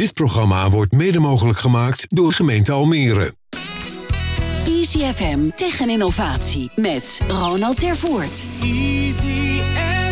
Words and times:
Dit 0.00 0.14
programma 0.14 0.70
wordt 0.70 0.92
mede 0.92 1.18
mogelijk 1.18 1.58
gemaakt 1.58 2.06
door 2.08 2.32
gemeente 2.32 2.72
Almere. 2.72 3.34
Easy 4.66 4.98
FM 4.98 5.38
Tech 5.56 5.80
en 5.80 5.88
Innovatie 5.88 6.70
met 6.76 7.20
Ronald 7.28 7.80
Tervoort. 7.80 8.46
Easy 8.62 9.60
FM. 9.74 10.09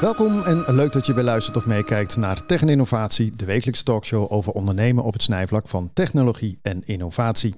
Welkom 0.00 0.42
en 0.42 0.74
leuk 0.74 0.92
dat 0.92 1.06
je 1.06 1.14
weer 1.14 1.24
luistert 1.24 1.56
of 1.56 1.66
meekijkt 1.66 2.16
naar 2.16 2.46
Tech 2.46 2.60
en 2.60 2.68
Innovatie, 2.68 3.36
de 3.36 3.44
wekelijkse 3.44 3.82
talkshow 3.82 4.32
over 4.32 4.52
ondernemen 4.52 5.04
op 5.04 5.12
het 5.12 5.22
snijvlak 5.22 5.68
van 5.68 5.90
technologie 5.92 6.58
en 6.62 6.82
innovatie. 6.86 7.54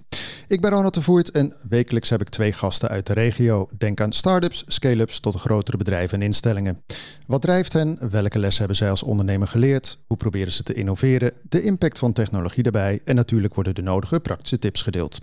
Ik 0.48 0.60
ben 0.60 0.70
Ronald 0.70 0.94
de 0.94 1.02
Voert 1.02 1.30
en 1.30 1.54
wekelijks 1.68 2.08
heb 2.08 2.20
ik 2.20 2.28
twee 2.28 2.52
gasten 2.52 2.88
uit 2.88 3.06
de 3.06 3.12
regio. 3.12 3.68
Denk 3.78 4.00
aan 4.00 4.12
start-ups, 4.12 4.62
scale-ups 4.66 5.20
tot 5.20 5.34
grotere 5.34 5.76
bedrijven 5.76 6.20
en 6.20 6.24
instellingen. 6.24 6.82
Wat 7.26 7.42
drijft 7.42 7.72
hen? 7.72 8.10
Welke 8.10 8.38
lessen 8.38 8.58
hebben 8.58 8.76
zij 8.76 8.90
als 8.90 9.02
ondernemer 9.02 9.48
geleerd? 9.48 9.98
Hoe 10.06 10.16
proberen 10.16 10.52
ze 10.52 10.62
te 10.62 10.74
innoveren? 10.74 11.32
De 11.48 11.62
impact 11.62 11.98
van 11.98 12.12
technologie 12.12 12.62
daarbij 12.62 13.00
en 13.04 13.14
natuurlijk 13.14 13.54
worden 13.54 13.74
de 13.74 13.82
nodige 13.82 14.20
praktische 14.20 14.58
tips 14.58 14.82
gedeeld. 14.82 15.18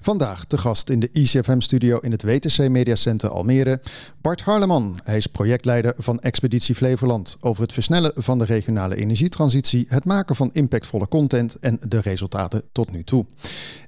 Vandaag 0.00 0.46
de 0.46 0.58
gast 0.58 0.90
in 0.90 1.00
de 1.00 1.08
ICFM-studio 1.12 1.98
in 1.98 2.10
het 2.10 2.22
WTC 2.22 2.68
Media 2.68 2.94
Center 2.94 3.30
Almere, 3.30 3.80
Bart 4.20 4.40
Harleman. 4.40 4.98
Hij 5.04 5.16
is 5.16 5.26
projectleider 5.26 5.94
van 5.96 6.18
Expeditie 6.18 6.59
Flevoland 6.60 7.36
over 7.40 7.62
het 7.62 7.72
versnellen 7.72 8.12
van 8.14 8.38
de 8.38 8.44
regionale 8.44 8.96
energietransitie, 8.96 9.86
het 9.88 10.04
maken 10.04 10.36
van 10.36 10.50
impactvolle 10.52 11.08
content 11.08 11.58
en 11.58 11.78
de 11.88 12.00
resultaten 12.00 12.62
tot 12.72 12.92
nu 12.92 13.04
toe. 13.04 13.26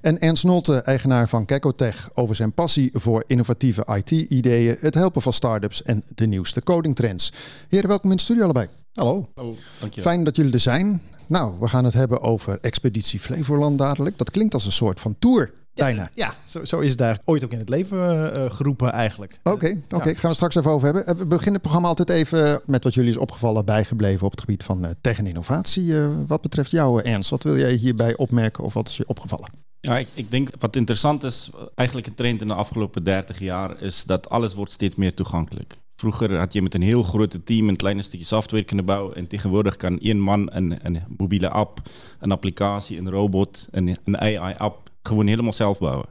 En 0.01 0.19
Ernst 0.19 0.43
Nolte, 0.43 0.75
eigenaar 0.75 1.29
van 1.29 1.45
Kekotech, 1.45 2.09
over 2.13 2.35
zijn 2.35 2.53
passie 2.53 2.89
voor 2.93 3.23
innovatieve 3.27 3.85
IT-ideeën, 3.95 4.77
het 4.79 4.93
helpen 4.93 5.21
van 5.21 5.33
start-ups 5.33 5.83
en 5.83 6.03
de 6.15 6.27
nieuwste 6.27 6.63
codingtrends. 6.63 7.33
Heren, 7.69 7.87
welkom 7.87 8.09
in 8.09 8.15
de 8.15 8.23
studio 8.23 8.43
allebei. 8.43 8.67
Hallo. 8.93 9.29
Oh, 9.35 9.57
dankjewel. 9.79 10.11
Fijn 10.11 10.23
dat 10.23 10.35
jullie 10.35 10.53
er 10.53 10.59
zijn. 10.59 11.01
Nou, 11.27 11.53
we 11.59 11.67
gaan 11.67 11.85
het 11.85 11.93
hebben 11.93 12.21
over 12.21 12.57
Expeditie 12.61 13.19
Flevoland 13.19 13.77
dadelijk. 13.77 14.17
Dat 14.17 14.31
klinkt 14.31 14.53
als 14.53 14.65
een 14.65 14.71
soort 14.71 14.99
van 14.99 15.15
tour. 15.19 15.51
Bijna. 15.73 16.09
Ja, 16.13 16.35
zo, 16.45 16.65
zo, 16.65 16.79
is 16.79 16.91
het 16.91 16.99
eigenlijk 16.99 17.29
ooit 17.29 17.43
ook 17.43 17.51
in 17.51 17.59
het 17.59 17.69
leven 17.69 17.97
uh, 18.35 18.51
geroepen 18.51 18.91
eigenlijk. 18.91 19.39
Oké, 19.43 19.81
oké. 19.89 20.15
gaan 20.15 20.29
we 20.29 20.35
straks 20.35 20.55
even 20.55 20.71
over 20.71 20.85
hebben. 20.85 21.07
Eh, 21.07 21.15
we 21.15 21.27
beginnen 21.27 21.53
het 21.53 21.61
programma 21.61 21.87
altijd 21.87 22.09
even 22.09 22.61
met 22.65 22.83
wat 22.83 22.93
jullie 22.93 23.09
is 23.09 23.17
opgevallen, 23.17 23.65
bijgebleven 23.65 24.25
op 24.25 24.31
het 24.31 24.39
gebied 24.39 24.63
van 24.63 24.85
uh, 24.85 24.89
tech 25.01 25.17
en 25.17 25.27
innovatie. 25.27 25.83
Uh, 25.83 26.07
wat 26.27 26.41
betreft 26.41 26.71
jou, 26.71 27.01
Ernst, 27.01 27.29
wat 27.29 27.43
wil 27.43 27.57
jij 27.57 27.73
hierbij 27.73 28.17
opmerken 28.17 28.63
of 28.63 28.73
wat 28.73 28.87
is 28.87 28.97
je 28.97 29.07
opgevallen? 29.07 29.49
Ja, 29.79 29.97
ik, 29.97 30.07
ik, 30.13 30.31
denk 30.31 30.49
wat 30.59 30.75
interessant 30.75 31.23
is, 31.23 31.49
eigenlijk 31.75 32.07
een 32.07 32.15
trend 32.15 32.41
in 32.41 32.47
de 32.47 32.53
afgelopen 32.53 33.03
30 33.03 33.39
jaar, 33.39 33.81
is 33.81 34.03
dat 34.03 34.29
alles 34.29 34.53
wordt 34.53 34.71
steeds 34.71 34.95
meer 34.95 35.13
toegankelijk. 35.13 35.81
Vroeger 35.95 36.37
had 36.37 36.53
je 36.53 36.61
met 36.61 36.73
een 36.73 36.81
heel 36.81 37.03
grote 37.03 37.43
team 37.43 37.69
een 37.69 37.75
klein 37.75 38.03
stukje 38.03 38.25
software 38.25 38.63
kunnen 38.63 38.85
bouwen. 38.85 39.15
En 39.15 39.27
tegenwoordig 39.27 39.75
kan 39.75 39.99
één 39.99 40.19
man 40.19 40.49
een, 40.53 40.79
een 40.81 41.03
mobiele 41.17 41.49
app, 41.49 41.81
een 42.19 42.31
applicatie, 42.31 42.97
een 42.97 43.09
robot, 43.09 43.67
een, 43.71 43.97
een 44.03 44.17
AI-app 44.17 44.82
gewoon 45.03 45.27
helemaal 45.27 45.53
zelf 45.53 45.79
bouwen. 45.79 46.05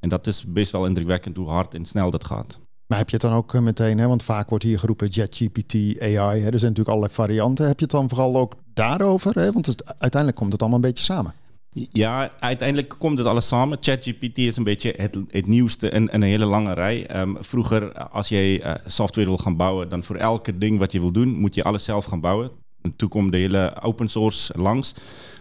En 0.00 0.08
dat 0.08 0.26
is 0.26 0.44
best 0.44 0.72
wel 0.72 0.86
indrukwekkend 0.86 1.36
hoe 1.36 1.48
hard 1.48 1.74
en 1.74 1.84
snel 1.84 2.10
dat 2.10 2.24
gaat. 2.24 2.60
Maar 2.86 2.98
heb 2.98 3.08
je 3.08 3.16
het 3.16 3.24
dan 3.24 3.36
ook 3.36 3.54
eh, 3.54 3.60
meteen, 3.60 3.98
hè? 3.98 4.06
want 4.06 4.22
vaak 4.22 4.48
wordt 4.48 4.64
hier 4.64 4.78
geroepen 4.78 5.08
JetGPT, 5.08 5.74
AI. 6.00 6.16
Hè? 6.16 6.18
Er 6.20 6.40
zijn 6.40 6.50
natuurlijk 6.50 6.88
allerlei 6.88 7.12
varianten. 7.12 7.66
Heb 7.66 7.78
je 7.78 7.84
het 7.84 7.94
dan 7.94 8.08
vooral 8.08 8.36
ook 8.36 8.54
daarover? 8.74 9.34
Hè? 9.34 9.52
Want 9.52 9.66
het, 9.66 9.98
uiteindelijk 9.98 10.40
komt 10.40 10.52
het 10.52 10.60
allemaal 10.60 10.78
een 10.78 10.88
beetje 10.88 11.04
samen. 11.04 11.34
Ja, 11.72 12.30
uiteindelijk 12.38 12.94
komt 12.98 13.18
het 13.18 13.26
alles 13.26 13.48
samen. 13.48 13.78
ChatGPT 13.80 14.38
is 14.38 14.56
een 14.56 14.64
beetje 14.64 14.94
het, 14.96 15.18
het 15.28 15.46
nieuwste 15.46 15.90
in, 15.90 16.08
een 16.12 16.22
hele 16.22 16.44
lange 16.44 16.72
rij. 16.72 17.20
Um, 17.20 17.36
vroeger, 17.40 17.92
als 18.08 18.28
je 18.28 18.60
uh, 18.60 18.74
software 18.86 19.28
wil 19.28 19.38
gaan 19.38 19.56
bouwen, 19.56 19.88
dan 19.88 20.02
voor 20.02 20.16
elke 20.16 20.58
ding 20.58 20.78
wat 20.78 20.92
je 20.92 21.00
wil 21.00 21.12
doen, 21.12 21.34
moet 21.34 21.54
je 21.54 21.64
alles 21.64 21.84
zelf 21.84 22.04
gaan 22.04 22.20
bouwen. 22.20 22.50
En 22.82 22.96
toen 22.96 23.08
komt 23.08 23.32
de 23.32 23.38
hele 23.38 23.82
open 23.82 24.08
source 24.08 24.58
langs. 24.58 24.94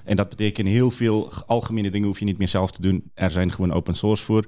En 0.09 0.15
dat 0.15 0.29
betekent 0.29 0.67
heel 0.67 0.91
veel 0.91 1.31
algemene 1.45 1.91
dingen 1.91 2.07
hoef 2.07 2.19
je 2.19 2.25
niet 2.25 2.38
meer 2.38 2.47
zelf 2.47 2.71
te 2.71 2.81
doen. 2.81 3.11
Er 3.13 3.31
zijn 3.31 3.52
gewoon 3.52 3.73
open 3.73 3.95
source 3.95 4.23
voor. 4.23 4.45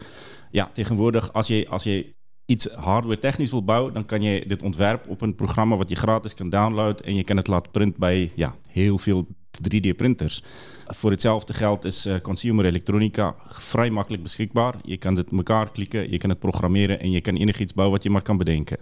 Ja, 0.52 0.70
tegenwoordig, 0.74 1.34
als 1.34 1.48
je, 1.48 1.68
als 1.70 1.84
je 1.84 2.14
iets 2.46 2.66
hardware 2.66 3.20
technisch 3.20 3.52
wil 3.52 3.64
bouwen, 3.64 3.94
dan 3.94 4.06
kan 4.06 4.22
je 4.22 4.44
dit 4.48 4.64
ontwerp 4.64 5.08
op 5.08 5.22
een 5.22 5.36
programma 5.36 5.76
wat 5.76 5.90
je 5.90 5.96
gratis 5.96 6.34
kan 6.34 6.50
downloaden 6.50 7.06
en 7.06 7.16
je 7.16 7.24
kan 7.24 7.38
het 7.38 7.48
laten 7.48 7.72
printen 7.72 8.00
bij 8.00 8.32
ja, 8.36 8.56
heel 8.70 8.98
veel 8.98 9.28
3D-printers. 9.58 10.44
Voor 10.88 11.12
hetzelfde 11.12 11.54
geld 11.54 11.86
is 11.86 12.06
uh, 12.06 12.16
consumer 12.22 12.66
elektronica 12.66 13.36
vrij 13.48 13.90
makkelijk 13.90 14.24
beschikbaar. 14.24 14.76
Je 14.84 14.98
kan 14.98 15.16
het 15.16 15.32
elkaar 15.32 15.72
klikken, 15.72 16.12
je 16.12 16.18
kan 16.18 16.30
het 16.30 16.40
programmeren 16.40 17.00
en 17.00 17.12
je 17.12 17.22
kan 17.22 17.36
enig 17.36 17.60
iets 17.60 17.74
bouwen 17.74 17.96
wat 17.96 18.06
je 18.06 18.12
maar 18.12 18.22
kan 18.22 18.38
bedenken. 18.38 18.78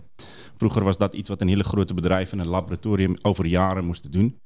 Vroeger 0.55 0.83
was 0.83 0.97
dat 0.97 1.13
iets 1.13 1.29
wat 1.29 1.41
een 1.41 1.47
hele 1.47 1.63
grote 1.63 1.93
bedrijf 1.93 2.31
en 2.31 2.39
een 2.39 2.47
laboratorium 2.47 3.13
over 3.21 3.45
jaren 3.45 3.85
moesten 3.85 4.11
doen. 4.11 4.37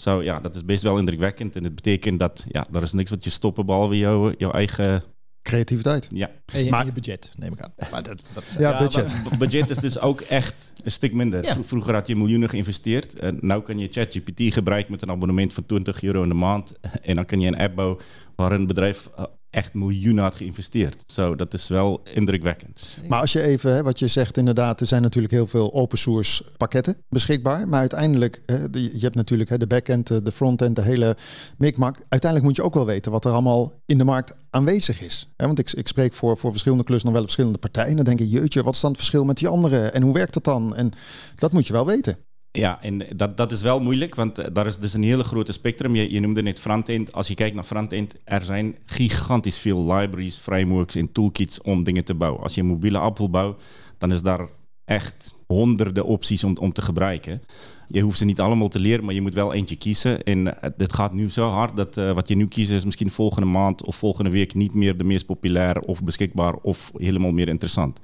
Zo 0.00 0.22
ja, 0.22 0.38
dat 0.38 0.54
is 0.54 0.64
best 0.64 0.82
wel 0.82 0.98
indrukwekkend. 0.98 1.56
En 1.56 1.64
het 1.64 1.74
betekent 1.74 2.18
dat 2.18 2.46
ja, 2.48 2.66
er 2.72 2.82
is 2.82 2.92
niks 2.92 3.10
wat 3.10 3.24
je 3.24 3.30
stoppen 3.30 3.66
behalve 3.66 3.98
jouw, 3.98 4.32
jouw 4.36 4.50
eigen 4.50 5.02
creativiteit. 5.42 6.08
Ja. 6.10 6.30
En 6.52 6.64
je, 6.64 6.70
maar, 6.70 6.86
je 6.86 6.92
budget, 6.92 7.32
neem 7.38 7.52
ik 7.52 7.60
aan. 7.60 7.72
Maar 7.90 8.02
dat, 8.02 8.30
dat 8.34 8.44
is, 8.48 8.54
ja, 8.54 8.78
budget. 8.78 9.14
budget 9.38 9.70
is 9.70 9.76
dus 9.76 10.00
ook 10.00 10.20
echt 10.20 10.72
een 10.84 10.90
stuk 10.90 11.14
minder. 11.14 11.56
Vroeger 11.62 11.94
had 11.94 12.06
je 12.06 12.16
miljoenen 12.16 12.48
geïnvesteerd. 12.48 13.18
En 13.18 13.38
nu 13.40 13.60
kan 13.60 13.78
je 13.78 13.88
ChatGPT 13.90 14.54
gebruiken 14.54 14.92
met 14.92 15.02
een 15.02 15.10
abonnement 15.10 15.52
van 15.52 15.66
20 15.66 16.02
euro 16.02 16.22
in 16.22 16.28
de 16.28 16.34
maand. 16.34 16.72
En 17.02 17.14
dan 17.14 17.24
kan 17.24 17.40
je 17.40 17.46
een 17.46 17.58
app 17.58 17.74
bouwen 17.74 17.98
waar 18.36 18.52
een 18.52 18.66
bedrijf 18.66 19.08
eh, 19.16 19.24
echt 19.50 19.74
miljoenen 19.74 20.22
had 20.22 20.34
geïnvesteerd. 20.34 21.04
Zo, 21.06 21.34
dat 21.34 21.54
is 21.54 21.68
wel 21.68 22.00
indrukwekkend. 22.14 22.98
Maar 23.08 23.20
als 23.20 23.32
je 23.32 23.42
even, 23.42 23.74
hè, 23.74 23.82
wat 23.82 23.98
je 23.98 24.08
zegt 24.08 24.36
inderdaad, 24.36 24.80
er 24.80 24.86
zijn 24.86 25.02
natuurlijk 25.02 25.32
heel 25.32 25.46
veel 25.46 25.72
open 25.72 25.98
source 25.98 26.44
pakketten 26.56 26.96
beschikbaar. 27.08 27.68
Maar 27.68 27.80
uiteindelijk, 27.80 28.42
je 28.72 28.98
hebt 28.98 29.14
natuurlijk 29.14 29.50
hè, 29.50 29.58
de 29.58 29.66
backend, 29.66 30.06
de 30.06 30.32
frontend, 30.32 30.76
de 30.76 30.82
hele 30.82 31.16
mikmak. 31.58 31.96
Uiteindelijk 32.08 32.42
moet 32.42 32.56
je 32.56 32.62
ook 32.62 32.74
wel 32.74 32.86
weten 32.86 33.12
wat 33.12 33.24
er 33.24 33.32
allemaal 33.32 33.72
in 33.86 33.98
de 33.98 34.04
markt 34.04 34.34
aanwezig 34.50 35.02
is. 35.02 35.32
Want 35.36 35.58
ik, 35.58 35.72
ik 35.72 35.88
spreek 35.88 36.12
voor, 36.12 36.36
voor 36.36 36.50
verschillende 36.50 36.84
klussen 36.84 37.06
nog 37.06 37.16
wel 37.16 37.26
verschillende 37.26 37.58
partijen. 37.58 37.96
Dan 37.96 38.04
denk 38.04 38.18
je, 38.18 38.28
jeutje, 38.28 38.62
wat 38.62 38.74
is 38.74 38.80
dan 38.80 38.90
het 38.90 38.98
verschil 38.98 39.24
met 39.24 39.36
die 39.36 39.48
anderen? 39.48 39.94
En 39.94 40.02
hoe 40.02 40.14
werkt 40.14 40.34
dat 40.34 40.44
dan? 40.44 40.76
En 40.76 40.90
dat 41.36 41.52
moet 41.52 41.66
je 41.66 41.72
wel 41.72 41.86
weten. 41.86 42.16
Ja, 42.58 42.82
en 42.82 43.06
dat, 43.16 43.36
dat 43.36 43.52
is 43.52 43.62
wel 43.62 43.80
moeilijk, 43.80 44.14
want 44.14 44.38
eh, 44.38 44.46
daar 44.52 44.66
is 44.66 44.78
dus 44.78 44.94
een 44.94 45.02
hele 45.02 45.24
grote 45.24 45.52
spectrum. 45.52 45.94
Je, 45.94 46.12
je 46.12 46.20
noemde 46.20 46.42
net 46.42 46.60
frontend. 46.60 47.12
Als 47.12 47.28
je 47.28 47.34
kijkt 47.34 47.54
naar 47.54 47.64
frontend, 47.64 48.14
er 48.24 48.42
zijn 48.42 48.76
gigantisch 48.84 49.58
veel 49.58 49.92
libraries, 49.92 50.36
frameworks 50.36 50.94
en 50.94 51.12
toolkits 51.12 51.62
om 51.62 51.84
dingen 51.84 52.04
te 52.04 52.14
bouwen. 52.14 52.42
Als 52.42 52.54
je 52.54 52.60
een 52.60 52.66
mobiele 52.66 52.98
app 52.98 53.18
wil 53.18 53.30
bouwen, 53.30 53.56
dan 53.98 54.12
is 54.12 54.22
daar 54.22 54.48
echt 54.84 55.34
honderden 55.46 56.04
opties 56.04 56.44
om, 56.44 56.56
om 56.56 56.72
te 56.72 56.82
gebruiken. 56.82 57.42
Je 57.86 58.00
hoeft 58.00 58.18
ze 58.18 58.24
niet 58.24 58.40
allemaal 58.40 58.68
te 58.68 58.80
leren, 58.80 59.04
maar 59.04 59.14
je 59.14 59.20
moet 59.20 59.34
wel 59.34 59.52
eentje 59.52 59.76
kiezen. 59.76 60.22
En 60.22 60.56
het 60.76 60.92
gaat 60.92 61.12
nu 61.12 61.30
zo 61.30 61.48
hard 61.48 61.76
dat 61.76 61.96
uh, 61.96 62.12
wat 62.12 62.28
je 62.28 62.36
nu 62.36 62.46
kiest 62.46 62.70
is 62.70 62.84
misschien 62.84 63.10
volgende 63.10 63.48
maand 63.48 63.84
of 63.84 63.96
volgende 63.96 64.30
week 64.30 64.54
niet 64.54 64.74
meer 64.74 64.96
de 64.96 65.04
meest 65.04 65.26
populair 65.26 65.78
of 65.80 66.02
beschikbaar 66.02 66.54
of 66.54 66.92
helemaal 66.96 67.32
meer 67.32 67.48
interessant. 67.48 68.00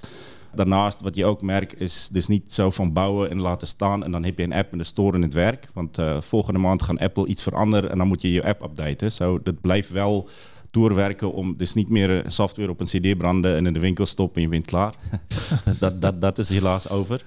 Daarnaast, 0.57 1.01
wat 1.01 1.15
je 1.15 1.25
ook 1.25 1.43
merkt, 1.43 1.81
is 1.81 2.09
dus 2.13 2.27
niet 2.27 2.53
zo 2.53 2.71
van 2.71 2.93
bouwen 2.93 3.31
en 3.31 3.41
laten 3.41 3.67
staan 3.67 4.05
en 4.05 4.11
dan 4.11 4.25
heb 4.25 4.39
je 4.39 4.45
een 4.45 4.53
app 4.53 4.73
en 4.73 4.79
de 4.79 4.85
store 4.85 5.17
in 5.17 5.23
het 5.23 5.33
werk. 5.33 5.69
Want 5.75 5.99
uh, 5.99 6.21
volgende 6.21 6.59
maand 6.59 6.83
gaan 6.83 6.99
Apple 6.99 7.27
iets 7.27 7.43
veranderen 7.43 7.91
en 7.91 7.99
dan 7.99 8.07
moet 8.07 8.23
je 8.23 8.33
je 8.33 8.45
app 8.45 8.63
updaten. 8.63 9.13
Zo, 9.13 9.43
dat 9.43 9.61
blijft 9.61 9.91
wel 9.91 10.29
doorwerken 10.71 11.33
om 11.33 11.57
dus 11.57 11.75
niet 11.75 11.89
meer 11.89 12.25
software 12.27 12.71
op 12.71 12.81
een 12.81 12.87
cd 12.87 13.19
branden 13.19 13.57
en 13.57 13.67
in 13.67 13.73
de 13.73 13.81
winkel 13.81 14.07
stoppen 14.07 14.37
en 14.37 14.43
je 14.43 14.49
bent 14.49 14.67
klaar. 14.67 14.95
dat, 15.81 16.01
dat, 16.01 16.21
dat 16.21 16.39
is 16.39 16.49
helaas 16.49 16.89
over. 16.89 17.25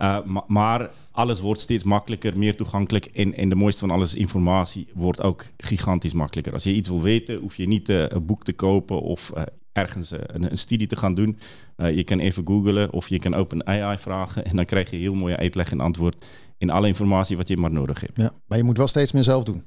Uh, 0.00 0.18
maar 0.46 0.90
alles 1.10 1.40
wordt 1.40 1.60
steeds 1.60 1.84
makkelijker, 1.84 2.38
meer 2.38 2.56
toegankelijk. 2.56 3.04
En, 3.04 3.34
en 3.34 3.48
de 3.48 3.54
mooiste 3.54 3.80
van 3.80 3.90
alles, 3.90 4.14
informatie 4.14 4.86
wordt 4.94 5.22
ook 5.22 5.44
gigantisch 5.56 6.12
makkelijker. 6.12 6.52
Als 6.52 6.64
je 6.64 6.74
iets 6.74 6.88
wil 6.88 7.02
weten, 7.02 7.40
hoef 7.40 7.56
je 7.56 7.66
niet 7.66 7.88
een 7.88 8.26
boek 8.26 8.44
te 8.44 8.52
kopen 8.52 9.00
of 9.00 9.32
ergens 9.74 10.10
een, 10.10 10.50
een, 10.50 10.58
studie 10.58 10.86
te 10.86 10.96
gaan 10.96 11.14
doen. 11.14 11.38
je 11.76 12.04
kan 12.04 12.18
even 12.18 12.46
googlen 12.46 12.92
of 12.92 13.08
je 13.08 13.18
kan 13.18 13.34
open 13.34 13.66
AI 13.66 13.98
vragen. 13.98 14.44
En 14.44 14.56
dan 14.56 14.64
krijg 14.64 14.90
je 14.90 14.96
heel 14.96 15.14
mooie 15.14 15.36
uitleg 15.36 15.70
en 15.70 15.80
antwoord 15.80 16.24
in 16.58 16.70
alle 16.70 16.86
informatie 16.86 17.36
wat 17.36 17.48
je 17.48 17.56
maar 17.56 17.72
nodig 17.72 18.00
hebt. 18.00 18.18
Ja, 18.18 18.32
maar 18.46 18.58
je 18.58 18.64
moet 18.64 18.76
wel 18.76 18.86
steeds 18.86 19.12
meer 19.12 19.22
zelf 19.22 19.44
doen. 19.44 19.64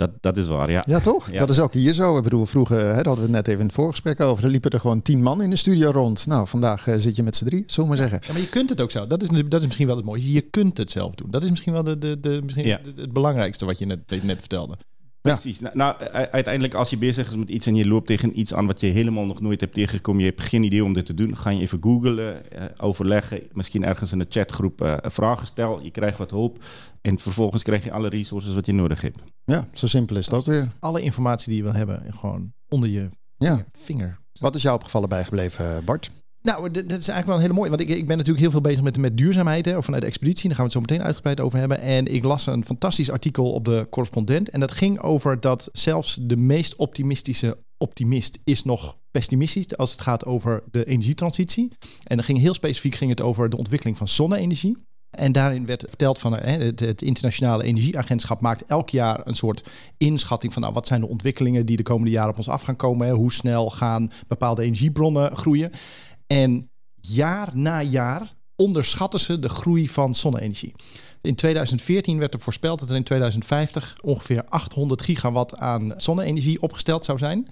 Dat, 0.00 0.10
dat 0.20 0.36
is 0.36 0.46
waar, 0.46 0.70
ja. 0.70 0.82
Ja, 0.86 1.00
toch? 1.00 1.30
Dat 1.30 1.50
is 1.50 1.58
ook 1.58 1.72
hier 1.72 1.94
zo. 1.94 2.16
Ik 2.16 2.22
bedoel, 2.22 2.46
vroeger, 2.46 2.78
hè, 2.78 2.84
daar 2.84 2.94
hadden 2.94 3.14
we 3.14 3.20
het 3.20 3.30
net 3.30 3.48
even 3.48 3.60
in 3.60 3.66
het 3.66 3.74
voorgesprek 3.74 4.20
over. 4.20 4.44
Er 4.44 4.50
liepen 4.50 4.70
er 4.70 4.80
gewoon 4.80 5.02
tien 5.02 5.22
man 5.22 5.42
in 5.42 5.50
de 5.50 5.56
studio 5.56 5.90
rond. 5.90 6.26
Nou, 6.26 6.48
vandaag 6.48 6.86
uh, 6.86 6.94
zit 6.98 7.16
je 7.16 7.22
met 7.22 7.36
z'n 7.36 7.44
drie, 7.44 7.64
zullen 7.66 7.90
we 7.90 7.96
maar 7.96 8.08
zeggen. 8.08 8.26
Ja, 8.26 8.32
maar 8.32 8.42
je 8.42 8.48
kunt 8.48 8.70
het 8.70 8.80
ook 8.80 8.90
zo. 8.90 9.06
Dat 9.06 9.22
is, 9.22 9.28
dat 9.28 9.60
is 9.60 9.66
misschien 9.66 9.86
wel 9.86 9.96
het 9.96 10.04
mooie. 10.04 10.32
Je 10.32 10.40
kunt 10.40 10.78
het 10.78 10.90
zelf 10.90 11.14
doen. 11.14 11.30
Dat 11.30 11.44
is 11.44 11.50
misschien 11.50 11.72
wel 11.72 11.82
de, 11.82 11.98
de, 11.98 12.20
de, 12.20 12.40
misschien 12.42 12.66
ja. 12.66 12.80
het 12.96 13.12
belangrijkste 13.12 13.64
wat 13.64 13.78
je 13.78 13.86
net, 13.86 14.22
net 14.22 14.38
vertelde. 14.38 14.76
Precies. 15.22 15.60
Nou, 15.60 15.76
nou, 15.76 16.00
uiteindelijk 16.10 16.74
als 16.74 16.90
je 16.90 16.96
bezig 16.96 17.28
is 17.28 17.36
met 17.36 17.48
iets 17.48 17.66
en 17.66 17.74
je 17.74 17.86
loopt 17.86 18.06
tegen 18.06 18.38
iets 18.38 18.54
aan 18.54 18.66
wat 18.66 18.80
je 18.80 18.86
helemaal 18.86 19.26
nog 19.26 19.40
nooit 19.40 19.60
hebt 19.60 19.74
tegengekomen, 19.74 20.22
je 20.22 20.28
hebt 20.28 20.40
geen 20.40 20.62
idee 20.62 20.84
om 20.84 20.92
dit 20.92 21.06
te 21.06 21.14
doen, 21.14 21.36
ga 21.36 21.50
je 21.50 21.60
even 21.60 21.82
googlen, 21.82 22.42
uh, 22.54 22.64
overleggen, 22.76 23.42
misschien 23.52 23.84
ergens 23.84 24.12
in 24.12 24.20
een 24.20 24.26
chatgroep 24.28 24.82
uh, 24.82 24.96
vragen 25.02 25.46
stellen, 25.46 25.84
je 25.84 25.90
krijgt 25.90 26.18
wat 26.18 26.30
hulp 26.30 26.64
en 27.00 27.18
vervolgens 27.18 27.62
krijg 27.62 27.84
je 27.84 27.92
alle 27.92 28.08
resources 28.08 28.54
wat 28.54 28.66
je 28.66 28.72
nodig 28.72 29.00
hebt. 29.00 29.18
Ja, 29.44 29.66
zo 29.72 29.86
simpel 29.86 30.16
is 30.16 30.26
het 30.26 30.34
ook 30.34 30.44
weer. 30.44 30.68
Alle 30.78 31.00
informatie 31.00 31.48
die 31.48 31.56
je 31.56 31.62
wil 31.62 31.74
hebben, 31.74 32.02
gewoon 32.14 32.52
onder 32.68 32.88
je 32.88 33.08
ja. 33.36 33.64
vinger. 33.72 34.18
Wat 34.38 34.54
is 34.54 34.62
jou 34.62 34.74
opgevallen 34.74 35.08
bijgebleven, 35.08 35.84
Bart? 35.84 36.10
Nou, 36.42 36.70
dat 36.70 36.84
is 36.84 36.90
eigenlijk 36.90 37.26
wel 37.26 37.34
een 37.34 37.42
hele 37.42 37.54
mooie. 37.54 37.68
Want 37.68 37.80
ik, 37.80 37.88
ik 37.88 38.06
ben 38.06 38.16
natuurlijk 38.16 38.40
heel 38.40 38.50
veel 38.50 38.60
bezig 38.60 38.82
met, 38.82 38.98
met 38.98 39.16
duurzaamheid. 39.16 39.64
Hè, 39.64 39.76
of 39.76 39.84
vanuit 39.84 40.02
de 40.02 40.08
expeditie. 40.08 40.48
Daar 40.48 40.56
gaan 40.56 40.66
we 40.66 40.72
het 40.72 40.82
zo 40.82 40.92
meteen 40.92 41.06
uitgebreid 41.06 41.40
over 41.40 41.58
hebben. 41.58 41.80
En 41.80 42.14
ik 42.14 42.24
las 42.24 42.46
een 42.46 42.64
fantastisch 42.64 43.10
artikel 43.10 43.52
op 43.52 43.64
de 43.64 43.86
correspondent. 43.90 44.50
En 44.50 44.60
dat 44.60 44.70
ging 44.70 45.00
over 45.00 45.40
dat 45.40 45.68
zelfs 45.72 46.18
de 46.20 46.36
meest 46.36 46.76
optimistische 46.76 47.58
optimist 47.78 48.40
is 48.44 48.64
nog 48.64 48.96
pessimistisch 49.10 49.76
als 49.76 49.92
het 49.92 50.00
gaat 50.00 50.24
over 50.24 50.62
de 50.70 50.84
energietransitie. 50.84 51.72
En 52.04 52.16
dan 52.16 52.24
ging 52.24 52.38
heel 52.38 52.54
specifiek 52.54 52.94
ging 52.94 53.10
het 53.10 53.20
over 53.20 53.48
de 53.48 53.56
ontwikkeling 53.56 53.96
van 53.96 54.08
zonne-energie. 54.08 54.76
En 55.10 55.32
daarin 55.32 55.66
werd 55.66 55.84
verteld 55.88 56.18
van 56.18 56.32
het, 56.32 57.02
internationale 57.02 57.64
energieagentschap 57.64 58.40
maakt 58.40 58.62
elk 58.62 58.90
jaar 58.90 59.26
een 59.26 59.34
soort 59.34 59.68
inschatting 59.96 60.52
van 60.52 60.62
nou, 60.62 60.74
wat 60.74 60.86
zijn 60.86 61.00
de 61.00 61.08
ontwikkelingen 61.08 61.66
die 61.66 61.76
de 61.76 61.82
komende 61.82 62.10
jaren 62.10 62.30
op 62.30 62.36
ons 62.36 62.48
af 62.48 62.62
gaan 62.62 62.76
komen. 62.76 63.10
Hoe 63.10 63.32
snel 63.32 63.70
gaan 63.70 64.10
bepaalde 64.28 64.62
energiebronnen 64.62 65.36
groeien. 65.36 65.70
En 66.32 66.70
jaar 67.00 67.48
na 67.56 67.82
jaar 67.82 68.34
onderschatten 68.56 69.20
ze 69.20 69.38
de 69.38 69.48
groei 69.48 69.88
van 69.88 70.14
zonne-energie. 70.14 70.74
In 71.20 71.34
2014 71.34 72.18
werd 72.18 72.34
er 72.34 72.40
voorspeld 72.40 72.78
dat 72.78 72.90
er 72.90 72.96
in 72.96 73.02
2050 73.02 73.96
ongeveer 74.02 74.44
800 74.44 75.02
gigawatt 75.02 75.58
aan 75.58 75.92
zonne-energie 75.96 76.62
opgesteld 76.62 77.04
zou 77.04 77.18
zijn. 77.18 77.48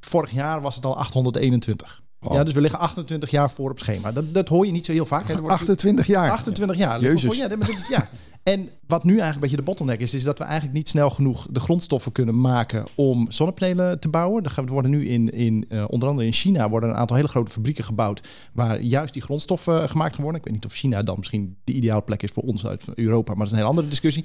Vorig 0.00 0.30
jaar 0.30 0.60
was 0.60 0.74
het 0.74 0.84
al 0.84 0.96
821. 0.96 2.01
Ja, 2.30 2.44
dus 2.44 2.54
we 2.54 2.60
liggen 2.60 2.80
28 2.80 3.30
jaar 3.30 3.50
voor 3.50 3.70
op 3.70 3.78
schema. 3.78 4.12
Dat, 4.12 4.34
dat 4.34 4.48
hoor 4.48 4.66
je 4.66 4.72
niet 4.72 4.84
zo 4.84 4.92
heel 4.92 5.06
vaak. 5.06 5.28
Hè. 5.28 5.40
28 5.40 6.06
jaar? 6.06 6.30
28 6.30 6.76
jaar. 6.76 7.00
Jezus. 7.00 7.36
Ja, 7.36 7.48
dat 7.48 7.68
is, 7.68 7.88
ja. 7.88 8.08
En 8.42 8.68
wat 8.86 9.04
nu 9.04 9.10
eigenlijk 9.10 9.34
een 9.34 9.40
beetje 9.40 9.56
de 9.56 9.62
bottleneck 9.62 10.00
is, 10.00 10.14
is 10.14 10.22
dat 10.22 10.38
we 10.38 10.44
eigenlijk 10.44 10.74
niet 10.74 10.88
snel 10.88 11.10
genoeg 11.10 11.46
de 11.50 11.60
grondstoffen 11.60 12.12
kunnen 12.12 12.40
maken 12.40 12.86
om 12.94 13.26
zonnepanelen 13.30 14.00
te 14.00 14.08
bouwen. 14.08 14.44
Er 14.44 14.66
worden 14.66 14.90
nu 14.90 15.08
in, 15.08 15.30
in 15.30 15.64
uh, 15.68 15.84
onder 15.88 16.08
andere 16.08 16.26
in 16.26 16.32
China 16.32 16.68
worden 16.68 16.90
een 16.90 16.96
aantal 16.96 17.16
hele 17.16 17.28
grote 17.28 17.50
fabrieken 17.50 17.84
gebouwd 17.84 18.28
waar 18.52 18.80
juist 18.80 19.12
die 19.12 19.22
grondstoffen 19.22 19.88
gemaakt 19.88 20.16
worden. 20.16 20.36
Ik 20.36 20.44
weet 20.44 20.54
niet 20.54 20.64
of 20.64 20.72
China 20.72 21.02
dan 21.02 21.14
misschien 21.18 21.56
de 21.64 21.72
ideale 21.72 22.02
plek 22.02 22.22
is 22.22 22.30
voor 22.30 22.42
ons 22.42 22.66
uit 22.66 22.88
Europa, 22.94 23.30
maar 23.30 23.36
dat 23.36 23.46
is 23.46 23.52
een 23.52 23.58
hele 23.58 23.70
andere 23.70 23.88
discussie. 23.88 24.24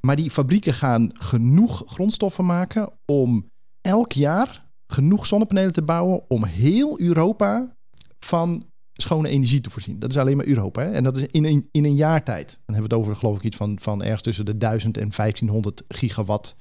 Maar 0.00 0.16
die 0.16 0.30
fabrieken 0.30 0.74
gaan 0.74 1.10
genoeg 1.14 1.82
grondstoffen 1.86 2.44
maken 2.44 2.90
om 3.06 3.50
elk 3.80 4.12
jaar 4.12 4.65
genoeg 4.86 5.26
zonnepanelen 5.26 5.72
te 5.72 5.82
bouwen 5.82 6.30
om 6.30 6.44
heel 6.44 7.00
Europa 7.00 7.76
van 8.18 8.66
schone 8.92 9.28
energie 9.28 9.60
te 9.60 9.70
voorzien. 9.70 9.98
Dat 9.98 10.10
is 10.10 10.18
alleen 10.18 10.36
maar 10.36 10.46
Europa. 10.46 10.82
Hè? 10.82 10.90
En 10.90 11.04
dat 11.04 11.16
is 11.16 11.26
in 11.26 11.44
een, 11.44 11.68
in 11.70 11.84
een 11.84 11.94
jaar 11.94 12.24
tijd. 12.24 12.48
Dan 12.48 12.74
hebben 12.74 12.90
we 12.90 12.96
het 12.96 13.04
over 13.04 13.16
geloof 13.16 13.36
ik 13.36 13.42
iets 13.42 13.56
van, 13.56 13.78
van 13.80 14.02
ergens 14.02 14.22
tussen 14.22 14.44
de 14.44 14.56
1000 14.56 14.96
en 14.96 15.10
1500 15.16 15.84
gigawatt 15.88 16.56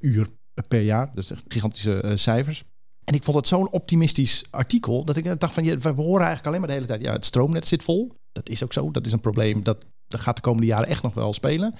uur 0.00 0.28
per 0.68 0.80
jaar. 0.80 1.10
Dat 1.14 1.24
zijn 1.24 1.40
gigantische 1.48 2.02
uh, 2.04 2.10
cijfers. 2.14 2.64
En 3.04 3.14
ik 3.14 3.22
vond 3.22 3.36
het 3.36 3.48
zo'n 3.48 3.70
optimistisch 3.70 4.44
artikel 4.50 5.04
dat 5.04 5.16
ik 5.16 5.40
dacht 5.40 5.54
van, 5.54 5.64
ja, 5.64 5.78
we 5.78 5.88
horen 5.88 6.26
eigenlijk 6.26 6.46
alleen 6.46 6.58
maar 6.58 6.68
de 6.68 6.74
hele 6.74 6.86
tijd, 6.86 7.00
ja, 7.00 7.12
het 7.12 7.24
stroomnet 7.24 7.66
zit 7.66 7.82
vol. 7.82 8.12
Dat 8.32 8.48
is 8.48 8.64
ook 8.64 8.72
zo. 8.72 8.90
Dat 8.90 9.06
is 9.06 9.12
een 9.12 9.20
probleem. 9.20 9.62
Dat, 9.62 9.86
dat 10.08 10.20
gaat 10.20 10.36
de 10.36 10.42
komende 10.42 10.66
jaren 10.66 10.88
echt 10.88 11.02
nog 11.02 11.14
wel 11.14 11.32
spelen. 11.32 11.74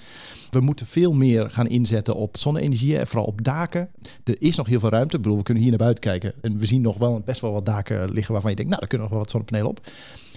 We 0.50 0.61
moeten 0.61 0.87
veel 0.87 1.12
meer 1.12 1.50
gaan 1.50 1.67
inzetten 1.67 2.14
op 2.14 2.37
zonne-energie 2.37 2.99
en 2.99 3.06
vooral 3.06 3.26
op 3.26 3.44
daken. 3.44 3.88
Er 4.25 4.37
is 4.38 4.56
nog 4.56 4.67
heel 4.67 4.81
veel 4.81 4.88
ruimte. 4.90 5.17
Ik 5.17 5.23
bedoel, 5.23 5.38
we 5.38 5.44
kunnen 5.44 5.62
hier 5.62 5.73
naar 5.73 5.81
buiten 5.81 6.05
kijken 6.05 6.32
en 6.40 6.58
we 6.58 6.67
zien 6.67 6.81
nog 6.82 6.99
wel 6.99 7.23
best 7.25 7.40
wel 7.40 7.52
wat 7.52 7.67
daken 7.67 8.11
liggen 8.11 8.32
waarvan 8.32 8.50
je 8.50 8.56
denkt, 8.56 8.70
nou, 8.70 8.81
daar 8.81 8.90
kunnen 8.90 9.06
nog 9.06 9.17
wel 9.17 9.25
wat 9.25 9.31
zonnepanelen 9.31 9.70
op. 9.70 9.87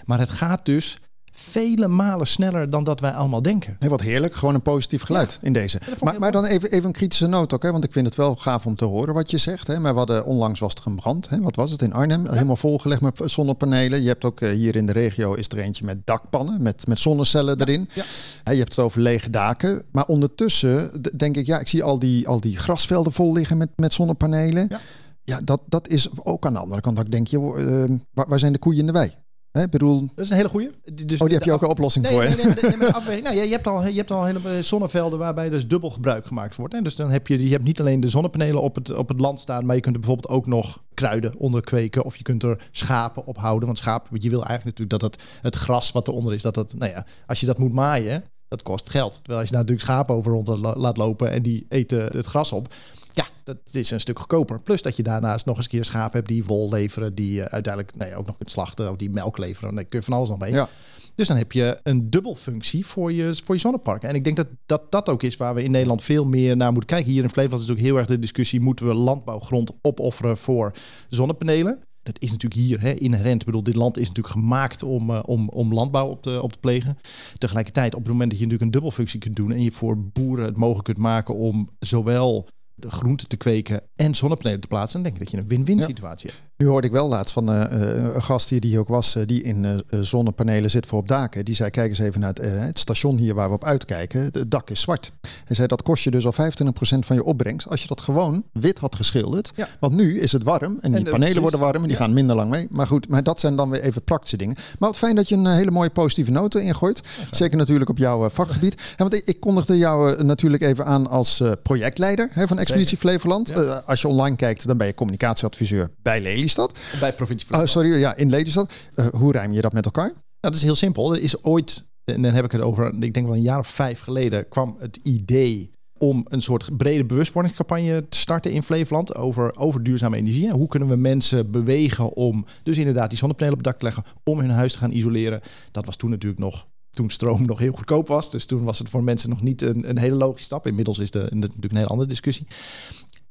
Maar 0.05 0.19
het 0.19 0.29
gaat 0.29 0.65
dus 0.65 0.97
vele 1.39 1.87
malen 1.87 2.27
sneller 2.27 2.69
dan 2.69 2.83
dat 2.83 2.99
wij 2.99 3.11
allemaal 3.11 3.41
denken. 3.41 3.75
Nee, 3.79 3.89
wat 3.89 4.01
heerlijk. 4.01 4.35
Gewoon 4.35 4.55
een 4.55 4.61
positief 4.61 5.01
geluid 5.01 5.39
in 5.41 5.53
deze. 5.53 5.79
Maar, 6.01 6.19
maar, 6.19 6.31
dan 6.31 6.45
even, 6.45 6.71
even 6.71 6.85
een 6.85 6.91
kritische 6.91 7.27
noot 7.27 7.53
ook. 7.53 7.63
Hè? 7.63 7.71
Want 7.71 7.83
ik 7.83 7.91
vind 7.91 8.05
het 8.05 8.15
wel 8.15 8.35
gaaf 8.35 8.65
om 8.65 8.75
te 8.75 8.85
horen 8.85 9.13
wat 9.13 9.31
je 9.31 9.37
zegt. 9.37 9.67
Hè? 9.67 9.79
Maar 9.79 9.91
we 9.91 9.97
hadden 9.97 10.25
onlangs 10.25 10.59
was 10.59 10.73
er 10.73 10.81
een 10.87 10.95
brand. 10.95 11.29
Hè? 11.29 11.41
Wat 11.41 11.55
was 11.55 11.71
het 11.71 11.81
in 11.81 11.93
Arnhem? 11.93 12.27
Helemaal 12.29 12.55
volgelegd 12.55 13.01
met 13.01 13.21
zonnepanelen. 13.25 14.01
Je 14.01 14.07
hebt 14.07 14.25
ook 14.25 14.41
uh, 14.41 14.49
hier 14.49 14.75
in 14.75 14.85
de 14.85 14.91
regio 14.91 15.33
is 15.33 15.47
er 15.47 15.57
eentje 15.57 15.85
met 15.85 16.05
dakpannen. 16.05 16.61
Met, 16.61 16.87
met 16.87 16.99
zonnecellen 16.99 17.61
erin. 17.61 17.89
Ja. 17.93 18.03
je 18.51 18.57
hebt 18.57 18.75
het 18.75 18.85
over 18.85 19.01
lege 19.01 19.29
daken. 19.29 19.83
Maar 19.91 20.05
ondertussen 20.05 21.01
denk 21.17 21.37
ik, 21.37 21.45
ja, 21.45 21.59
ik 21.59 21.67
zie 21.67 21.83
al 21.83 21.99
die, 21.99 22.27
al 22.27 22.39
die 22.39 22.57
grasvelden 22.57 23.13
vol 23.13 23.33
liggen 23.33 23.57
met, 23.57 23.69
met 23.75 23.93
zonnepanelen. 23.93 24.65
Ja. 24.69 24.79
Ja, 25.23 25.39
dat, 25.43 25.61
dat 25.67 25.87
is 25.87 26.09
ook 26.23 26.45
aan 26.45 26.53
de 26.53 26.59
andere 26.59 26.81
kant. 26.81 26.95
Dat 26.95 27.05
ik 27.05 27.11
denk, 27.11 27.27
joh, 27.27 27.59
uh, 27.59 27.97
waar, 28.13 28.27
waar 28.27 28.39
zijn 28.39 28.53
de 28.53 28.59
koeien 28.59 28.79
in 28.79 28.85
de 28.85 28.91
wei? 28.91 29.11
Hè, 29.51 29.69
bedoel... 29.69 29.99
Dat 29.99 30.25
is 30.25 30.29
een 30.29 30.35
hele 30.35 30.49
goede. 30.49 30.71
Dus 31.05 31.21
oh, 31.21 31.27
die 31.27 31.37
heb 31.37 31.45
je 31.45 31.51
ook 31.51 31.61
een 31.61 31.69
oplossing 31.69 32.07
voor. 32.07 32.23
Nee, 32.23 32.35
nee, 32.35 32.77
nee, 33.07 33.21
nou, 33.21 33.35
je, 33.35 33.51
hebt 33.51 33.67
al, 33.67 33.87
je 33.87 33.97
hebt 33.97 34.11
al 34.11 34.25
hele 34.25 34.61
zonnevelden 34.61 35.19
waarbij 35.19 35.49
dus 35.49 35.67
dubbel 35.67 35.89
gebruik 35.89 36.27
gemaakt 36.27 36.55
wordt. 36.55 36.73
Hè. 36.73 36.81
Dus 36.81 36.95
dan 36.95 37.09
heb 37.09 37.27
je, 37.27 37.43
je 37.43 37.49
hebt 37.49 37.63
niet 37.63 37.79
alleen 37.79 37.99
de 37.99 38.09
zonnepanelen 38.09 38.61
op 38.61 38.75
het, 38.75 38.93
op 38.93 39.07
het 39.07 39.19
land 39.19 39.39
staan, 39.39 39.65
maar 39.65 39.75
je 39.75 39.81
kunt 39.81 39.95
er 39.95 40.01
bijvoorbeeld 40.01 40.33
ook 40.33 40.47
nog 40.47 40.83
kruiden 40.93 41.37
onder 41.37 41.61
kweken. 41.61 42.03
Of 42.03 42.17
je 42.17 42.23
kunt 42.23 42.43
er 42.43 42.67
schapen 42.71 43.25
op 43.25 43.37
houden. 43.37 43.65
Want 43.65 43.77
schapen, 43.77 44.21
je 44.21 44.29
wil 44.29 44.45
eigenlijk 44.45 44.77
natuurlijk 44.77 45.01
dat 45.01 45.13
het, 45.13 45.23
het 45.41 45.55
gras 45.55 45.91
wat 45.91 46.07
eronder 46.07 46.33
is, 46.33 46.41
dat 46.41 46.53
dat, 46.53 46.73
nou 46.77 46.91
ja, 46.91 47.05
als 47.25 47.39
je 47.39 47.45
dat 47.45 47.57
moet 47.57 47.73
maaien, 47.73 48.23
dat 48.47 48.63
kost 48.63 48.89
geld. 48.89 49.13
Terwijl 49.13 49.39
als 49.39 49.49
je 49.49 49.55
daar 49.55 49.63
natuurlijk 49.63 49.89
schapen 49.89 50.15
over 50.15 50.31
rond 50.31 50.47
laat 50.77 50.97
lopen 50.97 51.31
en 51.31 51.41
die 51.41 51.65
eten 51.69 52.05
het 52.05 52.25
gras 52.25 52.51
op, 52.51 52.73
ja, 53.19 53.25
dat 53.43 53.57
is 53.71 53.91
een 53.91 53.99
stuk 53.99 54.19
goedkoper. 54.19 54.61
Plus 54.61 54.81
dat 54.81 54.95
je 54.95 55.03
daarnaast 55.03 55.45
nog 55.45 55.55
eens 55.55 55.65
een 55.65 55.71
keer 55.71 55.85
schapen 55.85 56.17
hebt 56.17 56.27
die 56.27 56.43
wol 56.45 56.69
leveren, 56.69 57.15
die 57.15 57.39
uh, 57.39 57.45
uiteindelijk 57.45 57.95
nee, 57.95 58.15
ook 58.15 58.25
nog 58.25 58.37
kunt 58.37 58.51
slachten 58.51 58.89
of 58.89 58.95
die 58.95 59.09
melk 59.09 59.37
leveren. 59.37 59.75
Dan 59.75 59.87
kun 59.87 59.99
je 59.99 60.05
van 60.05 60.13
alles 60.13 60.29
nog 60.29 60.39
mee. 60.39 60.51
Ja. 60.51 60.69
Dus 61.15 61.27
dan 61.27 61.37
heb 61.37 61.51
je 61.51 61.79
een 61.83 62.09
dubbelfunctie 62.09 62.85
voor 62.85 63.13
je, 63.13 63.41
voor 63.43 63.55
je 63.55 63.61
zonnepark. 63.61 64.03
En 64.03 64.15
ik 64.15 64.23
denk 64.23 64.35
dat, 64.35 64.47
dat 64.65 64.91
dat 64.91 65.09
ook 65.09 65.23
is 65.23 65.37
waar 65.37 65.55
we 65.55 65.63
in 65.63 65.71
Nederland 65.71 66.03
veel 66.03 66.25
meer 66.25 66.57
naar 66.57 66.71
moeten 66.71 66.89
kijken. 66.89 67.11
Hier 67.11 67.23
in 67.23 67.29
Flevoland 67.29 67.61
is 67.61 67.67
natuurlijk 67.67 67.93
heel 67.93 67.97
erg 67.97 68.07
de 68.07 68.19
discussie: 68.19 68.59
moeten 68.59 68.87
we 68.87 68.93
landbouwgrond 68.93 69.71
opofferen 69.81 70.37
voor 70.37 70.73
zonnepanelen? 71.09 71.79
Dat 72.03 72.21
is 72.21 72.31
natuurlijk 72.31 72.61
hier 72.61 72.81
hè, 72.81 72.93
inherent. 72.93 73.39
Ik 73.39 73.45
bedoel, 73.45 73.63
dit 73.63 73.75
land 73.75 73.97
is 73.97 74.07
natuurlijk 74.07 74.35
gemaakt 74.35 74.83
om, 74.83 75.09
uh, 75.09 75.19
om, 75.25 75.49
om 75.49 75.73
landbouw 75.73 76.07
op 76.07 76.21
te, 76.21 76.41
op 76.41 76.53
te 76.53 76.59
plegen. 76.59 76.97
Tegelijkertijd, 77.37 77.95
op 77.95 77.99
het 77.99 78.11
moment 78.11 78.29
dat 78.29 78.39
je 78.39 78.45
natuurlijk 78.45 78.71
een 78.71 78.79
dubbelfunctie 78.79 79.19
kunt 79.19 79.35
doen 79.35 79.51
en 79.51 79.63
je 79.63 79.71
voor 79.71 79.97
boeren 79.99 80.45
het 80.45 80.57
mogelijk 80.57 80.85
kunt 80.85 80.97
maken 80.97 81.35
om 81.35 81.69
zowel 81.79 82.47
de 82.79 82.91
groenten 82.91 83.27
te 83.27 83.37
kweken 83.37 83.81
en 83.95 84.15
zonnepanelen 84.15 84.61
te 84.61 84.67
plaatsen, 84.67 84.93
dan 84.93 85.11
denk 85.11 85.15
ik 85.15 85.21
dat 85.21 85.31
je 85.31 85.37
een 85.37 85.47
win-win 85.47 85.79
situatie 85.79 86.29
hebt. 86.29 86.48
Nu 86.59 86.67
hoorde 86.67 86.87
ik 86.87 86.93
wel 86.93 87.07
laatst 87.07 87.33
van 87.33 87.49
uh, 87.49 87.63
een 87.69 88.23
gast 88.23 88.49
hier 88.49 88.59
die 88.59 88.79
ook 88.79 88.87
was, 88.87 89.15
uh, 89.15 89.23
die 89.25 89.43
in 89.43 89.63
uh, 89.63 90.01
zonnepanelen 90.01 90.69
zit 90.69 90.85
voor 90.85 90.99
op 90.99 91.07
daken. 91.07 91.45
Die 91.45 91.55
zei, 91.55 91.69
kijk 91.69 91.89
eens 91.89 91.99
even 91.99 92.19
naar 92.19 92.33
het, 92.33 92.41
het, 92.41 92.79
station 92.79 93.17
hier 93.17 93.35
waar 93.35 93.47
we 93.47 93.55
op 93.55 93.63
uitkijken. 93.63 94.21
Het 94.21 94.51
dak 94.51 94.69
is 94.69 94.81
zwart. 94.81 95.11
Hij 95.45 95.55
zei, 95.55 95.67
dat 95.67 95.81
kost 95.81 96.03
je 96.03 96.11
dus 96.11 96.25
al 96.25 96.33
25% 96.33 96.35
van 96.79 97.15
je 97.15 97.23
opbrengst 97.23 97.69
als 97.69 97.81
je 97.81 97.87
dat 97.87 98.01
gewoon 98.01 98.43
wit 98.53 98.79
had 98.79 98.95
geschilderd. 98.95 99.51
Ja. 99.55 99.67
Want 99.79 99.93
nu 99.93 100.19
is 100.19 100.31
het 100.31 100.43
warm 100.43 100.77
en 100.81 100.91
die 100.91 101.09
panelen 101.09 101.41
worden 101.41 101.59
warm 101.59 101.81
en 101.81 101.87
die 101.87 101.97
gaan 101.97 102.13
minder 102.13 102.35
lang 102.35 102.49
mee. 102.49 102.67
Maar 102.69 102.87
goed, 102.87 103.07
maar 103.09 103.23
dat 103.23 103.39
zijn 103.39 103.55
dan 103.55 103.69
weer 103.69 103.81
even 103.81 104.03
praktische 104.03 104.37
dingen. 104.37 104.55
Maar 104.79 104.89
wat 104.89 104.97
fijn 104.97 105.15
dat 105.15 105.29
je 105.29 105.35
een 105.35 105.47
hele 105.47 105.71
mooie 105.71 105.89
positieve 105.89 106.31
noten 106.31 106.63
ingooit. 106.63 107.01
Zeker 107.31 107.57
natuurlijk 107.57 107.89
op 107.89 107.97
jouw 107.97 108.29
vakgebied. 108.29 108.81
Want 108.97 109.13
ik, 109.13 109.25
ik, 109.25 109.39
kondigde 109.39 109.77
jou 109.77 110.23
natuurlijk 110.23 110.63
even 110.63 110.85
aan 110.85 111.07
als 111.07 111.43
projectleider 111.63 112.29
hè, 112.31 112.47
van 112.47 112.59
Expeditie 112.59 112.97
Flevoland. 112.97 113.53
als 113.85 114.01
je 114.01 114.07
online 114.07 114.35
kijkt, 114.35 114.67
dan 114.67 114.77
ben 114.77 114.87
je 114.87 114.93
communicatieadviseur 114.93 115.89
bij 116.01 116.21
Lely. 116.21 116.47
Lelystad. 116.57 116.99
Bij 116.99 117.13
provincie 117.13 117.53
Oh, 117.53 117.65
sorry, 117.65 117.99
ja, 117.99 118.15
in 118.15 118.29
Lelystad. 118.29 118.73
Uh, 118.95 119.05
hoe 119.05 119.31
rijm 119.31 119.53
je 119.53 119.61
dat 119.61 119.73
met 119.73 119.85
elkaar? 119.85 120.07
Nou, 120.07 120.17
dat 120.39 120.55
is 120.55 120.61
heel 120.61 120.75
simpel. 120.75 121.13
Er 121.13 121.21
is 121.21 121.43
ooit, 121.43 121.89
en 122.05 122.21
dan 122.21 122.33
heb 122.33 122.45
ik 122.45 122.51
het 122.51 122.61
over, 122.61 122.93
ik 123.03 123.13
denk 123.13 123.25
wel 123.25 123.35
een 123.35 123.41
jaar 123.41 123.59
of 123.59 123.67
vijf 123.67 123.99
geleden, 123.99 124.47
kwam 124.47 124.75
het 124.79 124.99
idee 125.03 125.71
om 125.97 126.25
een 126.29 126.41
soort 126.41 126.77
brede 126.77 127.05
bewustwordingscampagne 127.05 128.09
te 128.09 128.17
starten 128.17 128.51
in 128.51 128.63
Flevoland 128.63 129.15
over, 129.15 129.57
over 129.57 129.83
duurzame 129.83 130.17
energie. 130.17 130.47
En 130.47 130.53
hoe 130.53 130.67
kunnen 130.67 130.89
we 130.89 130.95
mensen 130.95 131.51
bewegen 131.51 132.13
om 132.13 132.45
dus 132.63 132.77
inderdaad 132.77 133.09
die 133.09 133.17
zonnepanelen 133.17 133.59
op 133.59 133.65
het 133.65 133.73
dak 133.73 133.79
te 133.79 133.85
leggen, 133.85 134.21
om 134.23 134.39
hun 134.39 134.49
huis 134.49 134.71
te 134.73 134.79
gaan 134.79 134.91
isoleren. 134.91 135.41
Dat 135.71 135.85
was 135.85 135.95
toen 135.95 136.09
natuurlijk 136.09 136.41
nog 136.41 136.67
toen 136.89 137.09
stroom 137.09 137.45
nog 137.45 137.59
heel 137.59 137.71
goedkoop 137.71 138.07
was. 138.07 138.31
Dus 138.31 138.45
toen 138.45 138.63
was 138.63 138.79
het 138.79 138.89
voor 138.89 139.03
mensen 139.03 139.29
nog 139.29 139.41
niet 139.41 139.61
een, 139.61 139.89
een 139.89 139.97
hele 139.97 140.15
logische 140.15 140.45
stap. 140.45 140.67
Inmiddels 140.67 140.99
is 140.99 141.13
het 141.13 141.33
natuurlijk 141.33 141.71
een 141.71 141.77
hele 141.77 141.89
andere 141.89 142.09
discussie. 142.09 142.47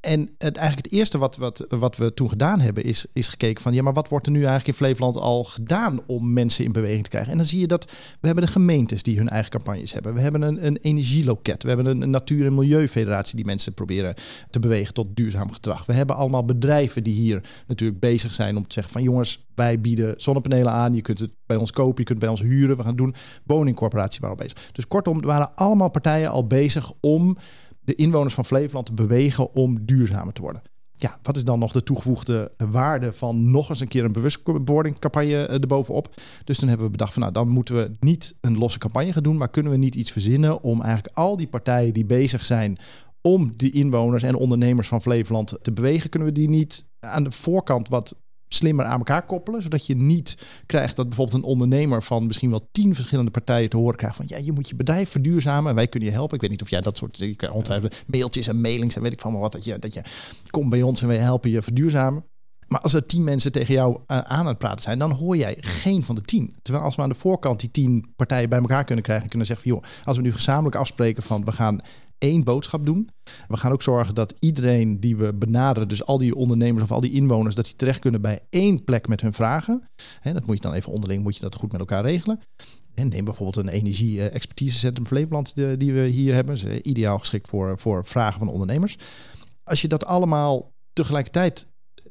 En 0.01 0.21
het, 0.39 0.57
eigenlijk 0.57 0.87
het 0.87 0.95
eerste 0.95 1.19
wat, 1.19 1.37
wat, 1.37 1.67
wat 1.69 1.97
we 1.97 2.15
toen 2.15 2.29
gedaan 2.29 2.61
hebben, 2.61 2.85
is, 2.85 3.07
is 3.13 3.29
gekeken 3.29 3.63
van 3.63 3.75
ja, 3.75 3.83
maar 3.83 3.93
wat 3.93 4.09
wordt 4.09 4.27
er 4.27 4.33
nu 4.33 4.39
eigenlijk 4.39 4.69
in 4.69 4.75
Flevoland 4.75 5.17
al 5.17 5.45
gedaan 5.45 6.01
om 6.07 6.33
mensen 6.33 6.65
in 6.65 6.73
beweging 6.73 7.03
te 7.05 7.11
krijgen? 7.11 7.33
En 7.33 7.39
dan 7.39 7.47
zie 7.47 7.61
je 7.61 7.67
dat 7.67 7.85
we 8.21 8.27
hebben 8.27 8.45
de 8.45 8.51
gemeentes 8.51 9.03
die 9.03 9.17
hun 9.17 9.29
eigen 9.29 9.51
campagnes 9.51 9.93
hebben. 9.93 10.15
We 10.15 10.21
hebben 10.21 10.43
een, 10.43 10.67
een 10.67 10.77
energieloket. 10.77 11.63
We 11.63 11.69
hebben 11.69 11.87
een, 11.87 12.11
natuur- 12.11 12.47
en 12.47 12.55
milieufederatie 12.55 13.37
die 13.37 13.45
mensen 13.45 13.75
proberen 13.75 14.15
te 14.51 14.59
bewegen 14.59 14.95
tot 14.95 15.17
duurzaam 15.17 15.53
gedrag. 15.53 15.87
We 15.87 15.93
hebben 15.93 16.17
allemaal 16.17 16.45
bedrijven 16.45 17.05
die 17.05 17.15
hier 17.15 17.45
natuurlijk 17.67 18.01
bezig 18.01 18.35
zijn 18.35 18.57
om 18.57 18.67
te 18.67 18.73
zeggen 18.73 18.93
van 18.93 19.03
jongens, 19.03 19.47
wij 19.55 19.81
bieden 19.81 20.15
zonnepanelen 20.17 20.73
aan. 20.73 20.95
Je 20.95 21.03
kunt 21.03 21.19
het 21.19 21.31
bij 21.47 21.57
ons 21.57 21.71
kopen, 21.71 21.99
je 21.99 22.05
kunt 22.05 22.19
bij 22.19 22.29
ons 22.29 22.41
huren. 22.41 22.77
We 22.77 22.83
gaan 22.83 22.97
doen. 22.97 23.15
Woningcorporatie 23.45 24.21
waren 24.21 24.37
al 24.37 24.45
bezig. 24.45 24.71
Dus 24.73 24.87
kortom, 24.87 25.21
er 25.21 25.27
waren 25.27 25.55
allemaal 25.55 25.91
partijen 25.91 26.31
al 26.31 26.47
bezig 26.47 26.93
om 27.01 27.37
de 27.89 27.95
inwoners 27.95 28.35
van 28.35 28.45
Flevoland 28.45 28.87
te 28.87 28.93
bewegen 28.93 29.55
om 29.55 29.87
duurzamer 29.87 30.33
te 30.33 30.41
worden. 30.41 30.63
Ja, 30.93 31.19
wat 31.23 31.37
is 31.37 31.45
dan 31.45 31.59
nog 31.59 31.73
de 31.73 31.83
toegevoegde 31.83 32.53
waarde 32.71 33.13
van 33.13 33.51
nog 33.51 33.69
eens 33.69 33.81
een 33.81 33.89
keer 33.89 34.05
een 34.05 34.13
bewustwordingcampagne 34.13 35.47
eh, 35.47 35.55
erbovenop? 35.55 36.15
Dus 36.45 36.59
toen 36.59 36.69
hebben 36.69 36.87
we 36.87 36.93
bedacht 36.93 37.13
van 37.13 37.23
nou, 37.23 37.35
dan 37.35 37.49
moeten 37.49 37.75
we 37.75 37.97
niet 38.01 38.37
een 38.41 38.59
losse 38.59 38.79
campagne 38.79 39.13
gaan 39.13 39.23
doen, 39.23 39.37
maar 39.37 39.49
kunnen 39.49 39.73
we 39.73 39.79
niet 39.79 39.95
iets 39.95 40.11
verzinnen 40.11 40.63
om 40.63 40.83
eigenlijk 40.83 41.17
al 41.17 41.37
die 41.37 41.47
partijen 41.47 41.95
die 41.95 42.05
bezig 42.05 42.47
zijn 42.47 42.79
om 43.21 43.57
die 43.57 43.71
inwoners 43.71 44.23
en 44.23 44.35
ondernemers 44.35 44.89
van 44.89 45.03
Flevoland 45.03 45.59
te 45.63 45.73
bewegen, 45.73 46.11
kunnen 46.11 46.29
we 46.29 46.35
die 46.35 46.49
niet 46.49 46.87
aan 47.01 47.25
de 47.25 47.31
voorkant 47.31 47.89
wat 47.89 48.17
slimmer 48.49 48.85
aan 48.85 48.99
elkaar 48.99 49.27
koppelen. 49.27 49.63
Zodat 49.63 49.87
je 49.87 49.97
niet 49.97 50.47
krijgt 50.67 50.97
dat 50.97 51.07
bijvoorbeeld 51.09 51.37
een 51.37 51.51
ondernemer 51.51 52.03
van 52.03 52.27
misschien 52.27 52.51
wel 52.51 52.69
tien 52.73 52.95
verschillende 52.95 53.31
partijen 53.31 53.71
te 53.71 53.77
horen 53.77 53.97
krijgt 53.97 54.17
van 54.17 54.25
ja, 54.29 54.37
je 54.37 54.53
moet 54.53 54.69
je 54.69 54.77
bedrijf 54.77 55.11
verduurzamen 55.11 55.71
en 55.71 55.77
wij 55.77 55.87
kunnen 55.87 56.09
je 56.09 56.15
helpen. 56.15 56.35
Ik 56.35 56.41
weet 56.41 56.51
niet 56.51 56.63
of 56.63 56.71
jij 56.71 56.81
dat 56.81 56.97
soort 56.97 57.17
je 57.17 57.91
mailtjes 58.07 58.47
en 58.47 58.61
mailings 58.61 58.97
en 58.97 59.03
weet 59.03 59.13
ik 59.13 59.21
van 59.21 59.33
maar 59.33 59.41
wat 59.41 59.53
dat 59.53 59.65
je 59.65 59.79
dat 59.79 59.95
je 59.95 60.03
komt 60.51 60.71
bij 60.71 60.83
ons 60.83 61.03
en 61.03 61.09
wij 61.09 61.17
helpen 61.17 61.51
je 61.51 61.63
verduurzamen. 61.63 62.25
Maar 62.69 62.81
als 62.81 62.95
er 62.95 63.07
tien 63.07 63.25
mensen 63.25 63.53
tegen 63.53 63.75
jou 63.75 63.99
uh, 64.07 64.19
aan 64.19 64.47
het 64.47 64.59
praten 64.59 64.83
zijn, 64.83 64.99
dan 64.99 65.11
hoor 65.11 65.37
jij 65.37 65.57
geen 65.61 66.05
van 66.05 66.15
de 66.15 66.21
tien. 66.21 66.57
Terwijl 66.63 66.85
als 66.85 66.97
we 66.97 67.03
aan 67.03 67.09
de 67.09 67.15
voorkant 67.15 67.61
die 67.61 67.71
tien 67.71 68.13
partijen 68.17 68.49
bij 68.49 68.59
elkaar 68.59 68.85
kunnen 68.85 69.05
krijgen, 69.05 69.29
kunnen 69.29 69.47
zeggen 69.47 69.71
van 69.71 69.81
joh, 69.81 69.91
als 70.05 70.17
we 70.17 70.23
nu 70.23 70.33
gezamenlijk 70.33 70.77
afspreken 70.77 71.23
van 71.23 71.45
we 71.45 71.53
gaan 71.53 71.81
één 72.19 72.45
boodschap 72.45 72.87
doen. 72.87 73.09
We 73.49 73.57
gaan 73.57 73.73
ook 73.73 73.83
zorgen 73.83 74.15
dat 74.15 74.35
iedereen 74.39 75.01
die 75.01 75.17
we 75.17 75.35
benaderen, 75.35 75.89
dus 75.89 76.05
al 76.05 76.19
die 76.19 76.35
ondernemers 76.35 76.83
of 76.83 76.93
al 76.93 77.01
die 77.01 77.13
inwoners, 77.13 77.55
dat 77.55 77.65
die 77.65 77.77
terecht 77.77 77.99
kunnen 77.99 78.21
bij 78.21 78.41
één 78.51 78.85
plek 78.85 79.09
met 79.09 79.21
hun 79.21 79.35
vragen. 79.35 79.83
He, 80.21 80.33
dat 80.33 80.47
moet 80.47 80.57
je 80.57 80.63
dan 80.63 80.73
even 80.73 80.93
onderling, 80.93 81.23
moet 81.23 81.35
je 81.35 81.41
dat 81.41 81.55
goed 81.55 81.73
met 81.73 81.81
elkaar 81.81 82.03
regelen. 82.03 82.41
En 82.95 83.09
neem 83.09 83.25
bijvoorbeeld 83.25 83.67
een 83.67 83.73
energie-expertisecentrum 83.73 85.07
Flevoland 85.07 85.55
die 85.55 85.93
we 85.93 86.07
hier 86.07 86.35
hebben. 86.35 86.55
Is 86.55 86.65
ideaal 86.65 87.19
geschikt 87.19 87.49
voor, 87.49 87.79
voor 87.79 88.05
vragen 88.05 88.39
van 88.39 88.49
ondernemers. 88.49 88.97
Als 89.65 89.81
je 89.81 89.89
dat 89.89 90.05
allemaal 90.05 90.73
tegelijkertijd 90.93 91.69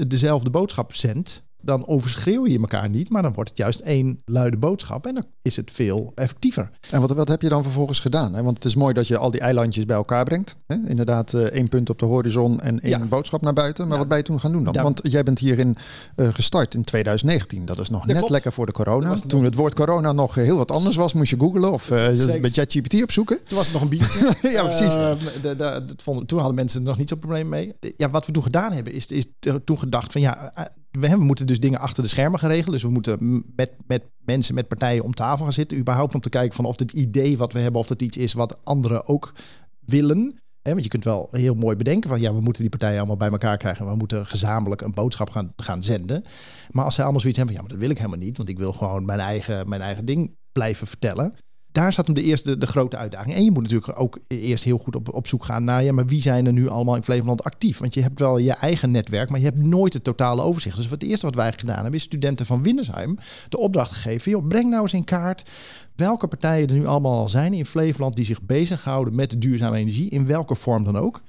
dezelfde 0.08 0.50
boodschap 0.50 0.94
zendt, 0.94 1.47
dan 1.68 1.88
overschreeuw 1.88 2.48
je 2.48 2.60
elkaar 2.60 2.90
niet, 2.90 3.10
maar 3.10 3.22
dan 3.22 3.34
wordt 3.34 3.50
het 3.50 3.58
juist 3.58 3.80
één 3.80 4.22
luide 4.26 4.58
boodschap 4.58 5.06
en 5.06 5.14
dan 5.14 5.24
is 5.42 5.56
het 5.56 5.72
veel 5.72 6.12
effectiever. 6.16 6.70
En 6.90 7.02
wat, 7.02 7.12
wat 7.12 7.28
heb 7.28 7.42
je 7.42 7.50
dan 7.50 7.64
vervolgens 7.64 8.00
gedaan? 8.00 8.32
Want 8.32 8.58
het 8.58 8.66
is 8.66 8.76
mooi 8.76 8.94
dat 8.94 9.08
je 9.08 9.18
al 9.18 9.32
die 9.32 9.42
eilandjes 9.42 9.86
bij 9.86 9.96
elkaar 9.96 10.24
brengt. 10.24 10.56
Inderdaad, 10.86 11.34
eh, 11.34 11.42
één 11.42 11.70
punt 11.70 11.90
op 11.90 12.00
de 12.00 12.06
horizon 12.06 12.60
en 12.60 12.80
één 12.80 13.10
boodschap 13.10 13.42
naar 13.42 13.54
buiten. 13.54 13.88
Maar 13.88 13.98
wat 13.98 14.08
ben 14.08 14.18
je 14.18 14.24
toen 14.24 14.40
gaan 14.40 14.52
doen 14.52 14.64
dan? 14.64 14.84
Want 14.84 15.00
jij 15.04 15.24
bent 15.24 15.40
hierin 15.40 15.78
uh, 16.16 16.28
gestart 16.28 16.74
in 16.74 16.84
2019. 16.84 17.66
Dat 17.66 17.80
is 17.80 17.90
nog 17.90 18.06
net 18.06 18.30
lekker 18.30 18.54
voor 18.54 18.66
de 18.66 18.72
corona. 18.72 19.16
Toen 19.28 19.44
het 19.44 19.56
woord 19.56 19.74
corona 19.74 20.12
nog 20.12 20.36
heel 20.36 20.58
wat 20.58 20.72
anders 20.72 20.96
was, 20.96 21.14
moest 21.14 21.30
je 21.30 21.40
googlen 21.40 21.72
of 21.72 21.90
uh, 21.90 22.42
met 22.42 22.54
ChatGPT 22.54 23.04
opzoeken. 23.04 23.44
Toen 23.44 23.58
was 23.58 23.66
het 23.66 23.74
nog 23.74 23.82
een 23.82 23.90
biertje. 23.90 24.36
ja, 24.58 24.64
precies. 24.64 24.94
De, 25.42 25.56
de, 25.58 25.84
vonden, 25.98 26.26
toen 26.26 26.38
hadden 26.38 26.56
mensen 26.56 26.80
er 26.80 26.88
nog 26.88 26.98
niet 26.98 27.10
zo'n 27.10 27.20
probleem 27.20 27.50
mee. 27.50 27.76
Ja, 27.98 28.10
wat 28.10 28.26
we 28.26 28.32
toen 28.32 28.44
gedaan 28.44 28.72
hebben, 28.72 28.94
is, 28.94 29.08
is 29.08 29.26
toen 29.64 29.80
gedacht 29.80 30.12
van 30.12 30.22
ja 30.22 30.54
we, 31.00 31.16
moeten 31.16 31.48
dus 31.48 31.60
dingen 31.60 31.80
achter 31.80 32.04
de 32.04 32.10
schermen 32.10 32.40
gaan 32.40 32.50
regelen. 32.50 32.72
Dus 32.72 32.84
we 32.84 32.90
moeten 32.90 33.44
met, 33.56 33.72
met 33.88 34.04
mensen, 34.26 34.56
met 34.56 34.68
partijen 34.68 35.04
om 35.04 35.14
tafel 35.14 35.44
gaan 35.44 35.54
zitten. 35.54 35.78
Überhaupt 35.78 36.14
om 36.14 36.22
te 36.22 36.30
kijken 36.30 36.56
van 36.56 36.66
of 36.66 36.80
het 36.80 36.92
idee 36.92 37.38
wat 37.38 37.54
we 37.54 37.60
hebben, 37.60 37.82
of 37.82 37.88
dat 37.88 38.02
iets 38.02 38.18
is 38.18 38.34
wat 38.34 38.60
anderen 38.64 39.08
ook 39.08 39.34
willen. 39.80 40.40
want 40.62 40.84
je 40.84 40.90
kunt 40.90 41.04
wel 41.04 41.28
heel 41.32 41.56
mooi 41.56 41.76
bedenken 41.76 42.10
van 42.10 42.20
ja, 42.20 42.34
we 42.34 42.42
moeten 42.42 42.62
die 42.62 42.72
partijen 42.72 42.98
allemaal 42.98 43.18
bij 43.18 43.30
elkaar 43.30 43.58
krijgen. 43.58 43.86
En 43.86 43.92
we 43.92 43.98
moeten 43.98 44.26
gezamenlijk 44.26 44.82
een 44.82 44.94
boodschap 44.94 45.30
gaan, 45.30 45.54
gaan 45.56 45.84
zenden. 45.84 46.24
Maar 46.72 46.86
als 46.86 46.94
zij 46.94 47.04
allemaal 47.04 47.22
zoiets 47.22 47.40
hebben 47.40 47.56
van 47.56 47.66
ja, 47.66 47.70
maar 47.70 47.80
dat 47.80 47.88
wil 47.88 47.96
ik 47.98 48.04
helemaal 48.04 48.28
niet. 48.28 48.38
Want 48.38 48.50
ik 48.50 48.58
wil 48.58 48.74
gewoon 48.74 49.06
mijn 49.06 49.20
eigen, 49.20 49.70
mijn 49.70 49.82
eigen 49.82 50.06
ding 50.06 50.36
blijven 50.52 50.88
vertellen 50.88 51.34
daar 51.78 51.94
zat 51.94 52.06
hem 52.06 52.16
de 52.16 52.24
eerste 52.24 52.58
de 52.58 52.68
grote 52.68 52.98
uitdaging. 52.98 53.36
En 53.36 53.44
je 53.44 53.52
moet 53.52 53.64
natuurlijk 53.64 54.00
ook 54.00 54.20
eerst 54.28 54.64
heel 54.64 54.78
goed 54.78 54.96
op, 54.96 55.14
op 55.14 55.28
zoek 55.28 55.46
gaan 55.46 55.64
naar, 55.64 55.84
ja, 55.84 55.94
maar 55.94 56.06
wie 56.06 56.22
zijn 56.22 56.46
er 56.46 56.54
nu 56.54 56.68
allemaal 56.68 56.96
in 56.96 57.04
Flevoland 57.04 57.44
actief? 57.44 57.78
Want 57.78 57.94
je 57.94 58.02
hebt 58.02 58.20
wel 58.20 58.38
je 58.38 58.52
eigen 58.52 58.92
netwerk, 58.92 59.30
maar 59.30 59.40
je 59.40 59.46
hebt 59.46 59.58
nooit 59.58 59.94
het 59.94 60.04
totale 60.04 60.42
overzicht. 60.42 60.76
Dus 60.76 60.90
het 60.90 61.04
eerste 61.04 61.26
wat 61.26 61.36
wij 61.36 61.54
gedaan 61.56 61.76
hebben, 61.76 61.94
is 61.94 62.04
studenten 62.04 62.46
van 62.46 62.64
Windersheim 62.64 63.18
de 63.50 63.58
opdracht 63.58 63.92
gegeven, 63.92 64.32
joh, 64.32 64.48
breng 64.48 64.70
nou 64.70 64.82
eens 64.82 64.94
in 64.94 65.04
kaart 65.04 65.50
welke 65.96 66.28
partijen 66.28 66.68
er 66.68 66.74
nu 66.74 66.86
allemaal 66.86 67.20
al 67.20 67.30
zijn 67.30 67.54
in 67.54 67.66
Flevoland 67.66 68.16
die 68.16 68.26
zich 68.26 68.42
bezighouden 68.42 69.16
met 69.16 69.42
duurzame 69.42 69.78
energie, 69.78 70.10
in 70.10 70.26
welke 70.26 70.56
vorm 70.56 70.84
dan 70.84 70.98
ook. 70.98 71.22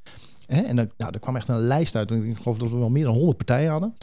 En 0.46 0.74
nou, 0.74 0.88
er 0.96 1.20
kwam 1.20 1.36
echt 1.36 1.48
een 1.48 1.58
lijst 1.58 1.96
uit. 1.96 2.10
Ik 2.10 2.36
geloof 2.36 2.58
dat 2.58 2.70
we 2.70 2.76
wel 2.76 2.90
meer 2.90 3.04
dan 3.04 3.14
100 3.14 3.36
partijen 3.36 3.70
hadden. 3.70 3.94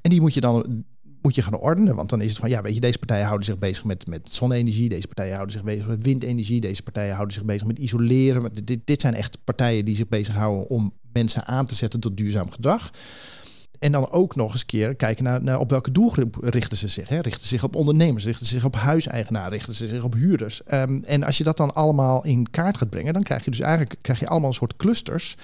En 0.00 0.10
die 0.10 0.20
moet 0.20 0.34
je 0.34 0.40
dan 0.40 0.84
moet 1.26 1.34
je 1.34 1.42
gaan 1.42 1.58
ordenen. 1.58 1.94
Want 1.94 2.10
dan 2.10 2.20
is 2.20 2.30
het 2.30 2.38
van, 2.38 2.48
ja, 2.48 2.62
weet 2.62 2.74
je, 2.74 2.80
deze 2.80 2.98
partijen 2.98 3.24
houden 3.24 3.46
zich 3.46 3.58
bezig 3.58 3.84
met, 3.84 4.06
met 4.06 4.32
zonne-energie. 4.32 4.88
Deze 4.88 5.06
partijen 5.06 5.34
houden 5.34 5.52
zich 5.52 5.64
bezig 5.64 5.86
met 5.86 6.02
windenergie. 6.02 6.60
Deze 6.60 6.82
partijen 6.82 7.14
houden 7.14 7.34
zich 7.34 7.44
bezig 7.44 7.66
met 7.66 7.78
isoleren. 7.78 8.50
Dit, 8.64 8.80
dit 8.84 9.00
zijn 9.00 9.14
echt 9.14 9.38
partijen 9.44 9.84
die 9.84 9.94
zich 9.94 10.08
bezighouden 10.08 10.68
om 10.68 10.92
mensen 11.12 11.46
aan 11.46 11.66
te 11.66 11.74
zetten 11.74 12.00
tot 12.00 12.16
duurzaam 12.16 12.50
gedrag. 12.50 12.90
En 13.78 13.92
dan 13.92 14.10
ook 14.10 14.36
nog 14.36 14.52
eens 14.52 14.66
keer 14.66 14.94
kijken 14.94 15.24
naar, 15.24 15.58
op 15.58 15.70
welke 15.70 15.90
doelgroep 15.90 16.36
richten 16.40 16.76
ze 16.76 16.88
zich. 16.88 17.08
Hè? 17.08 17.20
Richten 17.20 17.42
ze 17.42 17.48
zich 17.48 17.64
op 17.64 17.76
ondernemers, 17.76 18.24
richten 18.24 18.46
ze 18.46 18.54
zich 18.54 18.64
op 18.64 18.76
huiseigenaren, 18.76 19.50
richten 19.50 19.74
ze 19.74 19.88
zich 19.88 20.02
op 20.02 20.14
huurders. 20.14 20.60
Um, 20.72 21.02
en 21.02 21.22
als 21.22 21.38
je 21.38 21.44
dat 21.44 21.56
dan 21.56 21.74
allemaal 21.74 22.24
in 22.24 22.50
kaart 22.50 22.76
gaat 22.76 22.90
brengen, 22.90 23.12
dan 23.12 23.22
krijg 23.22 23.44
je 23.44 23.50
dus 23.50 23.60
eigenlijk 23.60 23.96
krijg 24.00 24.20
je 24.20 24.28
allemaal 24.28 24.48
een 24.48 24.54
soort 24.54 24.76
clusters 24.76 25.36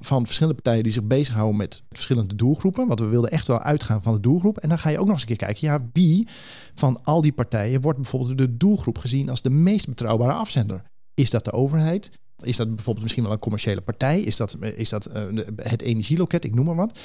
van 0.00 0.24
verschillende 0.24 0.60
partijen 0.62 0.82
die 0.82 0.92
zich 0.92 1.04
bezighouden 1.04 1.56
met 1.56 1.82
verschillende 1.90 2.34
doelgroepen. 2.34 2.86
Want 2.86 3.00
we 3.00 3.06
wilden 3.06 3.30
echt 3.30 3.46
wel 3.46 3.60
uitgaan 3.60 4.02
van 4.02 4.12
de 4.12 4.20
doelgroep. 4.20 4.58
En 4.58 4.68
dan 4.68 4.78
ga 4.78 4.88
je 4.88 4.98
ook 4.98 5.06
nog 5.06 5.12
eens 5.12 5.22
een 5.22 5.36
keer 5.36 5.46
kijken, 5.46 5.68
ja, 5.68 5.78
wie 5.92 6.28
van 6.74 7.00
al 7.02 7.20
die 7.20 7.32
partijen 7.32 7.80
wordt 7.80 7.98
bijvoorbeeld 7.98 8.38
de 8.38 8.56
doelgroep 8.56 8.98
gezien 8.98 9.30
als 9.30 9.42
de 9.42 9.50
meest 9.50 9.88
betrouwbare 9.88 10.32
afzender? 10.32 10.82
Is 11.14 11.30
dat 11.30 11.44
de 11.44 11.52
overheid? 11.52 12.10
Is 12.42 12.56
dat 12.56 12.68
bijvoorbeeld 12.68 13.02
misschien 13.02 13.22
wel 13.22 13.32
een 13.32 13.38
commerciële 13.38 13.80
partij? 13.80 14.20
Is 14.20 14.36
dat, 14.36 14.56
is 14.60 14.88
dat 14.88 15.10
uh, 15.14 15.44
het 15.56 15.82
energieloket? 15.82 16.44
Ik 16.44 16.54
noem 16.54 16.64
maar 16.64 16.74
wat 16.74 16.98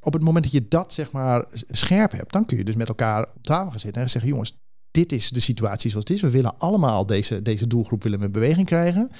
op 0.00 0.12
het 0.12 0.22
moment 0.22 0.44
dat 0.44 0.52
je 0.52 0.68
dat 0.68 0.92
zeg 0.92 1.12
maar 1.12 1.44
scherp 1.52 2.12
hebt, 2.12 2.32
dan 2.32 2.44
kun 2.44 2.56
je 2.56 2.64
dus 2.64 2.74
met 2.74 2.88
elkaar 2.88 3.22
op 3.22 3.42
tafel 3.42 3.70
gaan 3.70 3.80
zitten 3.80 4.02
en 4.02 4.10
zeggen: 4.10 4.30
jongens, 4.30 4.58
dit 4.90 5.12
is 5.12 5.28
de 5.28 5.40
situatie 5.40 5.90
zoals 5.90 6.08
het 6.08 6.16
is. 6.16 6.22
We 6.22 6.30
willen 6.30 6.58
allemaal 6.58 7.06
deze, 7.06 7.42
deze 7.42 7.66
doelgroep 7.66 8.02
willen 8.02 8.20
met 8.20 8.32
beweging 8.32 8.66
krijgen. 8.66 9.10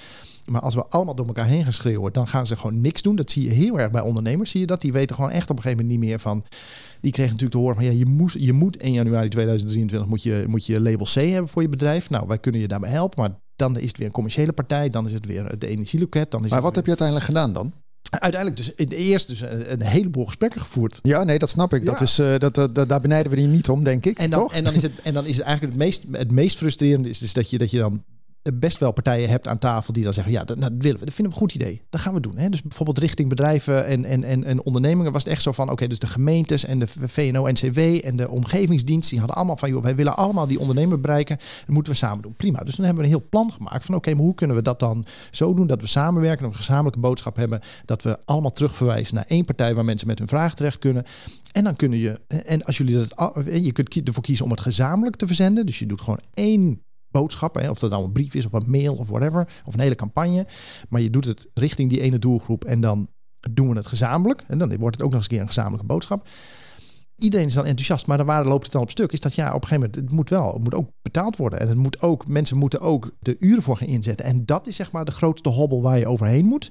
Maar 0.45 0.61
als 0.61 0.75
we 0.75 0.87
allemaal 0.87 1.15
door 1.15 1.27
elkaar 1.27 1.47
heen 1.47 1.63
gaan 1.63 1.73
schreeuwen, 1.73 2.13
dan 2.13 2.29
gaan 2.29 2.47
ze 2.47 2.57
gewoon 2.57 2.81
niks 2.81 3.03
doen. 3.03 3.17
Dat 3.17 3.31
zie 3.31 3.45
je 3.45 3.51
heel 3.51 3.81
erg 3.81 3.91
bij 3.91 4.01
ondernemers. 4.01 4.51
Zie 4.51 4.61
je 4.61 4.67
dat? 4.67 4.81
Die 4.81 4.93
weten 4.93 5.15
gewoon 5.15 5.31
echt 5.31 5.51
op 5.51 5.57
een 5.57 5.63
gegeven 5.63 5.85
moment 5.85 6.01
niet 6.01 6.09
meer 6.09 6.19
van. 6.19 6.45
Die 7.01 7.13
kregen 7.13 7.33
natuurlijk 7.33 7.51
te 7.51 7.59
horen 7.59 7.75
van 7.75 7.85
ja, 7.85 7.91
je 7.91 8.07
moet, 8.07 8.33
je 8.39 8.53
moet 8.53 8.77
1 8.77 8.93
januari 8.93 9.29
2023 9.29 10.09
moet 10.09 10.23
je, 10.23 10.45
moet 10.49 10.67
je 10.67 10.81
label 10.81 11.07
C 11.07 11.15
hebben 11.15 11.49
voor 11.49 11.63
je 11.63 11.69
bedrijf. 11.69 12.11
Nou, 12.11 12.27
wij 12.27 12.39
kunnen 12.39 12.61
je 12.61 12.69
daarbij 12.69 12.91
helpen. 12.91 13.21
Maar 13.21 13.39
dan 13.57 13.79
is 13.79 13.89
het 13.89 13.97
weer 13.97 14.07
een 14.07 14.13
commerciële 14.13 14.53
partij. 14.53 14.89
Dan 14.89 15.07
is 15.07 15.13
het 15.13 15.27
weer 15.27 15.47
het 15.47 15.65
energieloket. 15.65 16.31
Dan 16.31 16.45
is 16.45 16.51
maar 16.51 16.63
wat 16.63 16.75
heb 16.75 16.85
je 16.85 16.91
uiteindelijk 16.91 17.27
gedaan 17.27 17.53
dan? 17.53 17.73
Uiteindelijk 18.11 18.57
dus 18.57 18.75
in 18.75 18.87
de 18.87 18.97
eerste 18.97 19.33
dus 19.33 19.40
een, 19.40 19.83
heleboel 19.83 20.26
gesprekken 20.26 20.61
gevoerd. 20.61 20.99
Ja, 21.02 21.25
nee, 21.25 21.38
dat 21.38 21.49
snap 21.49 21.75
ik. 21.75 21.85
Dat 21.85 22.00
is, 22.00 22.19
uh, 22.19 22.38
dat, 22.38 22.55
dat, 22.55 22.88
daar 22.88 23.00
benijden 23.00 23.31
we 23.31 23.37
die 23.37 23.47
niet 23.47 23.69
om, 23.69 23.85
denk 23.85 24.05
ik. 24.05 24.19
En 24.19 24.31
dan, 24.31 24.40
toch? 24.40 24.52
En 24.52 24.64
dan, 24.64 24.75
is, 24.75 24.83
het, 24.83 24.93
en 25.02 25.14
dan 25.14 25.26
is 25.26 25.37
het 25.37 25.47
eigenlijk 25.47 25.76
het 25.76 25.85
meest, 25.85 26.05
het 26.12 26.31
meest 26.31 26.57
frustrerende 26.57 27.09
is 27.09 27.19
dus 27.19 27.33
dat 27.33 27.50
je, 27.50 27.59
dat 27.59 27.71
je 27.71 27.79
dan 27.79 28.02
best 28.43 28.79
wel 28.79 28.93
partijen 28.93 29.29
hebt 29.29 29.49
aan 29.49 29.59
tafel 29.59 29.93
die 29.93 30.05
dan 30.05 30.13
zeggen: 30.13 30.33
ja, 30.33 30.45
dat, 30.45 30.59
nou, 30.59 30.73
dat 30.73 30.83
willen 30.83 30.99
we, 30.99 31.05
dat 31.05 31.15
vinden 31.15 31.35
we 31.35 31.41
een 31.41 31.47
goed 31.47 31.55
idee. 31.61 31.83
Dat 31.91 32.01
gaan 32.01 32.15
we 32.15 32.21
doen. 32.21 32.39
Hè? 32.39 32.49
Dus 32.49 32.63
bijvoorbeeld 32.63 32.99
richting 32.99 33.29
bedrijven 33.29 33.87
en, 33.87 34.05
en, 34.05 34.25
en, 34.25 34.45
en 34.45 34.63
ondernemingen 34.65 35.13
was 35.13 35.23
het 35.23 35.33
echt 35.33 35.43
zo 35.43 35.53
van: 35.53 35.71
oké, 35.71 35.87
dus 35.87 35.99
de 35.99 36.07
gemeentes 36.07 36.65
en 36.65 36.79
de 36.79 36.87
VNO-NCW 36.87 37.79
en 37.79 38.17
de 38.17 38.31
omgevingsdienst, 38.31 39.11
die 39.11 39.19
hadden 39.19 39.37
allemaal 39.37 39.57
van: 39.57 39.69
joh, 39.69 39.83
wij 39.83 39.97
willen 39.97 40.17
allemaal 40.17 40.47
die 40.47 40.61
ondernemer 40.61 41.01
bereiken. 41.01 41.37
Dat 41.37 41.75
moeten 41.75 41.93
we 41.93 41.99
samen 41.99 42.23
doen. 42.23 42.35
Prima. 42.35 42.59
Dus 42.59 42.77
dan 42.77 42.85
hebben 42.85 43.05
we 43.05 43.11
een 43.11 43.17
heel 43.17 43.29
plan 43.29 43.53
gemaakt 43.53 43.85
van: 43.85 43.95
oké, 43.95 44.15
maar 44.15 44.25
hoe 44.25 44.35
kunnen 44.35 44.57
we 44.57 44.63
dat 44.63 44.81
dan 44.81 45.05
zo 45.31 45.55
doen 45.55 45.67
dat 45.67 45.81
we 45.81 45.87
samenwerken, 45.87 46.43
dat 46.43 46.51
we 46.51 46.59
een 46.59 46.65
gezamenlijke 46.65 47.01
boodschap 47.01 47.37
hebben, 47.37 47.61
dat 47.85 48.03
we 48.03 48.19
allemaal 48.25 48.51
terugverwijzen 48.51 49.15
naar 49.15 49.25
één 49.29 49.45
partij 49.45 49.75
waar 49.75 49.85
mensen 49.85 50.07
met 50.07 50.19
hun 50.19 50.29
vraag 50.29 50.55
terecht 50.55 50.79
kunnen. 50.79 51.05
En 51.53 51.65
dan 51.65 51.77
kunnen 51.77 51.99
je, 51.99 52.21
en 52.27 52.65
als 52.65 52.77
jullie 52.77 52.97
dat, 52.97 53.33
je 53.65 53.73
kunt 53.73 54.09
ervoor 54.09 54.23
kiezen 54.23 54.45
om 54.45 54.51
het 54.51 54.61
gezamenlijk 54.61 55.17
te 55.17 55.27
verzenden. 55.27 55.67
Dus 55.67 55.79
je 55.79 55.87
doet 55.87 56.01
gewoon 56.01 56.21
één 56.35 56.83
boodschappen. 57.11 57.71
Of 57.71 57.79
dat 57.79 57.90
nou 57.90 58.05
een 58.05 58.12
brief 58.12 58.35
is 58.35 58.47
of 58.47 58.52
een 58.52 58.71
mail 58.71 58.95
of 58.95 59.09
whatever. 59.09 59.49
Of 59.64 59.75
een 59.75 59.81
hele 59.81 59.95
campagne. 59.95 60.47
Maar 60.88 61.00
je 61.00 61.11
doet 61.11 61.25
het 61.25 61.50
richting 61.55 61.90
die 61.90 62.00
ene 62.00 62.19
doelgroep 62.19 62.64
en 62.64 62.81
dan 62.81 63.09
doen 63.50 63.69
we 63.69 63.76
het 63.76 63.87
gezamenlijk. 63.87 64.45
En 64.47 64.59
dan 64.59 64.76
wordt 64.76 64.97
het 64.97 65.05
ook 65.05 65.11
nog 65.11 65.21
eens 65.21 65.25
een 65.25 65.31
keer 65.31 65.40
een 65.40 65.47
gezamenlijke 65.47 65.87
boodschap. 65.87 66.29
Iedereen 67.17 67.47
is 67.47 67.55
dan 67.55 67.67
enthousiast, 67.67 68.07
maar 68.07 68.25
waar 68.25 68.45
loopt 68.45 68.62
het 68.62 68.73
dan 68.73 68.83
op 68.83 68.90
stuk? 68.90 69.12
Is 69.12 69.21
dat 69.21 69.35
ja, 69.35 69.47
op 69.47 69.62
een 69.62 69.69
gegeven 69.69 69.81
moment, 69.81 69.97
het 69.97 70.12
moet 70.12 70.31
wel, 70.31 70.52
het 70.52 70.62
moet 70.62 70.75
ook 70.75 70.90
betaald 71.02 71.37
worden. 71.37 71.61
En 71.61 71.69
het 71.69 71.76
moet 71.76 72.02
ook, 72.02 72.29
mensen 72.29 72.59
moeten 72.59 72.81
ook 72.81 73.11
de 73.19 73.37
uren 73.38 73.62
voor 73.62 73.76
gaan 73.76 73.87
inzetten. 73.87 74.26
En 74.26 74.45
dat 74.45 74.67
is 74.67 74.76
zeg 74.76 74.93
maar 74.93 75.05
de 75.05 75.11
grootste 75.11 75.49
hobbel 75.49 75.83
waar 75.83 75.99
je 75.99 76.07
overheen 76.07 76.45
moet. 76.45 76.71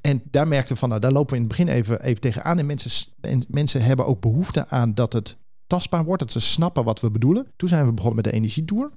En 0.00 0.22
daar 0.30 0.48
merkten 0.48 0.72
we 0.72 0.80
van, 0.80 0.88
nou, 0.88 1.00
daar 1.00 1.12
lopen 1.12 1.30
we 1.30 1.42
in 1.42 1.48
het 1.48 1.56
begin 1.56 1.68
even, 1.68 2.02
even 2.02 2.20
tegenaan. 2.20 2.58
En 2.58 2.66
mensen, 2.66 3.12
en 3.20 3.44
mensen 3.48 3.82
hebben 3.82 4.06
ook 4.06 4.20
behoefte 4.20 4.68
aan 4.68 4.94
dat 4.94 5.12
het 5.12 5.36
tastbaar 5.66 6.04
wordt, 6.04 6.22
dat 6.22 6.32
ze 6.32 6.40
snappen 6.40 6.84
wat 6.84 7.00
we 7.00 7.10
bedoelen. 7.10 7.46
Toen 7.56 7.68
zijn 7.68 7.86
we 7.86 7.92
begonnen 7.92 8.22
met 8.22 8.32
de 8.32 8.38
energietour. 8.38 8.90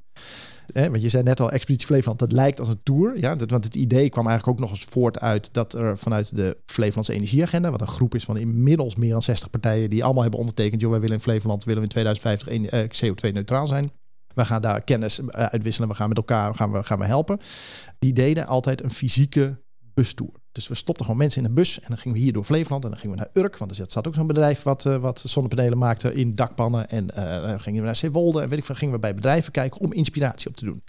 Eh, 0.67 0.87
want 0.87 1.01
je 1.01 1.09
zei 1.09 1.23
net 1.23 1.39
al, 1.39 1.51
Expeditie 1.51 1.87
Flevoland, 1.87 2.19
dat 2.19 2.31
lijkt 2.31 2.59
als 2.59 2.67
een 2.67 2.83
tour. 2.83 3.19
Ja, 3.19 3.35
want 3.35 3.63
het 3.63 3.75
idee 3.75 4.09
kwam 4.09 4.27
eigenlijk 4.27 4.59
ook 4.59 4.67
nog 4.67 4.77
eens 4.77 4.87
voort 4.89 5.19
uit 5.19 5.53
dat 5.53 5.73
er 5.73 5.97
vanuit 5.97 6.35
de 6.35 6.57
Flevolandse 6.65 7.13
Energieagenda, 7.13 7.71
wat 7.71 7.81
een 7.81 7.87
groep 7.87 8.15
is 8.15 8.23
van 8.23 8.37
inmiddels 8.37 8.95
meer 8.95 9.11
dan 9.11 9.21
60 9.21 9.49
partijen 9.49 9.89
die 9.89 10.03
allemaal 10.03 10.21
hebben 10.21 10.39
ondertekend, 10.39 10.81
joh, 10.81 10.91
wij 10.91 10.99
willen 10.99 11.15
in 11.15 11.21
Flevoland 11.21 11.63
willen 11.63 11.81
we 11.81 11.87
in 11.87 11.91
2050 11.91 12.71
eh, 12.71 13.11
CO2-neutraal 13.11 13.67
zijn. 13.67 13.91
We 14.33 14.45
gaan 14.45 14.61
daar 14.61 14.83
kennis 14.83 15.19
eh, 15.19 15.45
uitwisselen, 15.45 15.89
we 15.89 15.95
gaan 15.95 16.07
met 16.07 16.17
elkaar 16.17 16.55
gaan 16.55 16.71
we, 16.71 16.83
gaan 16.83 16.99
we 16.99 17.05
helpen. 17.05 17.39
Die 17.99 18.13
deden 18.13 18.45
altijd 18.45 18.83
een 18.83 18.91
fysieke 18.91 19.62
Dus 20.51 20.67
we 20.67 20.75
stopten 20.75 21.05
gewoon 21.05 21.19
mensen 21.19 21.41
in 21.41 21.47
een 21.47 21.53
bus 21.53 21.79
en 21.79 21.85
dan 21.87 21.97
gingen 21.97 22.17
we 22.17 22.23
hier 22.23 22.33
door 22.33 22.43
Flevoland 22.43 22.83
en 22.83 22.89
dan 22.89 22.99
gingen 22.99 23.17
we 23.17 23.21
naar 23.21 23.43
Urk, 23.43 23.57
want 23.57 23.79
er 23.79 23.85
zat 23.87 24.07
ook 24.07 24.13
zo'n 24.13 24.27
bedrijf 24.27 24.63
wat, 24.63 24.85
uh, 24.85 24.97
wat 24.97 25.23
zonnepanelen 25.25 25.77
maakte 25.77 26.13
in 26.13 26.35
dakpannen. 26.35 26.89
En 26.89 27.07
uh, 27.17 27.41
dan 27.41 27.59
gingen 27.59 27.79
we 27.79 27.85
naar 27.85 27.95
Zeewolde 27.95 28.41
en 28.41 28.49
weet 28.49 28.57
ik 28.57 28.65
veel, 28.65 28.75
gingen 28.75 28.93
we 28.93 28.99
bij 28.99 29.15
bedrijven 29.15 29.51
kijken 29.51 29.81
om 29.81 29.93
inspiratie 29.93 30.49
op 30.49 30.55
te 30.55 30.65
doen. 30.65 30.81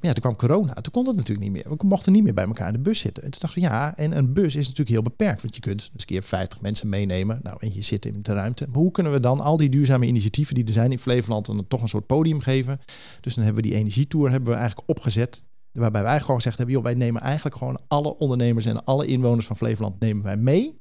ja, 0.00 0.12
toen 0.12 0.22
kwam 0.22 0.36
corona. 0.36 0.72
Toen 0.72 0.92
kon 0.92 1.04
dat 1.04 1.16
natuurlijk 1.16 1.40
niet 1.40 1.52
meer. 1.52 1.76
We 1.78 1.86
mochten 1.86 2.12
niet 2.12 2.22
meer 2.22 2.34
bij 2.34 2.44
elkaar 2.44 2.66
in 2.66 2.72
de 2.72 2.78
bus 2.78 2.98
zitten. 2.98 3.22
En 3.22 3.30
toen 3.30 3.40
dachten 3.40 3.62
we, 3.62 3.68
ja, 3.68 3.96
en 3.96 4.16
een 4.16 4.32
bus 4.32 4.56
is 4.56 4.66
natuurlijk 4.66 4.88
heel 4.88 5.02
beperkt. 5.02 5.42
Want 5.42 5.54
je 5.54 5.60
kunt 5.60 5.80
eens 5.80 5.90
een 6.02 6.06
keer 6.06 6.22
50 6.22 6.60
mensen 6.60 6.88
meenemen. 6.88 7.38
Nou, 7.42 7.56
en 7.60 7.74
je 7.74 7.82
zit 7.82 8.04
in 8.06 8.22
de 8.22 8.32
ruimte. 8.32 8.66
Maar 8.66 8.78
hoe 8.78 8.90
kunnen 8.90 9.12
we 9.12 9.20
dan 9.20 9.40
al 9.40 9.56
die 9.56 9.68
duurzame 9.68 10.06
initiatieven 10.06 10.54
die 10.54 10.64
er 10.64 10.72
zijn 10.72 10.92
in 10.92 10.98
Flevoland... 10.98 11.46
dan 11.46 11.66
toch 11.68 11.82
een 11.82 11.88
soort 11.88 12.06
podium 12.06 12.40
geven? 12.40 12.80
Dus 13.20 13.34
dan 13.34 13.44
hebben 13.44 13.62
we 13.62 13.68
die 13.68 13.78
energietour 13.78 14.30
hebben 14.30 14.52
we 14.52 14.58
eigenlijk 14.58 14.88
opgezet... 14.88 15.44
Waarbij 15.72 16.02
wij 16.02 16.20
gewoon 16.20 16.36
gezegd 16.36 16.56
hebben, 16.56 16.74
joh, 16.74 16.84
wij 16.84 16.94
nemen 16.94 17.22
eigenlijk 17.22 17.56
gewoon 17.56 17.80
alle 17.88 18.16
ondernemers 18.16 18.66
en 18.66 18.84
alle 18.84 19.06
inwoners 19.06 19.46
van 19.46 19.56
Flevoland 19.56 20.00
nemen 20.00 20.24
wij 20.24 20.36
mee 20.36 20.80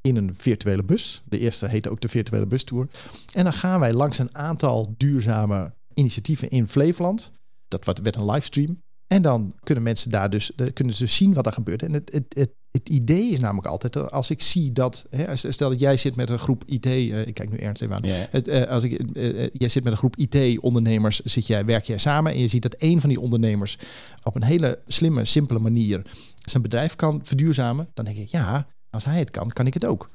in 0.00 0.16
een 0.16 0.34
virtuele 0.34 0.84
bus. 0.84 1.22
De 1.24 1.38
eerste 1.38 1.68
heette 1.68 1.90
ook 1.90 2.00
de 2.00 2.08
virtuele 2.08 2.46
bustour. 2.46 2.88
En 3.34 3.44
dan 3.44 3.52
gaan 3.52 3.80
wij 3.80 3.92
langs 3.92 4.18
een 4.18 4.36
aantal 4.36 4.94
duurzame 4.96 5.74
initiatieven 5.94 6.48
in 6.48 6.66
Flevoland. 6.66 7.32
Dat 7.68 7.84
werd 7.84 8.16
een 8.16 8.30
livestream. 8.30 8.82
En 9.12 9.22
dan 9.22 9.54
kunnen 9.62 9.84
mensen 9.84 10.10
daar 10.10 10.30
dus, 10.30 10.52
kunnen 10.72 10.94
ze 10.94 11.06
zien 11.06 11.34
wat 11.34 11.46
er 11.46 11.52
gebeurt. 11.52 11.82
En 11.82 11.92
het, 11.92 12.12
het, 12.12 12.24
het, 12.28 12.50
het 12.70 12.88
idee 12.88 13.30
is 13.30 13.40
namelijk 13.40 13.66
altijd, 13.66 14.10
als 14.10 14.30
ik 14.30 14.42
zie 14.42 14.72
dat, 14.72 15.06
hè, 15.10 15.36
stel 15.36 15.70
dat 15.70 15.80
jij 15.80 15.96
zit 15.96 16.16
met 16.16 16.30
een 16.30 16.38
groep 16.38 16.64
IT, 16.66 16.86
uh, 16.86 17.26
ik 17.26 17.34
kijk 17.34 17.50
nu 17.50 17.56
ernst 17.56 17.82
even 17.82 17.94
aan, 17.94 18.02
het, 18.04 18.48
eh, 18.48 18.62
als 18.62 18.84
ik, 18.84 19.16
eh, 19.16 19.44
eh, 19.44 19.50
jij 19.52 19.68
zit 19.68 19.84
met 19.84 19.92
een 19.92 19.98
groep 19.98 20.16
IT-ondernemers, 20.16 21.20
zit 21.20 21.46
jij, 21.46 21.64
werk 21.64 21.84
jij 21.84 21.98
samen 21.98 22.32
en 22.32 22.38
je 22.38 22.48
ziet 22.48 22.62
dat 22.62 22.74
een 22.78 23.00
van 23.00 23.08
die 23.08 23.20
ondernemers 23.20 23.78
op 24.22 24.34
een 24.34 24.42
hele 24.42 24.82
slimme, 24.86 25.24
simpele 25.24 25.58
manier 25.58 26.02
zijn 26.44 26.62
bedrijf 26.62 26.96
kan 26.96 27.20
verduurzamen, 27.22 27.88
dan 27.94 28.04
denk 28.04 28.16
ik, 28.16 28.28
ja, 28.28 28.66
als 28.90 29.04
hij 29.04 29.18
het 29.18 29.30
kan, 29.30 29.48
kan 29.48 29.66
ik 29.66 29.74
het 29.74 29.84
ook. 29.84 30.10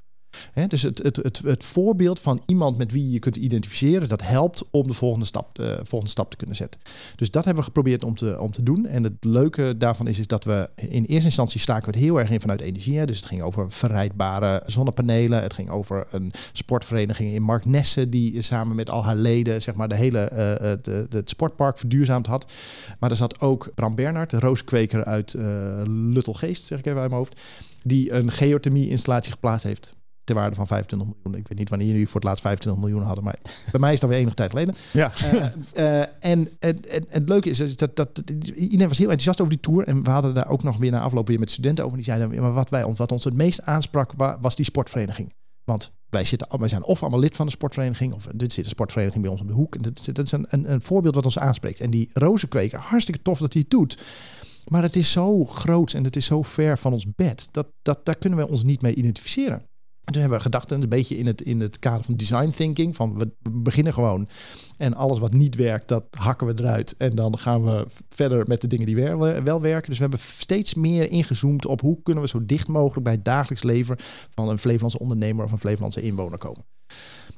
Dus 0.68 0.82
het, 0.82 1.04
het, 1.04 1.15
het, 1.15 1.42
het 1.46 1.63
voorbeeld 1.63 2.20
van 2.20 2.42
iemand 2.46 2.77
met 2.77 2.92
wie 2.92 3.12
je 3.12 3.20
kunt 3.20 3.36
identificeren, 3.36 4.08
dat 4.08 4.22
helpt 4.22 4.68
om 4.72 4.88
de 4.88 4.94
volgende 4.94 5.25
stap, 5.25 5.56
de 5.56 5.80
volgende 5.84 6.12
stap 6.12 6.30
te 6.30 6.38
kunnen 6.38 6.56
zetten. 6.56 6.82
Dus 7.15 7.32
dat 7.32 7.46
hebben 7.46 7.63
we 7.63 7.70
geprobeerd 7.70 8.04
om 8.04 8.15
te, 8.15 8.39
om 8.39 8.51
te 8.51 8.63
doen. 8.63 8.86
En 8.86 9.04
het 9.04 9.24
leuke 9.24 9.77
daarvan 9.77 10.08
is, 10.08 10.20
is 10.20 10.27
dat 10.27 10.44
we 10.44 10.70
in 10.75 11.04
eerste 11.04 11.25
instantie 11.25 11.60
staken 11.60 11.86
we 11.86 11.98
het 11.98 12.06
heel 12.06 12.20
erg 12.20 12.30
in 12.30 12.42
vanuit 12.42 12.62
energie. 12.62 13.06
Dus 13.06 13.18
het 13.18 13.25
ging 13.25 13.42
over 13.42 13.72
verrijdbare 13.72 14.63
zonnepanelen. 14.65 15.42
Het 15.42 15.54
ging 15.54 15.70
over 15.70 16.08
een 16.12 16.34
sportvereniging 16.51 17.34
in 17.34 17.42
Mark 17.42 17.65
Nessen, 17.65 18.10
die 18.10 18.42
samen 18.42 18.75
met 18.75 18.89
al 18.89 19.04
haar 19.04 19.15
leden 19.15 19.62
zeg 19.62 19.75
maar, 19.75 19.88
de 19.88 19.96
hele, 19.96 20.20
eh, 20.20 20.68
het, 20.68 20.86
het, 20.86 21.13
het 21.13 21.30
sportpark 21.30 21.77
verduurzaamd 21.77 22.27
had. 22.27 22.51
Maar 23.00 23.10
er 23.10 23.15
zat 23.15 23.42
ook 23.42 23.72
Bram 23.75 23.96
Bernhard, 23.96 24.30
de 24.30 24.39
rooskweker 24.39 25.04
uit 25.04 25.34
eh 25.34 25.82
Luttelgeest, 25.86 26.63
zeg 26.63 26.80
ik 26.80 26.86
even 26.86 27.00
uit 27.00 27.10
mijn 27.10 27.22
hoofd, 27.22 27.42
die 27.84 28.12
een 28.12 28.32
geothermie-installatie 28.32 29.32
geplaatst 29.32 29.65
heeft 29.65 29.96
ter 30.25 30.36
waarde 30.36 30.55
van 30.55 30.67
25 30.67 31.08
miljoen. 31.24 31.39
Ik 31.41 31.48
weet 31.48 31.58
niet 31.58 31.70
wanneer 31.70 31.88
jullie 31.88 32.05
voor 32.08 32.15
het 32.15 32.24
laatst 32.24 32.41
25 32.44 32.84
miljoen 32.84 33.01
hadden, 33.03 33.24
maar 33.24 33.36
bij 33.72 33.79
mij 33.79 33.94
is 33.94 34.00
dat 34.00 34.10
weer 34.10 34.20
enige 34.20 34.36
tijd 34.36 34.50
geleden. 34.50 34.75
Ja. 34.94 35.12
Eh, 35.74 36.01
eh, 36.01 36.08
en 36.20 36.50
het, 36.60 37.22
leuke 37.29 37.50
is 37.50 37.75
dat, 37.75 37.96
dat 37.96 38.22
iedereen 38.55 38.88
was 38.88 38.98
heel 38.98 39.08
enthousiast 39.10 39.39
over 39.41 39.53
die 39.53 39.62
tour. 39.62 39.88
En 39.88 40.03
we 40.03 40.10
hadden 40.10 40.34
daar 40.34 40.48
ook 40.50 40.63
nog 40.63 40.77
weer 40.77 40.91
na 40.91 41.00
afloop 41.01 41.27
weer 41.27 41.39
met 41.39 41.51
studenten 41.51 41.84
over. 41.84 41.98
Die 41.98 42.05
zeiden, 42.05 42.39
maar 42.41 42.53
wat, 42.53 42.70
wij, 42.70 42.84
ons- 42.84 42.98
wat 42.98 43.12
ons 43.12 43.24
het 43.24 43.34
meest 43.34 43.62
aansprak 43.62 44.12
wa- 44.17 44.38
was 44.41 44.55
die 44.55 44.65
sportvereniging. 44.65 45.34
Want 45.63 45.91
wij, 46.10 46.25
zitten, 46.25 46.60
wij 46.60 46.70
zijn 46.70 46.84
of 46.84 47.01
allemaal 47.01 47.20
lid 47.20 47.36
van 47.36 47.46
de 47.46 47.51
sportvereniging, 47.51 48.13
of 48.13 48.27
dit 48.36 48.53
zit 48.53 48.63
een 48.65 48.70
sportvereniging 48.72 49.24
bij 49.24 49.32
ons 49.32 49.41
op 49.41 49.48
de 49.48 49.53
hoek. 49.53 49.75
En 49.75 49.82
dat, 49.82 50.00
is- 50.00 50.05
dat 50.05 50.25
is 50.25 50.32
een, 50.32 50.46
een, 50.50 50.72
een 50.72 50.82
voorbeeld 50.82 51.15
wat 51.15 51.25
ons 51.25 51.39
aanspreekt. 51.39 51.79
En 51.79 51.89
die 51.89 52.10
rozenkweker, 52.13 52.79
hartstikke 52.79 53.22
tof 53.22 53.39
dat 53.39 53.53
hij 53.53 53.62
het 53.62 53.72
doet. 53.72 54.03
Maar 54.65 54.82
het 54.84 54.96
is 54.96 55.12
zo 55.12 55.46
groot 55.46 55.94
en 55.94 56.03
het 56.03 56.15
is 56.15 56.25
zo 56.25 56.41
ver 56.41 56.77
van 56.77 56.94
ons 56.94 57.05
bed. 57.15 57.48
Dat, 57.51 57.67
dat, 57.82 58.05
daar 58.05 58.15
kunnen 58.17 58.39
we 58.39 58.48
ons 58.50 58.63
niet 58.63 58.82
mee 58.82 58.94
identificeren. 58.94 59.65
En 60.06 60.12
toen 60.12 60.22
hebben 60.22 60.38
we 60.38 60.44
gedacht, 60.44 60.72
een 60.72 60.90
beetje 60.90 61.18
in 61.18 61.26
het, 61.26 61.42
in 61.42 61.60
het 61.60 61.80
kader 61.80 62.04
van 62.04 62.16
design 62.16 62.50
thinking. 62.50 62.96
Van 62.96 63.18
we 63.18 63.32
beginnen 63.52 63.94
gewoon. 63.94 64.28
En 64.78 64.94
alles 64.94 65.20
wat 65.20 65.34
niet 65.34 65.56
werkt, 65.56 65.88
dat 65.88 66.04
hakken 66.10 66.48
we 66.48 66.54
eruit. 66.58 66.98
En 66.98 67.16
dan 67.16 67.38
gaan 67.38 67.64
we 67.64 67.86
verder 68.10 68.48
met 68.48 68.62
de 68.62 68.68
dingen 68.68 68.86
die 68.86 68.96
wel, 68.96 69.44
wel 69.44 69.62
werken. 69.62 69.90
Dus 69.90 69.98
we 69.98 70.04
hebben 70.04 70.20
steeds 70.20 70.74
meer 70.74 71.10
ingezoomd 71.10 71.66
op 71.66 71.82
hoe 71.82 72.02
kunnen 72.04 72.24
we 72.24 72.30
zo 72.30 72.46
dicht 72.46 72.68
mogelijk 72.68 73.04
bij 73.04 73.14
het 73.14 73.26
dagelijks 73.26 73.64
leven 73.64 73.96
van 74.30 74.50
een 74.50 74.60
Flevolandse 74.60 75.00
ondernemer 75.00 75.46
of 75.46 75.52
een 75.52 75.58
Flevolandse 75.58 76.02
inwoner 76.02 76.38
komen. 76.38 76.66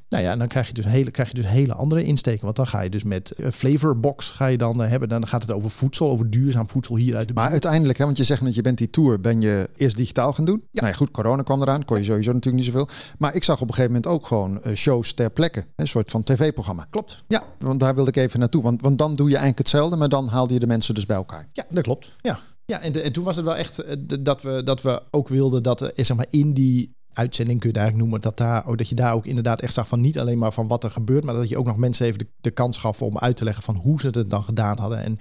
Nou 0.10 0.24
ja, 0.24 0.32
en 0.32 0.40
dan 0.40 0.48
krijg 0.48 0.68
je 0.68 0.74
dus 0.74 0.86
hele, 0.86 1.12
krijg 1.12 1.30
je 1.30 1.36
dus 1.36 1.46
hele 1.48 1.74
andere 1.74 2.04
insteken. 2.04 2.44
Want 2.44 2.56
dan 2.56 2.68
ga 2.68 2.82
je 2.82 2.90
dus 2.90 3.04
met 3.04 3.32
eh, 3.32 3.52
flavorbox 3.52 4.30
ga 4.30 4.46
je 4.46 4.58
dan 4.58 4.84
eh, 4.84 4.90
hebben. 4.90 5.10
Dan 5.10 5.28
gaat 5.28 5.42
het 5.42 5.52
over 5.52 5.70
voedsel, 5.70 6.10
over 6.10 6.30
duurzaam 6.30 6.70
voedsel 6.70 6.96
hier 6.96 7.16
uit 7.16 7.28
de 7.28 7.34
Maar 7.34 7.50
uiteindelijk, 7.50 7.98
hè, 7.98 8.06
want 8.06 8.18
je 8.18 8.24
zegt 8.24 8.42
net, 8.42 8.56
je 8.56 8.62
bent 8.62 8.78
die 8.78 8.90
tour, 8.90 9.20
ben 9.20 9.42
je 9.42 9.70
eerst 9.76 9.98
digitaal 9.98 10.34
gaan 10.34 10.46
doen. 10.46 10.60
Ja. 10.62 10.68
Nou 10.82 10.88
ja, 10.88 10.94
goed, 10.98 11.12
corona 11.12 11.42
kwam 11.42 11.62
eraan, 11.62 11.86
kon 11.86 11.98
je 11.98 12.04
sowieso 12.04 12.32
natuurlijk 12.32 12.64
niet 12.64 12.74
zoveel. 12.74 12.88
Maar 13.18 13.36
ik 13.36 13.44
zag 13.44 13.62
op 13.62 13.68
een 13.68 13.74
gegeven 13.74 13.92
moment 13.96 14.12
ook 14.12 14.28
gewoon 14.28 14.62
eh, 14.62 14.74
shows 14.74 15.14
ter 15.14 15.30
plekke. 15.32 15.66
Een 15.76 15.88
soort 15.88 16.12
van 16.12 16.24
tv-programma. 16.24 16.88
Klopt. 16.90 17.24
Ja, 17.28 17.44
Want 17.60 17.80
daar 17.80 17.96
wilde 17.96 18.10
ik 18.10 18.16
even 18.16 18.40
naartoe. 18.40 18.62
Want, 18.64 18.82
want 18.82 18.98
dan 18.98 19.10
doe 19.16 19.26
je 19.28 19.36
eigenlijk 19.36 19.58
hetzelfde, 19.58 19.96
maar 19.98 20.10
dan 20.10 20.28
haalde 20.28 20.54
je 20.54 20.60
de 20.60 20.68
mensen 20.68 20.96
dus 20.96 21.06
bij 21.06 21.16
elkaar. 21.18 21.48
Ja, 21.52 21.66
dat 21.70 21.84
klopt. 21.84 22.12
Ja, 22.22 22.40
ja 22.66 22.82
en, 22.82 22.92
de- 22.92 23.02
en 23.02 23.12
toen 23.12 23.24
was 23.24 23.36
het 23.36 23.46
wel 23.46 23.56
echt 23.56 23.84
dat 24.24 24.42
we, 24.42 24.64
dat 24.64 24.82
we 24.82 25.02
ook 25.12 25.28
wilden 25.28 25.64
dat 25.64 25.82
er, 25.82 25.92
zeg 25.96 26.18
maar, 26.18 26.28
in 26.30 26.54
die 26.54 26.96
uitzending 27.18 27.60
kun 27.60 27.70
je 27.70 27.76
het 27.76 27.84
eigenlijk 27.84 27.98
noemen, 27.98 28.22
dat, 28.22 28.38
daar, 28.38 28.76
dat 28.76 28.90
je 28.90 28.96
daar 28.96 29.14
ook 29.14 29.26
inderdaad 29.26 29.62
echt 29.62 29.74
zag 29.74 29.88
van 29.88 30.02
niet 30.02 30.20
alleen 30.20 30.38
maar 30.38 30.54
van 30.54 30.68
wat 30.68 30.84
er 30.84 30.92
gebeurt, 30.92 31.24
maar 31.24 31.34
dat 31.34 31.50
je 31.50 31.58
ook 31.58 31.66
nog 31.66 31.78
mensen 31.78 32.06
even 32.06 32.20
de, 32.20 32.28
de 32.42 32.52
kans 32.52 32.78
gaf 32.78 33.02
om 33.02 33.18
uit 33.18 33.38
te 33.38 33.44
leggen 33.44 33.64
van 33.64 33.76
hoe 33.76 34.00
ze 34.00 34.08
het 34.08 34.30
dan 34.30 34.44
gedaan 34.44 34.78
hadden. 34.78 35.04
En 35.04 35.18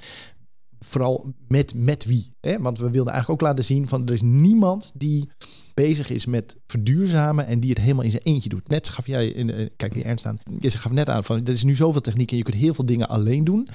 vooral 0.78 1.34
met, 1.48 1.74
met 1.74 2.04
wie. 2.04 2.34
Hè? 2.40 2.58
Want 2.58 2.78
we 2.78 2.90
wilden 2.90 3.12
eigenlijk 3.12 3.42
ook 3.42 3.48
laten 3.48 3.64
zien 3.64 3.88
van 3.88 4.06
er 4.06 4.12
is 4.12 4.22
niemand 4.22 4.92
die 4.94 5.30
bezig 5.74 6.10
is 6.10 6.26
met 6.26 6.56
verduurzamen 6.66 7.46
en 7.46 7.60
die 7.60 7.70
het 7.70 7.78
helemaal 7.78 8.04
in 8.04 8.10
zijn 8.10 8.22
eentje 8.22 8.48
doet. 8.48 8.68
Net 8.68 8.88
gaf 8.88 9.06
jij, 9.06 9.26
in, 9.26 9.70
kijk 9.76 9.94
weer 9.94 10.04
ernst 10.04 10.26
aan, 10.26 10.38
je 10.58 10.70
gaf 10.70 10.92
net 10.92 11.08
aan 11.08 11.24
van 11.24 11.44
er 11.44 11.52
is 11.52 11.64
nu 11.64 11.74
zoveel 11.74 12.00
techniek 12.00 12.30
en 12.30 12.36
je 12.36 12.42
kunt 12.42 12.56
heel 12.56 12.74
veel 12.74 12.86
dingen 12.86 13.08
alleen 13.08 13.44
doen. 13.44 13.68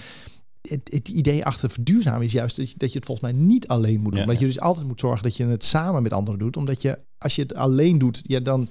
Het, 0.62 0.82
het 0.94 1.10
idee 1.10 1.46
achter 1.46 1.70
verduurzamen 1.70 2.22
is 2.26 2.32
juist 2.32 2.56
dat 2.56 2.70
je, 2.70 2.76
dat 2.78 2.92
je 2.92 2.98
het 2.98 3.06
volgens 3.08 3.32
mij 3.32 3.42
niet 3.42 3.68
alleen 3.68 4.00
moet 4.02 4.12
doen. 4.12 4.22
Ja, 4.22 4.28
dat 4.28 4.40
je 4.40 4.46
dus 4.46 4.60
altijd 4.60 4.88
moet 4.88 5.00
zorgen 5.00 5.24
dat 5.24 5.38
je 5.38 5.46
het 5.46 5.64
samen 5.64 6.04
met 6.04 6.14
anderen 6.14 6.40
doet. 6.40 6.58
Omdat 6.58 6.82
je, 6.82 7.00
als 7.18 7.36
je 7.36 7.42
het 7.42 7.56
alleen 7.56 7.98
doet, 7.98 8.22
ja, 8.26 8.40
dan 8.40 8.70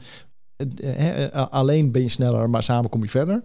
eh, 0.57 1.25
eh, 1.25 1.47
alleen 1.51 1.91
ben 1.93 2.03
je 2.03 2.09
sneller, 2.09 2.51
maar 2.51 2.63
samen 2.63 2.91
kom 2.91 3.03
je 3.03 3.09
verder. 3.09 3.43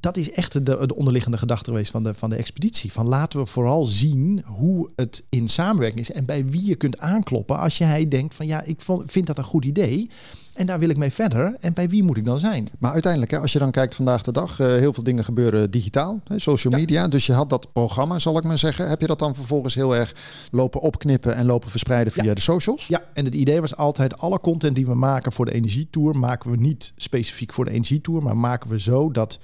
Dat 0.00 0.16
is 0.16 0.30
echt 0.30 0.52
de, 0.66 0.86
de 0.86 0.94
onderliggende 0.96 1.38
gedachte 1.38 1.70
geweest 1.70 1.90
van 1.90 2.02
de, 2.02 2.14
van 2.14 2.30
de 2.30 2.36
expeditie. 2.36 2.92
Van 2.92 3.06
laten 3.06 3.38
we 3.38 3.46
vooral 3.46 3.84
zien 3.84 4.42
hoe 4.46 4.90
het 4.96 5.24
in 5.28 5.48
samenwerking 5.48 6.00
is 6.00 6.12
en 6.12 6.24
bij 6.24 6.46
wie 6.46 6.64
je 6.66 6.74
kunt 6.74 6.98
aankloppen 6.98 7.58
als 7.58 7.78
jij 7.78 8.08
denkt 8.08 8.34
van 8.34 8.46
ja, 8.46 8.62
ik 8.62 8.80
vond- 8.80 9.10
vind 9.12 9.26
dat 9.26 9.38
een 9.38 9.44
goed 9.44 9.64
idee 9.64 10.10
en 10.54 10.66
daar 10.66 10.78
wil 10.78 10.88
ik 10.88 10.96
mee 10.96 11.12
verder. 11.12 11.56
En 11.60 11.72
bij 11.72 11.88
wie 11.88 12.02
moet 12.02 12.16
ik 12.16 12.24
dan 12.24 12.38
zijn? 12.38 12.68
Maar 12.78 12.92
uiteindelijk, 12.92 13.32
hè, 13.32 13.38
als 13.38 13.52
je 13.52 13.58
dan 13.58 13.70
kijkt 13.70 13.94
vandaag 13.94 14.22
de 14.22 14.32
dag, 14.32 14.60
eh, 14.60 14.66
heel 14.66 14.92
veel 14.92 15.02
dingen 15.02 15.24
gebeuren 15.24 15.70
digitaal, 15.70 16.20
hè, 16.24 16.38
social 16.38 16.72
media. 16.78 17.08
Dus 17.08 17.26
je 17.26 17.32
had 17.32 17.50
dat 17.50 17.72
programma, 17.72 18.18
zal 18.18 18.36
ik 18.38 18.44
maar 18.44 18.58
zeggen. 18.58 18.88
Heb 18.88 19.00
je 19.00 19.06
dat 19.06 19.18
dan 19.18 19.34
vervolgens 19.34 19.74
heel 19.74 19.96
erg 19.96 20.14
lopen 20.50 20.80
opknippen 20.80 21.36
en 21.36 21.46
lopen 21.46 21.70
verspreiden 21.70 22.12
via 22.12 22.22
Ja. 22.24 22.34
de 22.34 22.40
socials? 22.40 22.86
Ja, 22.86 23.02
en 23.14 23.24
het 23.24 23.34
idee 23.34 23.60
was 23.60 23.76
altijd 23.76 24.16
alle 24.18 24.40
content 24.40 24.74
die 24.76 24.86
we 24.86 24.94
maken 24.94 25.32
voor 25.32 25.44
de 25.44 25.52
energietour 25.54 26.16
maken 26.18 26.50
we 26.50 26.56
niet 26.56 26.92
specifiek 26.96 27.52
voor 27.52 27.64
de 27.64 27.70
energietour, 27.70 28.22
maar 28.22 28.36
maken 28.36 28.70
we 28.70 28.80
zo 28.80 29.10
dat 29.10 29.40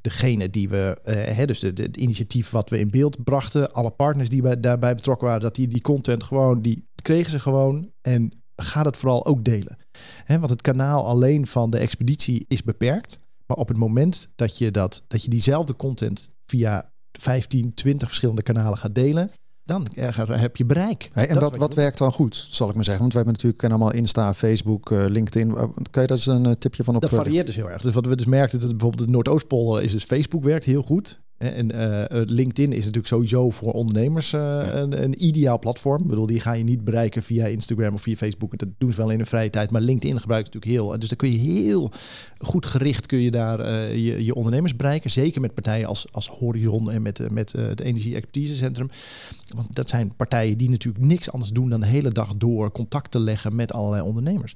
degene 0.00 0.50
die 0.50 0.68
we, 0.68 0.98
eh, 1.04 1.36
hè, 1.36 1.44
dus 1.46 1.60
de- 1.60 1.66
het 1.82 1.96
initiatief 1.96 2.50
wat 2.50 2.70
we 2.70 2.78
in 2.78 2.90
beeld 2.90 3.24
brachten, 3.24 3.72
alle 3.72 3.90
partners 3.90 4.28
die 4.28 4.42
bij, 4.42 4.60
daarbij 4.60 4.94
betrokken 4.94 5.26
waren, 5.26 5.42
dat 5.42 5.54
die 5.54 5.68
die 5.68 5.80
content 5.80 6.22
gewoon, 6.24 6.62
die 6.62 6.88
kregen 7.02 7.30
ze 7.30 7.40
gewoon 7.40 7.90
en 8.02 8.32
ga 8.56 8.82
het 8.82 8.96
vooral 8.96 9.26
ook 9.26 9.44
delen. 9.44 9.76
Want 10.26 10.50
het 10.50 10.62
kanaal 10.62 11.06
alleen 11.06 11.46
van 11.46 11.70
de 11.70 11.78
expeditie 11.78 12.44
is 12.48 12.62
beperkt, 12.62 13.18
maar 13.46 13.56
op 13.56 13.68
het 13.68 13.76
moment 13.76 14.30
dat 14.34 14.58
je, 14.58 14.70
dat, 14.70 15.04
dat 15.08 15.22
je 15.22 15.30
diezelfde 15.30 15.76
content 15.76 16.28
via 16.46 16.90
15, 17.12 17.74
20 17.74 18.08
verschillende 18.08 18.42
kanalen 18.42 18.78
gaat 18.78 18.94
delen, 18.94 19.30
dan 19.66 19.86
eh, 19.86 20.18
heb 20.28 20.56
je 20.56 20.64
bereik. 20.64 21.08
Hey, 21.12 21.28
en 21.28 21.34
Dat 21.34 21.42
wat, 21.42 21.56
wat 21.56 21.74
werkt 21.74 21.98
dan 21.98 22.12
goed, 22.12 22.46
zal 22.50 22.68
ik 22.68 22.74
maar 22.74 22.84
zeggen? 22.84 23.02
Want 23.02 23.12
we 23.12 23.18
hebben 23.18 23.36
natuurlijk 23.36 23.64
allemaal 23.64 23.92
Insta, 23.92 24.34
Facebook, 24.34 24.90
eh, 24.90 25.04
LinkedIn. 25.06 25.48
Uh, 25.48 25.56
Kan 25.90 26.02
je 26.02 26.08
daar 26.08 26.10
eens 26.10 26.26
een 26.26 26.46
eh, 26.46 26.52
tipje 26.52 26.84
van 26.84 26.94
op 26.94 27.00
Dat 27.00 27.10
eh, 27.10 27.16
varieert 27.16 27.46
dus 27.46 27.56
heel 27.56 27.70
erg. 27.70 27.82
Dus 27.82 27.94
wat 27.94 28.06
we 28.06 28.16
dus 28.16 28.26
merkten, 28.26 28.60
dat 28.60 28.70
bijvoorbeeld 28.70 29.06
de 29.06 29.12
Noordoostpolder 29.12 29.82
is 29.82 29.92
dus 29.92 30.04
Facebook 30.04 30.44
werkt 30.44 30.64
heel 30.64 30.82
goed. 30.82 31.20
En 31.38 31.70
eh, 31.70 32.20
LinkedIn 32.24 32.72
is 32.72 32.78
natuurlijk 32.78 33.06
sowieso 33.06 33.50
voor 33.50 33.72
ondernemers 33.72 34.32
eh, 34.32 34.68
een, 34.72 35.02
een 35.02 35.24
ideaal 35.24 35.58
platform. 35.58 36.02
Ik 36.02 36.08
bedoel, 36.08 36.26
die 36.26 36.40
ga 36.40 36.52
je 36.52 36.64
niet 36.64 36.84
bereiken 36.84 37.22
via 37.22 37.46
Instagram 37.46 37.94
of 37.94 38.02
via 38.02 38.16
Facebook. 38.16 38.58
Dat 38.58 38.68
doen 38.78 38.90
ze 38.90 38.96
wel 38.96 39.10
in 39.10 39.16
hun 39.16 39.26
vrije 39.26 39.50
tijd. 39.50 39.70
Maar 39.70 39.80
LinkedIn 39.80 40.20
gebruikt 40.20 40.54
natuurlijk 40.54 40.72
heel. 40.72 40.98
Dus 40.98 41.08
dan 41.08 41.18
kun 41.18 41.32
je 41.32 41.38
heel 41.38 41.90
goed 42.38 42.66
gericht 42.66 43.06
kun 43.06 43.18
je 43.18 43.30
daar 43.30 43.60
eh, 43.60 43.94
je, 43.94 44.24
je 44.24 44.34
ondernemers 44.34 44.76
bereiken. 44.76 45.10
Zeker 45.10 45.40
met 45.40 45.54
partijen 45.54 45.86
als, 45.86 46.12
als 46.12 46.28
Horizon 46.28 46.90
en 46.90 47.02
met, 47.02 47.20
eh, 47.20 47.28
met 47.28 47.54
eh, 47.54 47.66
het 47.66 47.80
Energie 47.80 48.14
Expertise 48.14 48.56
Centrum. 48.56 48.88
Want 49.54 49.74
dat 49.74 49.88
zijn 49.88 50.16
partijen 50.16 50.58
die 50.58 50.70
natuurlijk 50.70 51.04
niks 51.04 51.30
anders 51.32 51.52
doen 51.52 51.68
dan 51.68 51.80
de 51.80 51.86
hele 51.86 52.10
dag 52.10 52.36
door 52.36 52.72
contact 52.72 53.10
te 53.10 53.18
leggen 53.18 53.56
met 53.56 53.72
allerlei 53.72 54.02
ondernemers. 54.02 54.54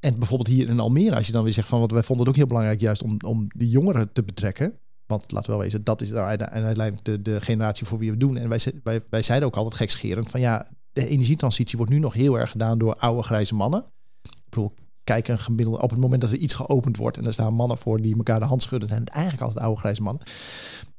En 0.00 0.18
bijvoorbeeld 0.18 0.48
hier 0.48 0.68
in 0.68 0.80
Almere, 0.80 1.14
als 1.14 1.26
je 1.26 1.32
dan 1.32 1.44
weer 1.44 1.52
zegt 1.52 1.68
van 1.68 1.80
wat 1.80 1.90
wij 1.90 2.02
vonden 2.02 2.26
het 2.26 2.34
ook 2.34 2.40
heel 2.40 2.48
belangrijk 2.48 2.80
juist 2.80 3.02
om, 3.02 3.16
om 3.26 3.46
de 3.56 3.68
jongeren 3.68 4.12
te 4.12 4.22
betrekken. 4.22 4.74
Want 5.18 5.32
laten 5.32 5.50
we 5.50 5.56
wel 5.56 5.64
wezen, 5.64 5.84
dat 5.84 6.00
is 6.00 6.10
nou 6.10 6.26
uite- 6.26 6.48
uiteindelijk 6.48 7.04
de, 7.04 7.22
de 7.22 7.40
generatie 7.40 7.86
voor 7.86 7.98
wie 7.98 8.10
we 8.10 8.16
doen. 8.16 8.36
En 8.36 8.48
wij, 8.48 8.60
wij, 8.82 9.00
wij 9.10 9.22
zeiden 9.22 9.48
ook 9.48 9.56
altijd 9.56 9.74
gekscherend 9.74 10.30
van 10.30 10.40
ja, 10.40 10.66
de 10.92 11.06
energietransitie 11.06 11.76
wordt 11.76 11.92
nu 11.92 11.98
nog 11.98 12.12
heel 12.12 12.38
erg 12.38 12.50
gedaan 12.50 12.78
door 12.78 12.94
oude 12.94 13.22
grijze 13.22 13.54
mannen. 13.54 13.84
Ik 14.22 14.50
bedoel, 14.50 14.74
kijk 15.04 15.28
een 15.28 15.38
gemiddelde, 15.38 15.82
op 15.82 15.90
het 15.90 15.98
moment 15.98 16.20
dat 16.20 16.30
er 16.30 16.36
iets 16.36 16.54
geopend 16.54 16.96
wordt 16.96 17.16
en 17.16 17.26
er 17.26 17.32
staan 17.32 17.54
mannen 17.54 17.78
voor 17.78 18.00
die 18.00 18.16
elkaar 18.16 18.40
de 18.40 18.46
hand 18.46 18.62
schudden, 18.62 18.88
zijn 18.88 19.00
het 19.00 19.08
eigenlijk 19.08 19.42
altijd 19.42 19.64
oude 19.64 19.80
grijze 19.80 20.02
mannen. 20.02 20.22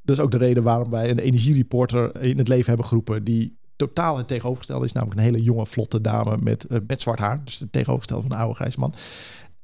Dat 0.01 0.17
is 0.17 0.23
ook 0.23 0.31
de 0.31 0.37
reden 0.37 0.63
waarom 0.63 0.89
wij 0.89 1.09
een 1.09 1.19
energiereporter 1.19 2.21
in 2.21 2.37
het 2.37 2.47
leven 2.47 2.67
hebben 2.67 2.85
geroepen 2.85 3.23
die 3.23 3.57
totaal 3.75 4.17
het 4.17 4.27
tegenovergestelde 4.27 4.85
is. 4.85 4.91
Namelijk 4.91 5.19
een 5.19 5.25
hele 5.25 5.43
jonge, 5.43 5.65
vlotte 5.65 6.01
dame 6.01 6.37
met, 6.37 6.65
uh, 6.69 6.77
met 6.87 7.01
zwart 7.01 7.19
haar. 7.19 7.45
Dus 7.45 7.59
het 7.59 7.71
tegenovergestelde 7.71 8.27
van 8.27 8.31
een 8.31 8.41
oude 8.41 8.55
grijze 8.55 8.79
man. 8.79 8.93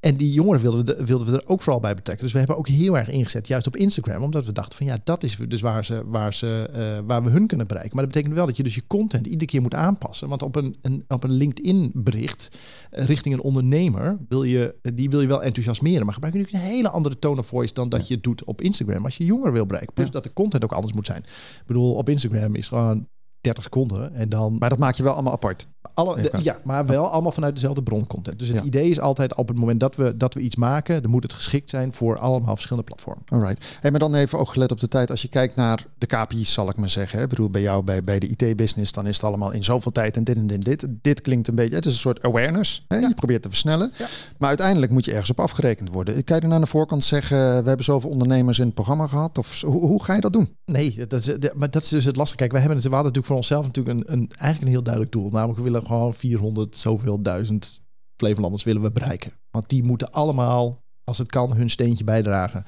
En 0.01 0.15
die 0.15 0.31
jongeren 0.31 0.61
wilden 0.61 0.85
we, 0.85 1.05
wilden 1.05 1.27
we 1.27 1.37
er 1.37 1.47
ook 1.47 1.61
vooral 1.61 1.81
bij 1.81 1.93
betrekken. 1.93 2.23
Dus 2.23 2.33
we 2.33 2.39
hebben 2.39 2.57
ook 2.57 2.67
heel 2.67 2.97
erg 2.97 3.09
ingezet, 3.09 3.47
juist 3.47 3.67
op 3.67 3.75
Instagram. 3.75 4.23
Omdat 4.23 4.45
we 4.45 4.51
dachten 4.51 4.77
van 4.77 4.85
ja, 4.85 4.97
dat 5.03 5.23
is 5.23 5.37
dus 5.47 5.61
waar, 5.61 5.85
ze, 5.85 6.03
waar, 6.05 6.33
ze, 6.33 6.69
uh, 6.75 7.07
waar 7.07 7.23
we 7.23 7.29
hun 7.29 7.47
kunnen 7.47 7.67
bereiken. 7.67 7.95
Maar 7.95 8.03
dat 8.03 8.13
betekent 8.13 8.37
wel 8.37 8.45
dat 8.45 8.57
je 8.57 8.63
dus 8.63 8.75
je 8.75 8.87
content 8.87 9.27
iedere 9.27 9.45
keer 9.45 9.61
moet 9.61 9.73
aanpassen. 9.73 10.29
Want 10.29 10.41
op 10.41 10.55
een, 10.55 10.75
een 10.81 11.05
op 11.07 11.23
een 11.23 11.31
LinkedIn 11.31 11.91
bericht 11.93 12.57
uh, 12.91 13.05
richting 13.05 13.33
een 13.33 13.41
ondernemer, 13.41 14.17
wil 14.27 14.43
je, 14.43 14.75
die 14.93 15.09
wil 15.09 15.21
je 15.21 15.27
wel 15.27 15.43
enthousiasmeren. 15.43 16.05
Maar 16.05 16.13
gebruik 16.13 16.33
je 16.33 16.39
natuurlijk 16.39 16.69
een 16.69 16.75
hele 16.75 16.89
andere 16.89 17.19
tone 17.19 17.39
of 17.39 17.47
voice 17.47 17.73
dan 17.73 17.89
dat 17.89 18.07
je 18.07 18.13
het 18.13 18.23
doet 18.23 18.43
op 18.43 18.61
Instagram. 18.61 19.05
Als 19.05 19.17
je 19.17 19.25
jongeren 19.25 19.53
wil 19.53 19.65
bereiken. 19.65 19.93
Plus 19.93 20.07
ja. 20.07 20.13
dat 20.13 20.23
de 20.23 20.33
content 20.33 20.63
ook 20.63 20.73
anders 20.73 20.93
moet 20.93 21.05
zijn. 21.05 21.23
Ik 21.23 21.63
bedoel, 21.65 21.93
op 21.93 22.09
Instagram 22.09 22.55
is 22.55 22.67
gewoon 22.67 23.07
30 23.41 23.63
seconden. 23.63 24.13
En 24.13 24.29
dan... 24.29 24.55
Maar 24.59 24.69
dat 24.69 24.79
maak 24.79 24.95
je 24.95 25.03
wel 25.03 25.13
allemaal 25.13 25.33
apart. 25.33 25.67
Alle, 25.93 26.21
de, 26.21 26.31
ja, 26.41 26.59
maar 26.63 26.85
wel 26.85 27.07
allemaal 27.09 27.31
vanuit 27.31 27.53
dezelfde 27.53 27.83
broncontent. 27.83 28.39
Dus 28.39 28.47
het 28.47 28.57
ja. 28.57 28.63
idee 28.63 28.89
is 28.89 28.99
altijd 28.99 29.35
op 29.35 29.47
het 29.47 29.57
moment 29.57 29.79
dat 29.79 29.95
we, 29.95 30.17
dat 30.17 30.33
we 30.33 30.39
iets 30.39 30.55
maken, 30.55 31.01
dan 31.01 31.11
moet 31.11 31.23
het 31.23 31.33
geschikt 31.33 31.69
zijn 31.69 31.93
voor 31.93 32.17
allemaal 32.17 32.53
verschillende 32.53 32.87
platformen. 32.87 33.23
Alright. 33.27 33.77
Hey, 33.79 33.91
maar 33.91 33.99
dan 33.99 34.15
even 34.15 34.39
ook 34.39 34.49
gelet 34.49 34.71
op 34.71 34.79
de 34.79 34.87
tijd. 34.87 35.11
Als 35.11 35.21
je 35.21 35.27
kijkt 35.27 35.55
naar 35.55 35.85
de 35.97 36.05
KPI's, 36.05 36.53
zal 36.53 36.69
ik 36.69 36.75
maar 36.75 36.89
zeggen. 36.89 37.17
Hè? 37.17 37.23
Ik 37.23 37.29
bedoel, 37.29 37.49
bij 37.49 37.61
jou 37.61 37.83
bij, 37.83 38.03
bij 38.03 38.19
de 38.19 38.27
IT-business, 38.27 38.91
dan 38.91 39.07
is 39.07 39.15
het 39.15 39.25
allemaal 39.25 39.51
in 39.51 39.63
zoveel 39.63 39.91
tijd 39.91 40.17
en 40.17 40.23
dit 40.23 40.35
en 40.35 40.47
dit. 40.47 40.65
Dit, 40.65 40.87
dit 41.01 41.21
klinkt 41.21 41.47
een 41.47 41.55
beetje, 41.55 41.75
het 41.75 41.85
is 41.85 41.93
een 41.93 41.99
soort 41.99 42.23
awareness. 42.23 42.85
Hè? 42.87 42.97
Ja. 42.97 43.07
Je 43.07 43.13
probeert 43.13 43.41
te 43.41 43.49
versnellen. 43.49 43.91
Ja. 43.97 44.07
Maar 44.37 44.49
uiteindelijk 44.49 44.91
moet 44.91 45.05
je 45.05 45.11
ergens 45.11 45.29
op 45.29 45.39
afgerekend 45.39 45.89
worden. 45.89 46.23
Kan 46.23 46.35
je 46.35 46.41
dan 46.41 46.53
aan 46.53 46.61
de 46.61 46.67
voorkant 46.67 47.03
zeggen, 47.03 47.37
we 47.37 47.67
hebben 47.67 47.85
zoveel 47.85 48.09
ondernemers 48.09 48.59
in 48.59 48.65
het 48.65 48.73
programma 48.73 49.07
gehad? 49.07 49.37
Of 49.37 49.61
hoe, 49.61 49.81
hoe 49.81 50.03
ga 50.03 50.13
je 50.13 50.21
dat 50.21 50.33
doen? 50.33 50.55
Nee, 50.65 51.05
dat 51.07 51.27
is, 51.27 51.37
maar 51.55 51.69
dat 51.69 51.83
is 51.83 51.89
dus 51.89 52.05
het 52.05 52.15
lastige. 52.15 52.37
Kijk, 52.37 52.51
we 52.51 52.59
hebben 52.59 52.77
het, 52.77 52.87
we 52.87 52.93
hadden 52.93 53.13
natuurlijk 53.13 53.27
voor 53.27 53.35
onszelf 53.35 53.65
natuurlijk 53.65 53.97
een, 53.97 54.13
een, 54.13 54.29
eigenlijk 54.29 54.61
een 54.61 54.67
heel 54.67 54.83
duidelijk 54.83 55.13
doel. 55.13 55.29
Namelijk, 55.29 55.59
we 55.59 55.70
gewoon 55.79 56.13
400 56.13 56.77
zoveel 56.77 57.21
duizend 57.21 57.81
Flevolanders 58.21 58.63
willen 58.63 58.81
we 58.81 58.91
bereiken. 58.91 59.33
Want 59.51 59.69
die 59.69 59.83
moeten 59.83 60.11
allemaal, 60.11 60.83
als 61.03 61.17
het 61.17 61.27
kan, 61.27 61.55
hun 61.55 61.69
steentje 61.69 62.03
bijdragen 62.03 62.63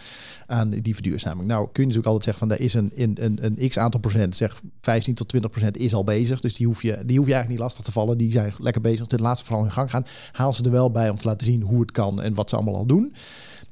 aan 0.46 0.70
die 0.70 0.94
verduurzaming. 0.94 1.48
Nou 1.48 1.64
kun 1.64 1.84
je 1.84 1.88
natuurlijk 1.88 2.08
altijd 2.08 2.24
zeggen 2.24 2.48
van 2.48 2.58
er 2.58 2.64
is 2.64 2.74
een, 2.74 2.92
een, 2.96 3.24
een, 3.24 3.46
een 3.46 3.70
x 3.70 3.78
aantal 3.78 4.00
procent, 4.00 4.36
zeg 4.36 4.62
15 4.82 5.14
tot 5.14 5.28
20 5.28 5.52
procent 5.52 5.78
is 5.78 5.94
al 5.94 6.04
bezig. 6.04 6.40
Dus 6.40 6.54
die 6.54 6.68
hoef, 6.68 6.82
je, 6.82 7.02
die 7.06 7.18
hoef 7.18 7.28
je 7.28 7.34
eigenlijk 7.34 7.50
niet 7.50 7.60
lastig 7.60 7.84
te 7.84 7.92
vallen. 7.92 8.18
Die 8.18 8.32
zijn 8.32 8.54
lekker 8.58 8.82
bezig. 8.82 9.08
De 9.08 9.20
laatste 9.20 9.46
vooral 9.46 9.66
in 9.66 9.72
gang 9.72 9.90
gaan. 9.90 10.06
Haal 10.32 10.54
ze 10.54 10.64
er 10.64 10.72
wel 10.72 10.92
bij 10.92 11.10
om 11.10 11.18
te 11.18 11.28
laten 11.28 11.46
zien 11.46 11.62
hoe 11.62 11.82
het 11.82 11.92
kan 11.92 12.22
en 12.22 12.34
wat 12.34 12.50
ze 12.50 12.56
allemaal 12.56 12.76
al 12.76 12.86
doen. 12.86 13.14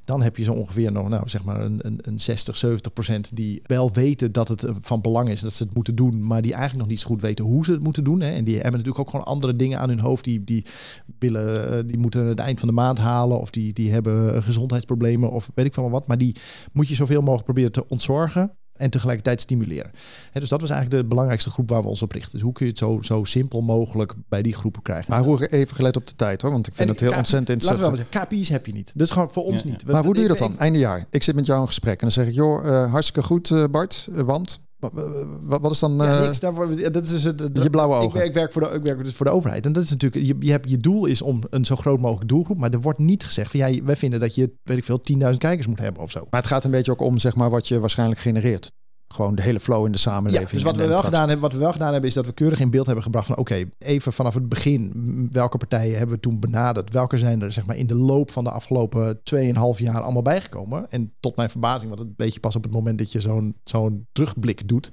Dan 0.04 0.22
heb 0.22 0.38
je 0.38 0.44
zo 0.44 0.54
ongeveer 0.54 0.92
nog, 0.92 1.10
nou 1.10 1.30
zeg 1.30 1.44
maar, 1.44 1.62
een, 1.62 1.80
een, 1.82 2.00
een 2.02 2.20
60, 2.20 2.58
70 2.58 2.94
procent 2.94 3.36
die 3.36 3.62
wel 3.66 3.92
weten 3.92 4.32
dat 4.32 4.48
het 4.48 4.66
van 4.82 5.02
belang 5.02 5.30
is 5.30 5.42
dat 5.42 5.54
ze 5.54 5.64
het 5.64 5.74
moeten 5.74 5.96
doen, 5.96 6.28
maar 6.28 6.42
die 6.42 6.52
eigenlijk 6.52 6.82
nog 6.82 6.92
niet 6.92 7.00
zo 7.00 7.08
goed 7.08 7.22
weten 7.22 7.46
hoe 7.46 7.66
ze 7.66 7.72
het 7.72 7.84
moeten 7.84 8.04
doen. 8.04 8.22
Hè. 8.22 8.32
En 8.32 8.44
die 8.44 8.54
hebben 8.54 8.72
natuurlijk 8.72 9.00
ook 9.00 9.10
gewoon 9.10 9.26
andere 9.26 9.56
dingen 9.56 9.80
aan 9.80 9.90
hun 9.90 10.00
hoofd. 10.00 10.24
Die, 10.24 10.44
die 10.44 10.66
willen, 11.20 11.88
die 11.88 11.98
moeten 11.98 12.26
het 12.26 12.40
eind 12.40 12.60
van 12.60 12.68
de 12.68 12.74
maand 12.74 12.98
halen, 12.98 13.40
of 13.40 13.50
die, 13.50 13.74
die 13.74 13.92
hebben 13.92 14.44
gezondheidsproblemen, 14.44 15.32
of 15.32 15.52
weet 15.56 15.66
ik 15.66 15.74
van 15.74 15.90
wat. 15.90 16.08
Maar 16.08 16.18
die 16.18 16.36
moet 16.72 16.88
je 16.88 16.96
zoveel 16.96 17.22
mogelijk 17.22 17.44
proberen 17.44 17.72
te 17.72 17.88
ontzorgen 17.88 18.56
en 18.82 18.90
tegelijkertijd 18.90 19.42
stimuleren. 19.42 19.92
He, 20.32 20.40
dus 20.40 20.50
dat 20.50 20.62
was 20.62 20.70
eigenlijk 20.70 21.02
de 21.02 21.08
belangrijkste 21.08 21.50
groep 21.50 21.70
waar 21.70 21.82
we 21.82 21.88
ons 21.88 22.02
op 22.02 22.12
richten. 22.12 22.32
Dus 22.32 22.42
hoe 22.42 22.54
kun 22.54 22.66
je 22.66 22.72
het 22.72 22.80
zo, 22.80 23.00
zo 23.02 23.24
simpel 23.24 23.62
mogelijk 23.62 24.14
bij 24.30 24.42
die 24.42 24.54
groepen 24.54 24.82
krijgen? 24.82 25.12
Maar 25.12 25.22
hoe 25.24 25.48
even 25.48 25.76
gelet 25.76 25.96
op 25.96 26.08
de 26.08 26.16
tijd 26.16 26.42
hoor, 26.42 26.52
want 26.52 26.68
ik 26.68 26.76
vind 26.76 26.90
het 26.90 27.00
heel 27.00 27.14
ontzettend 27.14 27.50
interessant. 27.50 27.92
Laten 27.92 28.06
we 28.12 28.20
wel 28.20 28.24
KPI's 28.26 28.50
heb 28.50 28.66
je 28.66 28.74
niet. 28.74 28.92
Dat 28.96 29.08
is 29.08 29.14
gewoon 29.14 29.32
voor 29.32 29.44
ons 29.44 29.62
ja, 29.62 29.70
niet. 29.70 29.86
Maar 29.86 30.04
hoe 30.04 30.14
doe 30.14 30.24
je 30.24 30.30
dat 30.30 30.38
dan? 30.38 30.58
Einde 30.58 30.80
jaar. 30.80 31.06
Ik 31.10 31.24
zit 31.24 31.36
met 31.36 31.46
jou 31.46 31.62
in 31.62 31.68
gesprek 31.68 31.94
en 31.94 32.00
dan 32.00 32.12
zeg 32.12 32.28
ik, 32.28 32.34
joh, 32.34 32.66
uh, 32.66 32.92
hartstikke 32.92 33.24
goed 33.28 33.50
uh, 33.50 33.64
Bart, 33.72 34.08
uh, 34.12 34.22
want 34.22 34.60
wat, 35.42 35.62
wat 35.62 35.72
is 35.72 35.80
dan 35.80 35.96
ja, 35.96 36.20
niks, 36.20 36.40
daarvoor, 36.40 36.92
dat 36.92 37.08
is 37.08 37.24
het, 37.24 37.50
je 37.54 37.70
blauwe 37.70 37.96
ogen? 37.96 38.08
Ik 38.08 38.14
werk, 38.14 38.28
ik 38.28 38.34
werk, 38.34 38.52
voor 38.52 38.62
de, 38.62 38.70
ik 38.70 38.84
werk 38.84 39.04
dus 39.04 39.14
voor 39.14 39.26
de 39.26 39.32
overheid. 39.32 39.66
En 39.66 39.72
dat 39.72 39.84
is 39.84 39.90
natuurlijk, 39.90 40.26
je, 40.26 40.36
je, 40.40 40.52
hebt, 40.52 40.70
je 40.70 40.78
doel 40.78 41.06
is 41.06 41.22
om 41.22 41.44
een 41.50 41.66
zo 41.66 41.76
groot 41.76 42.00
mogelijk 42.00 42.30
doelgroep. 42.30 42.58
Maar 42.58 42.72
er 42.72 42.82
wordt 42.82 43.00
niet 43.00 43.24
gezegd 43.24 43.52
van 43.52 43.60
ja, 43.60 43.84
wij 43.84 43.96
vinden 43.96 44.20
dat 44.20 44.36
je, 44.36 44.54
weet 44.64 44.78
ik 44.78 44.84
veel, 44.84 45.02
10.000 45.32 45.38
kijkers 45.38 45.68
moet 45.68 45.80
hebben 45.80 46.04
of 46.04 46.12
zo. 46.12 46.28
Maar 46.30 46.40
het 46.40 46.50
gaat 46.50 46.64
een 46.64 46.72
beetje 46.72 46.92
ook 46.92 47.02
om 47.02 47.18
zeg 47.18 47.36
maar, 47.36 47.50
wat 47.50 47.68
je 47.68 47.80
waarschijnlijk 47.80 48.20
genereert 48.20 48.72
gewoon 49.12 49.36
de 49.36 49.42
hele 49.42 49.60
flow 49.60 49.86
in 49.86 49.92
de 49.92 49.98
samenleving. 49.98 50.50
Ja, 50.50 50.56
dus 50.56 50.64
wat 50.64 50.76
we, 50.76 50.88
wel 50.88 51.00
gedaan 51.00 51.28
hebben, 51.28 51.40
wat 51.40 51.54
we 51.54 51.60
wel 51.60 51.72
gedaan 51.72 51.92
hebben, 51.92 52.10
is 52.10 52.16
dat 52.16 52.26
we 52.26 52.32
keurig 52.32 52.60
in 52.60 52.70
beeld 52.70 52.86
hebben 52.86 53.04
gebracht 53.04 53.26
van 53.26 53.38
oké, 53.38 53.54
okay, 53.54 53.70
even 53.78 54.14
vanaf 54.14 54.34
het 54.34 54.50
begin, 54.50 55.28
welke 55.32 55.58
partijen 55.58 55.98
hebben 55.98 56.16
we 56.16 56.22
toen 56.22 56.40
benaderd? 56.40 56.94
Welke 56.94 57.18
zijn 57.18 57.42
er 57.42 57.52
zeg 57.52 57.66
maar 57.66 57.76
in 57.76 57.88
de 57.88 57.96
loop 57.96 58.32
van 58.32 58.44
de 58.44 58.52
afgelopen 58.52 59.20
2,5 59.36 59.52
jaar 59.76 60.02
allemaal 60.02 60.22
bijgekomen? 60.22 60.90
En 60.90 61.14
tot 61.20 61.36
mijn 61.36 61.50
verbazing, 61.50 61.96
want 61.96 62.08
het 62.08 62.14
weet 62.18 62.34
je 62.34 62.40
pas 62.40 62.56
op 62.56 62.64
het 62.64 62.74
moment 62.74 62.98
dat 62.98 63.12
je 63.12 63.22
zo'n 63.22 63.56
zo'n 63.64 64.08
terugblik 64.12 64.68
doet, 64.68 64.90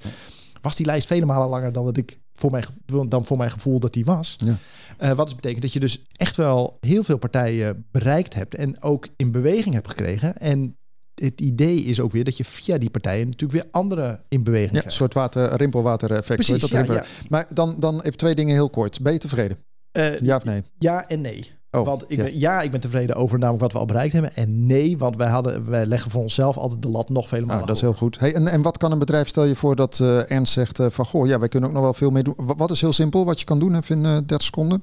was 0.61 0.75
die 0.75 0.85
lijst 0.85 1.07
vele 1.07 1.25
malen 1.25 1.49
langer 1.49 1.71
dan 1.71 1.85
dat 1.85 1.97
ik 1.97 2.19
voor 2.39 2.51
mijn, 2.51 2.65
dan 3.09 3.25
voor 3.25 3.37
mijn 3.37 3.51
gevoel 3.51 3.79
dat 3.79 3.93
die 3.93 4.05
was. 4.05 4.35
Ja. 4.37 4.57
Uh, 4.99 5.11
wat 5.11 5.25
dus 5.25 5.35
betekent 5.35 5.61
dat 5.61 5.73
je 5.73 5.79
dus 5.79 6.03
echt 6.11 6.35
wel 6.35 6.77
heel 6.79 7.03
veel 7.03 7.17
partijen 7.17 7.85
bereikt 7.91 8.33
hebt 8.33 8.55
en 8.55 8.81
ook 8.81 9.07
in 9.15 9.31
beweging 9.31 9.73
hebt 9.73 9.87
gekregen. 9.87 10.37
En 10.37 10.77
het 11.21 11.41
idee 11.41 11.77
is 11.77 11.99
ook 11.99 12.11
weer 12.11 12.23
dat 12.23 12.37
je 12.37 12.45
via 12.45 12.77
die 12.77 12.89
partijen 12.89 13.25
natuurlijk 13.25 13.63
weer 13.63 13.71
andere 13.71 14.19
in 14.27 14.43
beweging 14.43 14.75
ja, 14.75 14.85
Een 14.85 14.91
soort 14.91 15.13
water, 15.13 15.55
rimpelwater 15.55 16.11
effect. 16.11 16.45
Precies, 16.45 16.61
dat 16.61 16.87
ja, 16.87 16.93
ja. 16.93 17.05
Maar 17.29 17.47
dan, 17.53 17.75
dan 17.79 18.01
even 18.01 18.17
twee 18.17 18.35
dingen 18.35 18.53
heel 18.53 18.69
kort. 18.69 19.01
Ben 19.01 19.13
je 19.13 19.19
tevreden? 19.19 19.57
Uh, 19.97 20.19
ja 20.19 20.35
of 20.35 20.43
nee? 20.43 20.63
Ja 20.77 21.07
en 21.07 21.21
nee. 21.21 21.57
Oh, 21.71 21.85
want 21.85 22.05
ik 22.07 22.17
ben, 22.17 22.39
ja. 22.39 22.61
ik 22.61 22.71
ben 22.71 22.79
tevreden 22.79 23.15
over 23.15 23.39
namelijk 23.39 23.63
wat 23.63 23.73
we 23.73 23.79
al 23.79 23.85
bereikt 23.85 24.13
hebben. 24.13 24.35
En 24.35 24.65
nee, 24.65 24.97
want 24.97 25.15
wij, 25.15 25.27
hadden, 25.27 25.69
wij 25.69 25.85
leggen 25.85 26.11
voor 26.11 26.21
onszelf 26.21 26.57
altijd 26.57 26.81
de 26.81 26.89
lat 26.89 27.09
nog 27.09 27.27
vele 27.27 27.45
malen 27.45 27.61
oh, 27.61 27.67
Dat 27.67 27.75
is 27.75 27.81
heel 27.81 27.93
goed. 27.93 28.19
Hey, 28.19 28.33
en, 28.33 28.47
en 28.47 28.61
wat 28.61 28.77
kan 28.77 28.91
een 28.91 28.99
bedrijf, 28.99 29.27
stel 29.27 29.43
je 29.43 29.55
voor 29.55 29.75
dat 29.75 29.99
uh, 30.01 30.31
Ernst 30.31 30.53
zegt 30.53 30.79
uh, 30.79 30.89
van... 30.89 31.05
goh, 31.05 31.27
ja, 31.27 31.39
wij 31.39 31.47
kunnen 31.47 31.69
ook 31.69 31.75
nog 31.75 31.83
wel 31.83 31.93
veel 31.93 32.09
mee 32.09 32.23
doen. 32.23 32.35
Wat 32.37 32.71
is 32.71 32.81
heel 32.81 32.93
simpel 32.93 33.25
wat 33.25 33.39
je 33.39 33.45
kan 33.45 33.59
doen 33.59 33.75
even 33.75 33.97
in 33.97 34.03
uh, 34.03 34.11
30 34.11 34.41
seconden? 34.41 34.81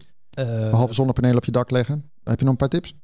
Behalve 0.71 0.95
zonnepanelen 0.95 1.37
op 1.37 1.45
je 1.45 1.51
dak 1.51 1.71
leggen. 1.71 2.11
Heb 2.25 2.39
je 2.39 2.45
nog 2.45 2.53
een 2.53 2.59
paar 2.59 2.69
tips? 2.69 2.95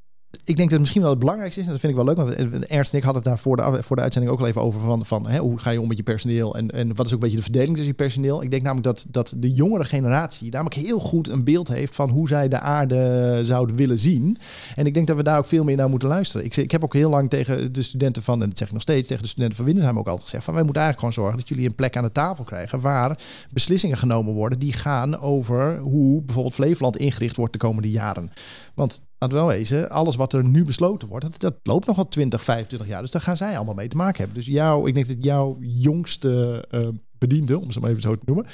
Ik 0.45 0.57
denk 0.57 0.57
dat 0.57 0.71
het 0.71 0.79
misschien 0.79 1.01
wel 1.01 1.09
het 1.09 1.19
belangrijkste 1.19 1.59
is. 1.59 1.65
En 1.65 1.71
dat 1.71 1.81
vind 1.81 1.93
ik 1.93 2.03
wel 2.03 2.07
leuk. 2.07 2.17
Want 2.17 2.65
Ernst 2.65 2.91
en 2.91 2.97
ik 2.97 3.03
hadden 3.03 3.21
het 3.21 3.31
daar 3.31 3.39
voor 3.39 3.55
de, 3.55 3.83
voor 3.83 3.95
de 3.95 4.01
uitzending 4.01 4.33
ook 4.33 4.39
al 4.39 4.47
even 4.47 4.61
over. 4.61 4.79
Van, 4.79 5.05
van 5.05 5.27
hè, 5.27 5.39
hoe 5.39 5.59
ga 5.59 5.69
je 5.69 5.81
om 5.81 5.87
met 5.87 5.97
je 5.97 6.03
personeel? 6.03 6.55
En, 6.55 6.69
en 6.69 6.95
wat 6.95 7.05
is 7.05 7.13
ook 7.13 7.13
een 7.13 7.19
beetje 7.19 7.37
de 7.37 7.43
verdeling 7.43 7.69
tussen 7.69 7.87
je 7.87 7.93
personeel? 7.93 8.43
Ik 8.43 8.51
denk 8.51 8.63
namelijk 8.63 8.87
dat, 8.87 9.05
dat 9.09 9.33
de 9.37 9.51
jongere 9.51 9.85
generatie 9.85 10.51
namelijk 10.51 10.75
heel 10.75 10.99
goed 10.99 11.29
een 11.29 11.43
beeld 11.43 11.67
heeft 11.67 11.95
van 11.95 12.09
hoe 12.09 12.27
zij 12.27 12.47
de 12.47 12.59
aarde 12.59 13.39
zouden 13.43 13.75
willen 13.75 13.99
zien. 13.99 14.37
En 14.75 14.85
ik 14.85 14.93
denk 14.93 15.07
dat 15.07 15.17
we 15.17 15.23
daar 15.23 15.37
ook 15.37 15.45
veel 15.45 15.63
meer 15.63 15.75
naar 15.75 15.89
moeten 15.89 16.07
luisteren. 16.07 16.45
Ik, 16.45 16.57
ik 16.57 16.71
heb 16.71 16.83
ook 16.83 16.93
heel 16.93 17.09
lang 17.09 17.29
tegen 17.29 17.73
de 17.73 17.83
studenten 17.83 18.23
van, 18.23 18.41
en 18.41 18.49
dat 18.49 18.57
zeg 18.57 18.67
ik 18.67 18.73
nog 18.73 18.81
steeds, 18.81 19.07
tegen 19.07 19.23
de 19.23 19.29
studenten 19.29 19.55
van 19.55 19.65
Windersheim 19.65 19.99
ook 19.99 20.07
altijd 20.07 20.23
gezegd. 20.23 20.43
Van 20.43 20.53
wij 20.53 20.63
moeten 20.63 20.81
eigenlijk 20.81 21.13
gewoon 21.13 21.27
zorgen 21.27 21.45
dat 21.45 21.55
jullie 21.55 21.69
een 21.69 21.75
plek 21.75 21.97
aan 21.97 22.03
de 22.03 22.11
tafel 22.11 22.43
krijgen 22.43 22.79
waar 22.79 23.19
beslissingen 23.51 23.97
genomen 23.97 24.33
worden 24.33 24.59
die 24.59 24.73
gaan 24.73 25.19
over 25.19 25.79
hoe 25.79 26.21
bijvoorbeeld 26.21 26.55
Flevoland 26.55 26.97
ingericht 26.97 27.35
wordt 27.35 27.53
de 27.53 27.59
komende 27.59 27.89
jaren. 27.89 28.31
Want 28.73 29.05
we 29.17 29.27
wel 29.27 29.47
wezen, 29.47 29.89
alles 29.89 30.15
wat 30.15 30.33
er 30.33 30.45
nu 30.45 30.63
besloten 30.63 31.07
wordt, 31.07 31.25
dat, 31.25 31.39
dat 31.39 31.55
loopt 31.63 31.85
nog 31.85 31.97
al 31.97 32.07
20, 32.07 32.43
25 32.43 32.87
jaar. 32.87 33.01
Dus 33.01 33.11
daar 33.11 33.21
gaan 33.21 33.37
zij 33.37 33.55
allemaal 33.55 33.73
mee 33.73 33.87
te 33.87 33.97
maken 33.97 34.17
hebben. 34.17 34.35
Dus 34.35 34.45
jou, 34.45 34.87
ik 34.87 34.93
denk 34.93 35.07
dat 35.07 35.23
jouw 35.23 35.57
jongste 35.59 36.65
uh, 36.71 36.87
bediende, 37.17 37.59
om 37.59 37.71
ze 37.71 37.79
maar 37.79 37.89
even 37.89 38.01
zo 38.01 38.15
te 38.15 38.25
noemen, 38.25 38.45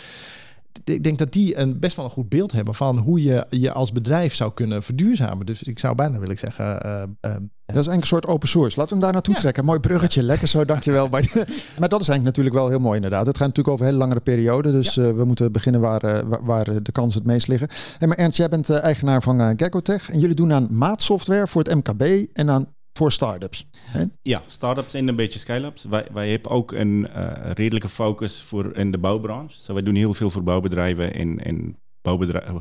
ik 0.83 1.03
denk 1.03 1.17
dat 1.17 1.33
die 1.33 1.57
een 1.57 1.79
best 1.79 1.95
wel 1.95 2.05
een 2.05 2.11
goed 2.11 2.29
beeld 2.29 2.51
hebben 2.51 2.75
van 2.75 2.97
hoe 2.97 3.23
je 3.23 3.45
je 3.49 3.71
als 3.71 3.91
bedrijf 3.91 4.33
zou 4.33 4.53
kunnen 4.53 4.83
verduurzamen. 4.83 5.45
Dus 5.45 5.63
ik 5.63 5.79
zou 5.79 5.95
bijna 5.95 6.19
willen 6.19 6.37
zeggen. 6.37 6.85
Uh, 6.85 7.03
uh, 7.31 7.37
dat 7.73 7.81
is 7.81 7.87
eigenlijk 7.87 8.01
een 8.01 8.07
soort 8.07 8.27
open 8.27 8.47
source. 8.47 8.77
Laten 8.79 8.89
we 8.89 8.93
hem 8.93 9.03
daar 9.03 9.13
naartoe 9.13 9.33
ja. 9.33 9.39
trekken. 9.39 9.65
Mooi 9.65 9.79
bruggetje, 9.79 10.23
lekker 10.23 10.47
zo, 10.47 10.65
dankjewel. 10.65 11.07
maar, 11.07 11.31
maar 11.79 11.89
dat 11.89 12.01
is 12.01 12.07
eigenlijk 12.07 12.23
natuurlijk 12.23 12.55
wel 12.55 12.69
heel 12.69 12.79
mooi 12.79 12.95
inderdaad. 12.95 13.25
Het 13.25 13.37
gaat 13.37 13.47
natuurlijk 13.47 13.75
over 13.75 13.85
een 13.85 13.91
hele 13.91 14.03
langere 14.03 14.23
periode. 14.23 14.71
Dus 14.71 14.93
ja. 14.93 15.03
uh, 15.03 15.11
we 15.11 15.25
moeten 15.25 15.51
beginnen 15.51 15.81
waar, 15.81 16.27
waar, 16.27 16.45
waar, 16.45 16.83
de 16.83 16.91
kansen 16.91 17.19
het 17.19 17.31
meest 17.31 17.47
liggen. 17.47 17.69
Hey, 17.97 18.07
maar 18.07 18.17
Ernst, 18.17 18.37
jij 18.37 18.49
bent 18.49 18.69
eigenaar 18.69 19.21
van 19.21 19.39
Geckotech. 19.57 20.09
En 20.09 20.19
jullie 20.19 20.35
doen 20.35 20.53
aan 20.53 20.67
maatsoftware 20.71 21.47
voor 21.47 21.63
het 21.63 21.75
MKB 21.75 22.27
en 22.33 22.49
aan 22.49 22.67
voor 22.93 23.11
start-ups. 23.11 23.69
Hè? 23.79 24.03
Ja, 24.21 24.41
start-ups 24.47 24.93
en 24.93 25.07
een 25.07 25.15
beetje 25.15 25.39
scale-ups. 25.39 25.83
Wij, 25.83 26.07
wij 26.13 26.29
hebben 26.29 26.51
ook 26.51 26.71
een 26.71 27.07
uh, 27.15 27.31
redelijke 27.53 27.89
focus 27.89 28.41
voor 28.41 28.75
in 28.75 28.91
de 28.91 28.97
bouwbranche. 28.97 29.57
So, 29.57 29.73
wij 29.73 29.83
doen 29.83 29.95
heel 29.95 30.13
veel 30.13 30.29
voor 30.29 30.43
bouwbedrijven 30.43 31.13
en, 31.13 31.45
en 31.45 31.77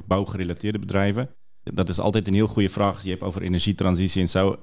bouwgerelateerde 0.06 0.78
bedrijven. 0.78 1.28
Dat 1.74 1.88
is 1.88 2.00
altijd 2.00 2.28
een 2.28 2.34
heel 2.34 2.46
goede 2.46 2.68
vraag 2.68 2.94
als 2.94 3.02
je 3.02 3.10
hebt 3.10 3.22
over 3.22 3.42
energietransitie 3.42 4.20
en 4.20 4.28
zo. 4.28 4.56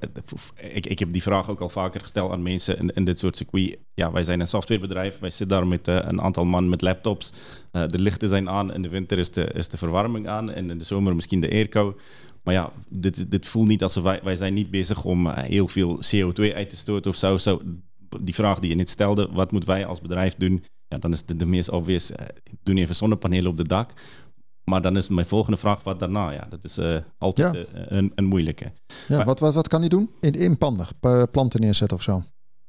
Ik, 0.56 0.86
ik 0.86 1.00
heb 1.00 1.14
die 1.14 1.22
vraag 1.22 1.50
ook 1.50 1.62
al 1.62 1.70
vaker 1.70 2.02
gesteld 2.02 2.32
aan 2.32 2.44
mensen 2.44 2.78
in, 2.78 2.94
in 2.94 3.06
dit 3.06 3.20
soort 3.20 3.38
circuit. 3.38 3.78
Ja, 3.94 4.12
wij 4.12 4.24
zijn 4.24 4.40
een 4.40 4.48
softwarebedrijf. 4.48 5.20
Wij 5.20 5.30
zitten 5.30 5.48
daar 5.48 5.68
met 5.68 5.88
uh, 5.88 5.96
een 6.02 6.22
aantal 6.22 6.46
man 6.46 6.70
met 6.70 6.82
laptops. 6.82 7.34
Uh, 7.72 7.88
de 7.88 8.00
lichten 8.00 8.30
zijn 8.30 8.50
aan. 8.50 8.74
In 8.74 8.82
de 8.82 8.90
winter 8.90 9.18
is 9.18 9.32
de, 9.32 9.44
is 9.54 9.70
de 9.70 9.78
verwarming 9.78 10.28
aan. 10.28 10.52
En 10.52 10.70
in 10.70 10.78
de 10.78 10.86
zomer 10.86 11.16
misschien 11.16 11.42
de 11.42 11.52
airco. 11.52 11.98
Maar 12.44 12.54
ja, 12.54 12.72
dit, 12.90 13.32
dit 13.32 13.46
voelt 13.46 13.68
niet 13.68 13.84
alsof 13.84 14.04
wij, 14.04 14.20
wij 14.24 14.36
zijn 14.36 14.54
niet 14.54 14.72
bezig 14.72 15.04
om 15.04 15.30
heel 15.30 15.68
veel 15.68 16.00
CO2 16.16 16.54
uit 16.54 16.70
te 16.70 16.76
stoten 16.76 17.12
of 17.12 17.18
zo. 17.18 17.38
zo. 17.38 17.62
Die 18.22 18.34
vraag 18.34 18.60
die 18.60 18.70
je 18.70 18.76
net 18.76 18.90
stelde, 18.90 19.30
wat 19.32 19.52
moeten 19.52 19.70
wij 19.70 19.86
als 19.86 20.02
bedrijf 20.02 20.36
doen? 20.36 20.64
Ja, 20.88 20.98
dan 20.98 21.12
is 21.12 21.26
de, 21.26 21.36
de 21.36 21.46
meest 21.46 21.70
obvious, 21.70 22.12
uh, 22.12 22.18
doen 22.64 22.78
even 22.78 22.96
zonnepanelen 22.96 23.50
op 23.50 23.58
de 23.58 23.68
dak. 23.68 23.92
Maar 24.66 24.82
dan 24.82 24.98
is 24.98 25.08
mijn 25.08 25.28
volgende 25.28 25.58
vraag, 25.58 25.84
wat 25.84 26.00
daarna? 26.00 26.32
Ja, 26.32 26.46
dat 26.50 26.64
is 26.64 26.78
uh, 26.78 26.98
altijd 27.18 27.54
ja. 27.54 27.80
uh, 27.80 27.86
een, 27.88 28.12
een, 28.16 28.26
moeilijke. 28.26 28.72
Ja, 29.08 29.16
maar, 29.16 29.26
wat, 29.26 29.40
wat, 29.40 29.54
wat 29.54 29.68
kan 29.68 29.80
hij 29.80 29.90
doen? 29.90 30.10
In, 30.20 30.34
in 30.34 30.58
panden, 30.58 30.88
planten 31.32 31.62
neerzetten 31.62 31.98
of 31.98 32.04
zo? 32.04 32.24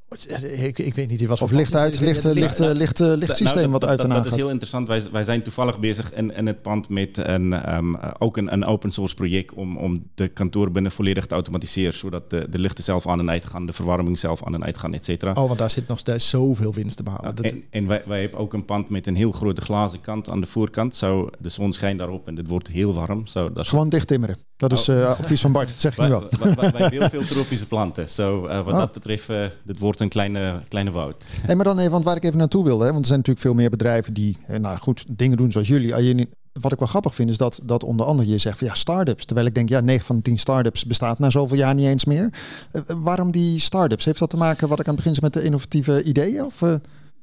Ik, 0.09 0.79
ik 0.79 0.95
weet 0.95 1.09
niet, 1.11 1.27
was 1.27 1.41
Of 1.41 1.51
licht 1.51 1.75
uit, 1.75 2.01
licht, 2.01 2.25
eh, 2.25 2.33
licht, 2.33 2.61
eh, 2.61 2.71
licht, 2.73 3.01
eh, 3.01 3.07
lichtsysteem 3.17 3.61
Nou, 3.61 3.71
wat 3.71 3.81
dat, 3.81 3.91
uit 3.91 3.99
dat, 3.99 4.07
en 4.07 4.13
dat 4.13 4.19
aan 4.19 4.25
is 4.25 4.31
gaat. 4.31 4.39
heel 4.41 4.49
interessant. 4.51 4.89
Wij, 4.89 5.03
wij 5.13 5.25
zijn 5.25 5.43
toevallig 5.43 5.81
bezig 5.81 6.13
in, 6.15 6.35
in 6.37 6.47
het 6.47 6.63
pand 6.63 6.89
met 6.89 7.17
een, 7.17 7.53
ehm, 7.53 7.95
eh, 7.95 8.11
ook 8.19 8.37
een, 8.37 8.53
een 8.53 8.65
open 8.65 8.91
source 8.93 9.15
project 9.15 9.53
om, 9.55 9.77
om 9.77 10.11
de 10.15 10.29
kantoor 10.29 10.71
binnen 10.71 10.93
volledig 10.93 11.27
te 11.27 11.35
automatiseren, 11.35 11.95
zodat 11.95 12.31
de, 12.31 12.47
de 12.51 12.59
lichten 12.59 12.85
zelf 12.85 13.07
aan 13.07 13.19
en 13.19 13.31
uit 13.31 13.47
gaan, 13.47 13.67
de 13.67 13.73
verwarming 13.73 14.19
zelf 14.19 14.45
aan 14.45 14.55
en 14.55 14.65
uit 14.65 14.79
gaan, 14.79 14.95
et 14.95 15.05
cetera. 15.05 15.33
Oh, 15.33 15.47
want 15.47 15.59
daar 15.59 15.71
zit 15.71 15.89
nog 15.89 15.99
steeds 15.99 16.29
zoveel 16.29 16.73
winst 16.75 16.97
te 16.97 17.03
behalen. 17.03 17.35
Dat- 17.35 17.45
En, 17.45 17.65
en 17.71 17.87
wij, 17.87 18.03
wij 18.07 18.21
hebben 18.21 18.41
ook 18.41 18.53
een 18.53 18.65
pand 18.65 18.89
met 18.89 19.07
een 19.07 19.17
heel 19.17 19.33
grote 19.33 19.61
glazen 19.61 20.01
kant 20.01 20.31
aan 20.31 20.41
de 20.41 20.47
voorkant. 20.47 20.95
Zo, 20.95 21.29
de 21.39 21.49
zon 21.49 21.73
schijnt 21.73 21.99
daarop 21.99 22.27
en 22.29 22.37
het 22.37 22.49
wordt 22.49 22.69
heel 22.69 22.95
warm. 22.95 23.27
Zo, 23.27 23.53
dat 23.53 23.65
is 23.65 23.69
Gewoon 23.71 23.89
dicht 23.89 24.07
timmeren. 24.07 24.37
Dat 24.57 24.73
is 24.73 24.89
Oh. 24.89 25.01
eh, 25.03 25.09
advies 25.19 25.41
van 25.41 25.53
Bart, 25.53 25.69
dat 25.69 25.81
zeg 25.81 25.93
ik 25.93 26.03
nu 26.03 26.09
wel. 26.09 26.21
wij, 26.21 26.29
wij- 26.39 26.55
wij 26.55 26.81
hebben 26.81 26.91
heel 26.91 27.09
veel 27.09 27.25
tropische 27.25 27.67
planten. 27.67 28.09
Zo, 28.09 28.47
eh, 28.47 28.65
wat 28.65 28.73
Oh. 28.73 28.79
dat 28.79 28.93
betreft, 28.93 29.29
eh 29.29 29.45
dit 29.65 29.79
wordt 29.79 29.96
een 30.01 30.09
kleine, 30.09 30.61
kleine 30.69 30.91
woud. 30.91 31.27
Hey, 31.47 31.55
maar 31.55 31.65
dan 31.65 31.79
even, 31.79 31.91
want 31.91 32.05
waar 32.05 32.17
ik 32.17 32.25
even 32.25 32.39
naartoe 32.39 32.65
wilde, 32.65 32.85
hè, 32.85 32.91
want 32.91 33.01
er 33.01 33.07
zijn 33.07 33.19
natuurlijk 33.19 33.47
veel 33.47 33.55
meer 33.55 33.71
bedrijven 33.71 34.15
die, 34.15 34.37
eh, 34.47 34.59
nou 34.59 34.79
goed, 34.79 35.05
dingen 35.09 35.37
doen 35.37 35.53
zoals 35.53 35.69
jullie. 35.69 36.29
Wat 36.61 36.73
ik 36.73 36.79
wel 36.79 36.89
grappig 36.89 37.15
vind 37.15 37.31
is 37.31 37.37
dat, 37.37 37.61
dat 37.65 37.85
onder 37.85 38.07
andere 38.07 38.29
je 38.29 38.39
zegt 38.39 38.59
van 38.59 38.67
ja, 38.67 38.75
start-ups. 38.75 39.25
Terwijl 39.25 39.47
ik 39.47 39.55
denk, 39.55 39.69
ja, 39.69 39.81
9 39.81 40.07
van 40.07 40.17
de 40.17 40.23
10 40.23 40.39
start-ups 40.39 40.85
bestaat 40.85 41.19
na 41.19 41.31
zoveel 41.31 41.57
jaar 41.57 41.75
niet 41.75 41.87
eens 41.87 42.05
meer. 42.05 42.33
Eh, 42.71 42.83
eh, 42.87 42.97
waarom 43.01 43.31
die 43.31 43.61
start-ups? 43.61 44.05
Heeft 44.05 44.19
dat 44.19 44.31
te 44.31 44.37
maken, 44.37 44.69
wat 44.69 44.81
ik 44.81 44.89
aan 44.89 44.95
het 44.95 45.05
begin 45.05 45.15
zei, 45.15 45.27
met 45.33 45.43
de 45.43 45.47
innovatieve 45.47 46.03
ideeën? 46.03 46.45
Of, 46.45 46.63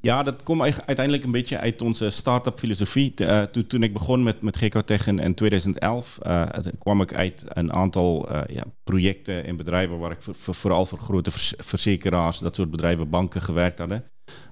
Ja, 0.04 0.24
dat 0.24 0.44
komt 0.44 0.62
uiteindelijk 0.62 1.24
een 1.24 1.32
beetje 1.32 1.60
uit 1.60 1.82
onze 1.82 2.10
start-up 2.10 2.60
filosofie. 2.60 3.14
Eh, 3.16 3.44
toen, 3.44 3.84
ik 3.84 3.94
begon 3.94 4.24
met, 4.24 4.42
met 4.42 4.62
in, 5.06 5.20
in 5.20 5.36
2011, 5.36 6.20
eh, 6.22 6.44
kwam 6.80 7.02
ik 7.02 7.14
uit 7.14 7.44
een 7.48 7.74
aantal 7.74 8.30
eh, 8.30 8.56
ja, 8.56 8.64
projecten 8.84 9.46
en 9.46 9.56
bedrijven 9.56 10.00
waar 10.00 10.12
ik 10.12 10.22
voor, 10.22 10.36
voor- 10.36 10.56
vooral 10.56 10.86
voor 10.86 11.00
grote 11.00 11.32
verzekeraars, 11.58 12.40
dat 12.40 12.56
soort 12.56 12.72
bedrijven, 12.72 13.10
banken 13.10 13.42
gewerkt 13.42 13.80
hadden. 13.80 14.04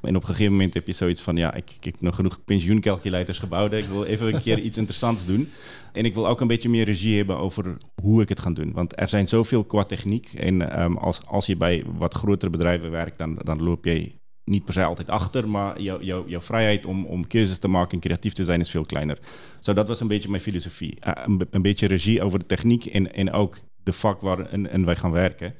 En 0.01 0.15
op 0.15 0.21
een 0.21 0.27
gegeven 0.27 0.51
moment 0.51 0.73
heb 0.73 0.87
je 0.87 0.93
zoiets 0.93 1.21
van, 1.21 1.35
ja, 1.35 1.53
ik, 1.53 1.71
ik 1.77 1.85
heb 1.85 2.01
nog 2.01 2.15
genoeg 2.15 2.43
pensioencalculators 2.43 3.39
gebouwd. 3.39 3.73
Ik 3.73 3.85
wil 3.85 4.03
even 4.03 4.33
een 4.33 4.41
keer 4.41 4.59
iets 4.59 4.77
interessants 4.77 5.25
doen. 5.25 5.49
En 5.93 6.05
ik 6.05 6.13
wil 6.13 6.27
ook 6.27 6.41
een 6.41 6.47
beetje 6.47 6.69
meer 6.69 6.85
regie 6.85 7.17
hebben 7.17 7.37
over 7.37 7.77
hoe 8.01 8.21
ik 8.21 8.29
het 8.29 8.39
ga 8.39 8.51
doen. 8.51 8.71
Want 8.71 8.99
er 8.99 9.09
zijn 9.09 9.27
zoveel 9.27 9.63
qua 9.63 9.83
techniek. 9.83 10.33
En 10.33 10.71
ehm, 10.71 10.95
als, 10.95 11.25
als 11.25 11.45
je 11.45 11.57
bij 11.57 11.83
wat 11.97 12.13
grotere 12.13 12.51
bedrijven 12.51 12.91
werkt, 12.91 13.17
dan, 13.17 13.39
dan 13.43 13.63
loop 13.63 13.85
je 13.85 14.19
niet 14.51 14.65
per 14.65 14.73
se 14.73 14.83
altijd 14.83 15.09
achter, 15.09 15.49
maar 15.49 15.81
jou, 15.81 16.03
jou, 16.03 16.29
jouw 16.29 16.41
vrijheid 16.41 16.85
om, 16.85 17.05
om 17.05 17.27
keuzes 17.27 17.59
te 17.59 17.67
maken 17.67 17.91
en 17.91 17.99
creatief 17.99 18.33
te 18.33 18.43
zijn 18.43 18.59
is 18.59 18.69
veel 18.69 18.85
kleiner. 18.85 19.17
Zo, 19.59 19.73
dat 19.73 19.87
was 19.87 19.99
een 19.99 20.07
beetje 20.07 20.29
mijn 20.29 20.41
filosofie. 20.41 20.99
Eh, 20.99 21.23
een, 21.25 21.37
be- 21.37 21.47
een 21.51 21.61
beetje 21.61 21.87
regie 21.87 22.21
over 22.23 22.39
de 22.39 22.45
techniek 22.45 22.85
en, 22.85 23.13
en 23.13 23.31
ook 23.31 23.59
de 23.83 23.93
vak 23.93 24.21
waarin 24.21 24.67
en 24.67 24.85
wij 24.85 24.95
gaan 24.95 25.11
werken. 25.11 25.55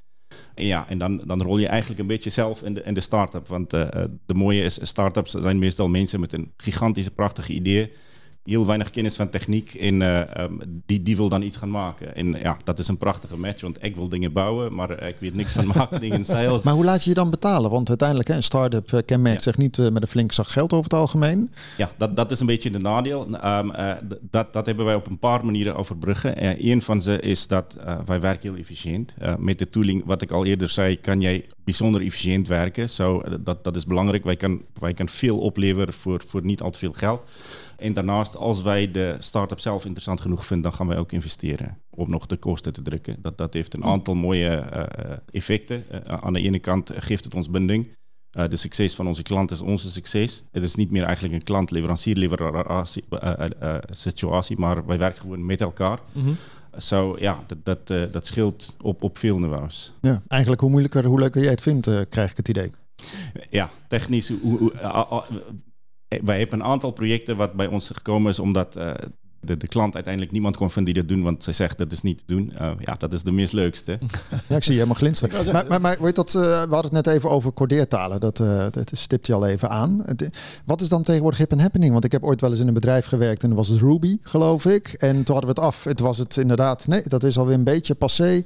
En 0.55 0.65
ja, 0.65 0.85
en 0.89 0.97
dan, 0.97 1.21
dan 1.25 1.41
rol 1.41 1.57
je 1.57 1.67
eigenlijk 1.67 1.99
een 1.99 2.07
beetje 2.07 2.29
zelf 2.29 2.63
in 2.63 2.73
de, 2.73 2.83
in 2.83 2.93
de 2.93 2.99
start-up. 3.01 3.47
Want 3.47 3.73
eh, 3.73 4.03
de 4.25 4.33
mooie 4.33 4.61
is, 4.61 4.79
start-ups 4.81 5.31
zijn 5.31 5.59
meestal 5.59 5.87
mensen 5.87 6.19
met 6.19 6.33
een 6.33 6.53
gigantische, 6.57 7.11
prachtige 7.11 7.53
idee. 7.53 7.91
Heel 8.43 8.65
weinig 8.65 8.89
kennis 8.89 9.15
van 9.15 9.29
techniek 9.29 9.73
en 9.73 10.01
eh, 10.01 10.35
ehm, 10.35 10.53
die, 10.85 11.01
die 11.01 11.15
wil 11.15 11.29
dan 11.29 11.41
iets 11.41 11.57
gaan 11.57 11.69
maken. 11.71 12.15
En 12.15 12.31
ja, 12.31 12.57
dat 12.63 12.79
is 12.79 12.87
een 12.87 12.97
prachtige 12.97 13.37
match, 13.37 13.61
want 13.61 13.83
ik 13.83 13.95
wil 13.95 14.09
dingen 14.09 14.33
bouwen, 14.33 14.73
maar 14.73 14.89
eh, 14.89 15.07
ik 15.07 15.15
weet 15.19 15.33
niks 15.33 15.53
van 15.53 15.65
marketing 15.75 16.13
en 16.13 16.25
sales. 16.25 16.63
maar 16.63 16.73
hoe 16.73 16.83
laat 16.83 17.03
je 17.03 17.09
je 17.09 17.15
dan 17.15 17.29
betalen? 17.29 17.71
Want 17.71 17.89
uiteindelijk, 17.89 18.29
een 18.29 18.43
start-up 18.43 18.93
eh, 18.93 18.99
kenmerkt 19.05 19.43
Ja. 19.43 19.51
zich 19.51 19.57
niet 19.57 19.77
met 19.77 20.01
een 20.01 20.07
flink 20.07 20.31
zak 20.31 20.47
geld 20.47 20.71
over 20.71 20.83
het 20.83 20.93
algemeen. 20.93 21.51
Ja, 21.77 21.91
dat, 21.97 22.15
dat 22.15 22.31
is 22.31 22.39
een 22.39 22.45
beetje 22.45 22.71
de 22.71 22.79
nadeel. 22.79 23.27
Ehm, 23.41 23.69
eh, 23.69 23.91
dat, 24.21 24.53
dat 24.53 24.65
hebben 24.65 24.85
wij 24.85 24.95
op 24.95 25.07
een 25.07 25.19
paar 25.19 25.45
manieren 25.45 25.75
overbruggen. 25.75 26.33
Een 26.71 26.81
van 26.81 27.01
ze 27.01 27.19
is 27.19 27.47
dat 27.47 27.77
wij 28.05 28.19
werken 28.19 28.49
heel 28.49 28.59
efficiënt. 28.59 29.15
Met 29.37 29.59
de 29.59 29.69
tooling, 29.69 30.03
wat 30.05 30.21
ik 30.21 30.31
al 30.31 30.45
eerder 30.45 30.69
zei, 30.69 30.99
kan 30.99 31.21
jij 31.21 31.45
bijzonder 31.63 32.01
efficiënt 32.01 32.47
werken. 32.47 32.89
Zo, 32.89 33.23
dat, 33.39 33.63
dat 33.63 33.75
is 33.75 33.85
belangrijk. 33.85 34.23
Wij 34.23 34.35
kan, 34.35 34.61
wij 34.79 34.93
kan 34.93 35.09
veel 35.09 35.37
opleveren 35.39 35.93
voor, 35.93 36.21
voor 36.27 36.45
niet 36.45 36.61
al 36.61 36.71
te 36.71 36.79
veel 36.79 36.93
geld. 36.93 37.21
En 37.81 37.93
daarnaast, 37.93 38.35
als 38.35 38.61
wij 38.61 38.91
de 38.91 39.15
start-up 39.17 39.59
zelf 39.59 39.83
interessant 39.83 40.21
genoeg 40.21 40.45
vinden, 40.45 40.69
dan 40.69 40.79
gaan 40.79 40.87
wij 40.87 40.97
ook 40.97 41.11
investeren 41.11 41.77
om 41.89 42.09
nog 42.09 42.25
de 42.25 42.37
kosten 42.37 42.73
te 42.73 42.81
drukken. 42.81 43.17
Dat, 43.21 43.37
dat 43.37 43.53
heeft 43.53 43.73
een 43.73 43.83
aantal 43.83 44.15
mooie 44.15 44.47
eh, 44.47 44.81
eh, 44.81 45.17
effecten. 45.31 45.83
Eh, 45.89 46.17
aan 46.19 46.33
de 46.33 46.41
ene 46.41 46.59
kant 46.59 46.91
geeft 46.95 47.23
het 47.23 47.35
ons 47.35 47.49
binding. 47.49 47.99
Uh, 48.37 48.47
de 48.47 48.55
succes 48.55 48.95
van 48.95 49.07
onze 49.07 49.23
klant 49.23 49.51
is 49.51 49.61
onze 49.61 49.91
succes. 49.91 50.43
Het 50.51 50.63
is 50.63 50.75
niet 50.75 50.91
meer 50.91 51.03
eigenlijk 51.03 51.35
een 51.35 51.43
klant-leverancier-leveratie 51.43 53.03
uh, 53.09 53.33
uh, 53.61 53.75
situatie, 53.89 54.57
maar 54.59 54.85
wij 54.85 54.97
werken 54.97 55.21
gewoon 55.21 55.45
met 55.45 55.61
elkaar. 55.61 55.99
Zo 56.77 57.15
ja, 57.19 57.43
dat, 57.47 57.87
dat, 57.87 58.13
dat 58.13 58.25
scheelt 58.25 58.75
op, 58.81 59.03
op 59.03 59.17
veel 59.17 59.39
niveaus. 59.39 59.93
Ja, 60.01 60.21
eigenlijk 60.27 60.61
hoe 60.61 60.69
moeilijker, 60.69 61.05
hoe 61.05 61.19
leuker 61.19 61.41
jij 61.41 61.51
het 61.51 61.61
vindt, 61.61 61.89
krijg 62.09 62.31
ik 62.31 62.37
het 62.37 62.47
idee. 62.47 62.71
Ja, 63.49 63.69
technisch. 63.87 64.29
Hoe, 64.41 64.57
hoe, 64.57 64.73
uh, 64.73 65.21
wij 66.23 66.39
hebben 66.39 66.59
een 66.59 66.65
aantal 66.65 66.91
projecten 66.91 67.37
wat 67.37 67.53
bij 67.53 67.67
ons 67.67 67.89
gekomen 67.89 68.31
is 68.31 68.39
omdat 68.39 68.77
uh, 68.77 68.93
de, 69.41 69.57
de 69.57 69.67
klant 69.67 69.93
uiteindelijk 69.93 70.33
niemand 70.33 70.57
kon 70.57 70.71
vinden 70.71 70.93
die 70.93 71.03
dat 71.03 71.11
doen, 71.13 71.23
want 71.23 71.43
zij 71.43 71.53
zegt 71.53 71.77
dat 71.77 71.91
is 71.91 72.01
niet 72.01 72.17
te 72.17 72.23
doen. 72.25 72.53
Uh, 72.61 72.71
ja, 72.79 72.95
dat 72.97 73.13
is 73.13 73.23
de 73.23 73.31
misleukste. 73.31 73.99
Ja, 74.47 74.57
ik 74.57 74.63
zie 74.63 74.73
je 74.73 74.79
helemaal 74.79 74.99
glinsteren. 74.99 75.53
maar, 75.53 75.65
maar, 75.67 75.81
maar 75.81 75.97
weet 75.99 76.15
dat, 76.15 76.33
uh, 76.33 76.41
we 76.41 76.73
hadden 76.73 76.95
het 76.95 77.05
net 77.05 77.07
even 77.07 77.29
over 77.29 77.53
codeertalen. 77.53 78.19
Dat, 78.19 78.39
uh, 78.39 78.65
dat 78.71 78.91
stipt 78.93 79.27
je 79.27 79.33
al 79.33 79.47
even 79.47 79.69
aan. 79.69 80.05
Wat 80.65 80.81
is 80.81 80.89
dan 80.89 81.03
tegenwoordig 81.03 81.39
hip 81.39 81.51
en 81.51 81.59
happening? 81.59 81.91
Want 81.91 82.05
ik 82.05 82.11
heb 82.11 82.23
ooit 82.23 82.41
wel 82.41 82.51
eens 82.51 82.59
in 82.59 82.67
een 82.67 82.73
bedrijf 82.73 83.05
gewerkt 83.05 83.43
en 83.43 83.49
dat 83.49 83.57
was 83.57 83.67
het 83.67 83.79
Ruby, 83.79 84.17
geloof 84.21 84.65
ik. 84.65 84.87
En 84.87 85.23
toen 85.23 85.35
hadden 85.35 85.55
we 85.55 85.61
het 85.61 85.69
af. 85.69 85.83
Het 85.83 85.99
was 85.99 86.17
het 86.17 86.37
inderdaad, 86.37 86.87
nee, 86.87 87.01
dat 87.07 87.23
is 87.23 87.37
alweer 87.37 87.55
een 87.55 87.63
beetje 87.63 87.95
passé. 87.95 88.43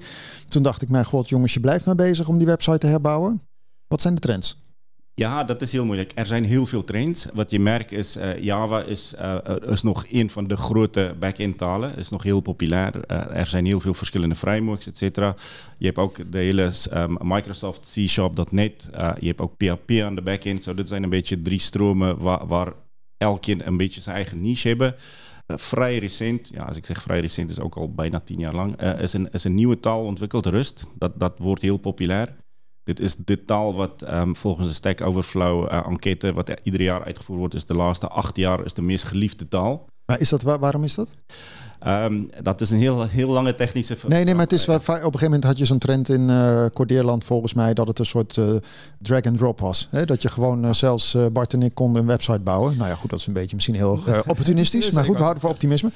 Toen 0.48 0.64
dacht 0.64 0.82
ik, 0.82 0.90
mijn 0.90 1.06
god 1.06 1.30
jongens, 1.30 1.54
je 1.54 1.60
blijft 1.60 1.86
maar 1.86 1.96
bezig 1.96 2.28
om 2.28 2.38
die 2.38 2.48
website 2.48 2.78
te 2.78 2.88
herbouwen. 2.88 3.42
Wat 3.88 4.02
zijn 4.02 4.16
de 4.16 4.22
trends? 4.22 4.58
Ja, 5.18 5.44
dat 5.44 5.62
is 5.62 5.72
heel 5.72 5.86
moeilijk. 5.86 6.12
Er 6.16 6.26
zijn 6.26 6.44
heel 6.44 6.66
veel 6.66 6.84
trends. 6.84 7.28
Wat 7.34 7.52
je 7.52 7.60
merkt 7.60 7.92
is, 7.92 8.18
uh, 8.18 8.38
Java 8.38 8.82
is, 8.82 9.14
uh, 9.20 9.38
is 9.68 9.82
nog 9.82 10.06
een 10.12 10.30
van 10.30 10.48
de 10.48 10.58
grote 10.58 11.16
back-end 11.20 11.58
talen. 11.58 11.98
Is 11.98 12.10
nog 12.10 12.24
heel 12.24 12.40
populair. 12.40 13.06
Er 13.10 13.48
zijn 13.48 13.66
heel 13.66 13.80
veel 13.80 13.94
verschillende 13.94 14.36
frameworks, 14.36 14.88
et 14.88 14.98
cetera. 14.98 15.36
Je 15.78 15.86
hebt 15.86 15.98
ook 15.98 16.32
de 16.32 16.38
hele 16.38 16.72
um, 16.94 17.18
Microsoft 17.22 17.92
C-Sharp.net. 17.94 18.90
je 19.18 19.28
hebt 19.28 19.42
ook 19.42 19.58
PHP 19.58 19.92
aan 19.92 20.16
de 20.16 20.22
back-end. 20.22 20.64
So, 20.64 20.74
dit 20.74 20.88
zijn 20.88 21.04
een 21.04 21.10
beetje 21.10 21.42
drie 21.42 21.60
stromen 21.60 22.18
waar, 22.18 22.48
waar 22.48 22.74
een 23.18 23.78
beetje 23.78 24.02
zijn 24.02 24.16
eigen 24.16 24.42
niche 24.42 24.68
hebben. 24.68 24.96
Vrij 25.48 25.98
recent, 25.98 26.50
ja, 26.54 26.62
als 26.62 26.78
ik 26.78 26.86
zeg 26.86 27.02
vrij 27.02 27.20
recent, 27.20 27.50
is 27.50 27.60
ook 27.60 27.76
al 27.76 27.94
bijna 27.94 28.20
tien 28.20 28.40
jaar 28.40 28.56
lang, 28.56 28.82
is, 28.82 29.14
een, 29.14 29.32
is 29.32 29.44
een 29.44 29.56
nieuwe 29.56 29.80
taal 29.80 30.04
ontwikkeld, 30.04 30.46
Rust. 30.46 30.88
Dat, 30.98 31.20
dat 31.20 31.34
wordt 31.40 31.62
heel 31.62 31.78
populair. 31.78 32.36
Dit 32.86 33.00
is 33.00 33.16
de 33.16 33.46
taal 33.46 33.74
wat 33.74 34.04
um, 34.12 34.36
volgens 34.36 34.68
de 34.68 34.74
Stack 34.74 35.02
Overflow 35.02 35.72
uh, 35.72 35.88
enquête, 35.88 36.34
wat 36.34 36.60
ieder 36.64 36.82
jaar 36.82 37.04
uitgevoerd 37.04 37.40
wordt, 37.40 37.54
is 37.54 37.66
de 37.66 37.74
laatste 37.74 38.08
acht 38.08 38.38
jaar 38.38 38.66
is 38.66 38.74
de 38.74 38.82
meest 38.82 39.04
geliefde 39.04 39.48
taal. 39.48 39.88
Maar 40.06 40.20
is 40.20 40.30
dat, 40.30 40.42
waar, 40.42 40.60
waarom 40.60 40.84
is 40.84 40.96
dat? 40.96 41.10
Um, 41.88 42.30
dat 42.42 42.62
is 42.62 42.70
een 42.70 42.78
heel, 42.78 43.08
heel 43.08 43.30
lange 43.30 43.56
technische 43.56 43.96
Nee, 44.08 44.24
nee, 44.24 44.34
maar 44.34 44.44
het 44.44 44.54
is, 44.54 44.70
op 44.70 44.88
een 44.88 44.96
gegeven 44.96 45.24
moment 45.24 45.44
had 45.44 45.58
je 45.58 45.66
zo'n 45.66 45.78
trend 45.78 46.10
in 46.10 46.30
uh, 46.30 46.66
Cordeerland 46.74 47.24
volgens 47.24 47.54
mij 47.54 47.74
dat 47.74 47.88
het 47.88 48.00
een 48.00 48.06
soort 48.06 48.36
uh, 48.38 48.56
drag 49.02 49.22
and 49.22 49.38
drop 49.38 49.60
was. 49.60 49.88
Hè? 49.92 50.06
Dat 50.06 50.22
je 50.22 50.30
gewoon 50.30 50.66
uh, 50.66 50.74
zelfs 50.74 51.18
Bart 51.32 51.54
en 51.54 51.62
ik 51.62 51.74
konden 51.74 52.02
een 52.02 52.08
website 52.08 52.40
bouwen. 52.40 52.78
Nou 52.78 52.90
ja, 52.90 52.96
goed, 52.96 53.10
dat 53.10 53.20
is 53.20 53.28
een 53.28 53.34
beetje 53.34 53.56
misschien 53.56 53.76
heel 53.76 54.00
opportunistisch, 54.28 54.92
maar 54.92 55.04
goed, 55.04 55.16
we 55.16 55.22
houden 55.22 55.42
van 55.42 55.50
optimisme. 55.52 55.92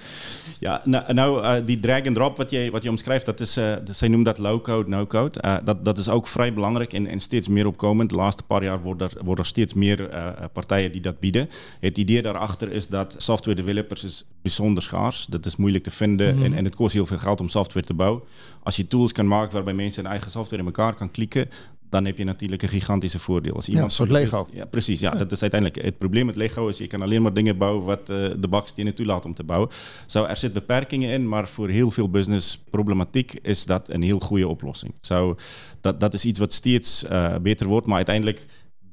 Ja, 0.60 0.82
nou, 0.84 1.14
nou 1.14 1.66
die 1.66 1.80
drag 1.80 2.06
and 2.06 2.16
drop 2.16 2.38
wat 2.38 2.50
je, 2.50 2.70
wat 2.72 2.84
je 2.84 2.90
omschrijft, 2.90 3.26
dat 3.26 3.40
is, 3.40 3.54
zij 3.92 4.08
noemen 4.08 4.24
dat 4.24 4.38
low 4.38 4.62
code, 4.62 4.90
no 4.90 5.08
code. 5.08 5.62
dat, 5.64 5.86
dat 5.86 5.98
is 5.98 6.10
ook 6.10 6.28
vrij 6.28 6.54
belangrijk 6.54 6.94
en, 6.94 7.08
en 7.08 7.20
steeds 7.20 7.48
meer 7.48 7.68
opkomend. 7.68 8.10
De 8.10 8.16
laatste 8.16 8.44
paar 8.44 8.64
jaar 8.64 8.82
worden 8.82 9.10
er, 9.10 9.18
worden 9.18 9.44
er 9.44 9.50
steeds 9.50 9.74
meer 9.74 10.10
partijen 10.54 10.92
die 10.92 11.02
dat 11.02 11.20
bieden. 11.20 11.50
Het 11.80 11.98
idee 11.98 12.22
daarachter 12.22 12.72
is 12.72 12.88
dat 12.88 13.16
software 13.18 13.56
developers 13.56 14.04
is 14.04 14.26
bijzonder 14.42 14.84
schaars. 14.84 15.26
Dat 15.26 15.46
is 15.46 15.56
moeilijk 15.56 15.79
te 15.82 15.92
vinden 15.92 16.36
mm 16.36 16.36
-hmm. 16.36 16.46
en, 16.46 16.54
en 16.54 16.64
het 16.64 16.76
kost 16.76 16.94
heel 16.94 17.06
veel 17.06 17.18
geld 17.18 17.40
om 17.40 17.50
software 17.50 17.86
te 17.86 17.94
bouwen. 17.94 18.22
Als 18.64 18.76
je 18.76 18.88
tools 18.88 19.12
kan 19.12 19.28
maken 19.28 19.54
waarbij 19.54 19.74
mensen 19.74 20.02
hun 20.04 20.12
eigen 20.12 20.32
software 20.32 20.62
in 20.62 20.68
elkaar 20.68 20.96
kan 20.96 21.12
klikken, 21.12 21.50
dan 21.90 22.06
heb 22.06 22.18
je 22.18 22.24
natuurlijk 22.24 22.62
een 22.62 22.70
gigantische 22.70 23.20
voordeel. 23.20 23.54
Als 23.54 23.68
iemand 23.68 23.92
ja, 23.92 24.00
een 24.00 24.08
soort 24.08 24.22
Lego. 24.22 24.48
Is, 24.52 24.58
ja, 24.58 24.66
precies. 24.66 25.00
Ja, 25.00 25.12
ja, 25.12 25.18
dat 25.18 25.32
is 25.32 25.42
uiteindelijk 25.42 25.86
het 25.86 25.98
probleem 25.98 26.26
met 26.26 26.36
Lego 26.36 26.68
is 26.68 26.78
je 26.78 26.88
kan 26.88 27.02
alleen 27.02 27.22
maar 27.22 27.34
dingen 27.34 27.58
bouwen 27.58 27.86
wat 27.86 28.10
uh, 28.10 28.28
de 28.40 28.48
bakstenen 28.50 28.96
toelaat 28.96 29.26
om 29.26 29.34
te 29.34 29.44
bouwen. 29.44 29.70
Zo, 30.06 30.24
er 30.24 30.38
zitten 30.38 30.60
beperkingen 30.60 31.10
in, 31.10 31.28
maar 31.28 31.48
voor 31.48 31.70
heel 31.70 31.92
veel 31.92 32.10
business 32.10 32.64
problematiek 32.70 33.34
is 33.42 33.66
dat 33.66 33.90
een 33.90 34.02
heel 34.02 34.20
goede 34.20 34.48
oplossing. 34.48 34.94
Zo, 35.02 35.36
dat, 35.82 36.00
dat 36.00 36.14
is 36.14 36.26
iets 36.26 36.40
wat 36.40 36.54
steeds 36.54 37.04
uh, 37.04 37.36
beter 37.42 37.68
wordt, 37.68 37.88
maar 37.88 37.96
uiteindelijk 37.96 38.46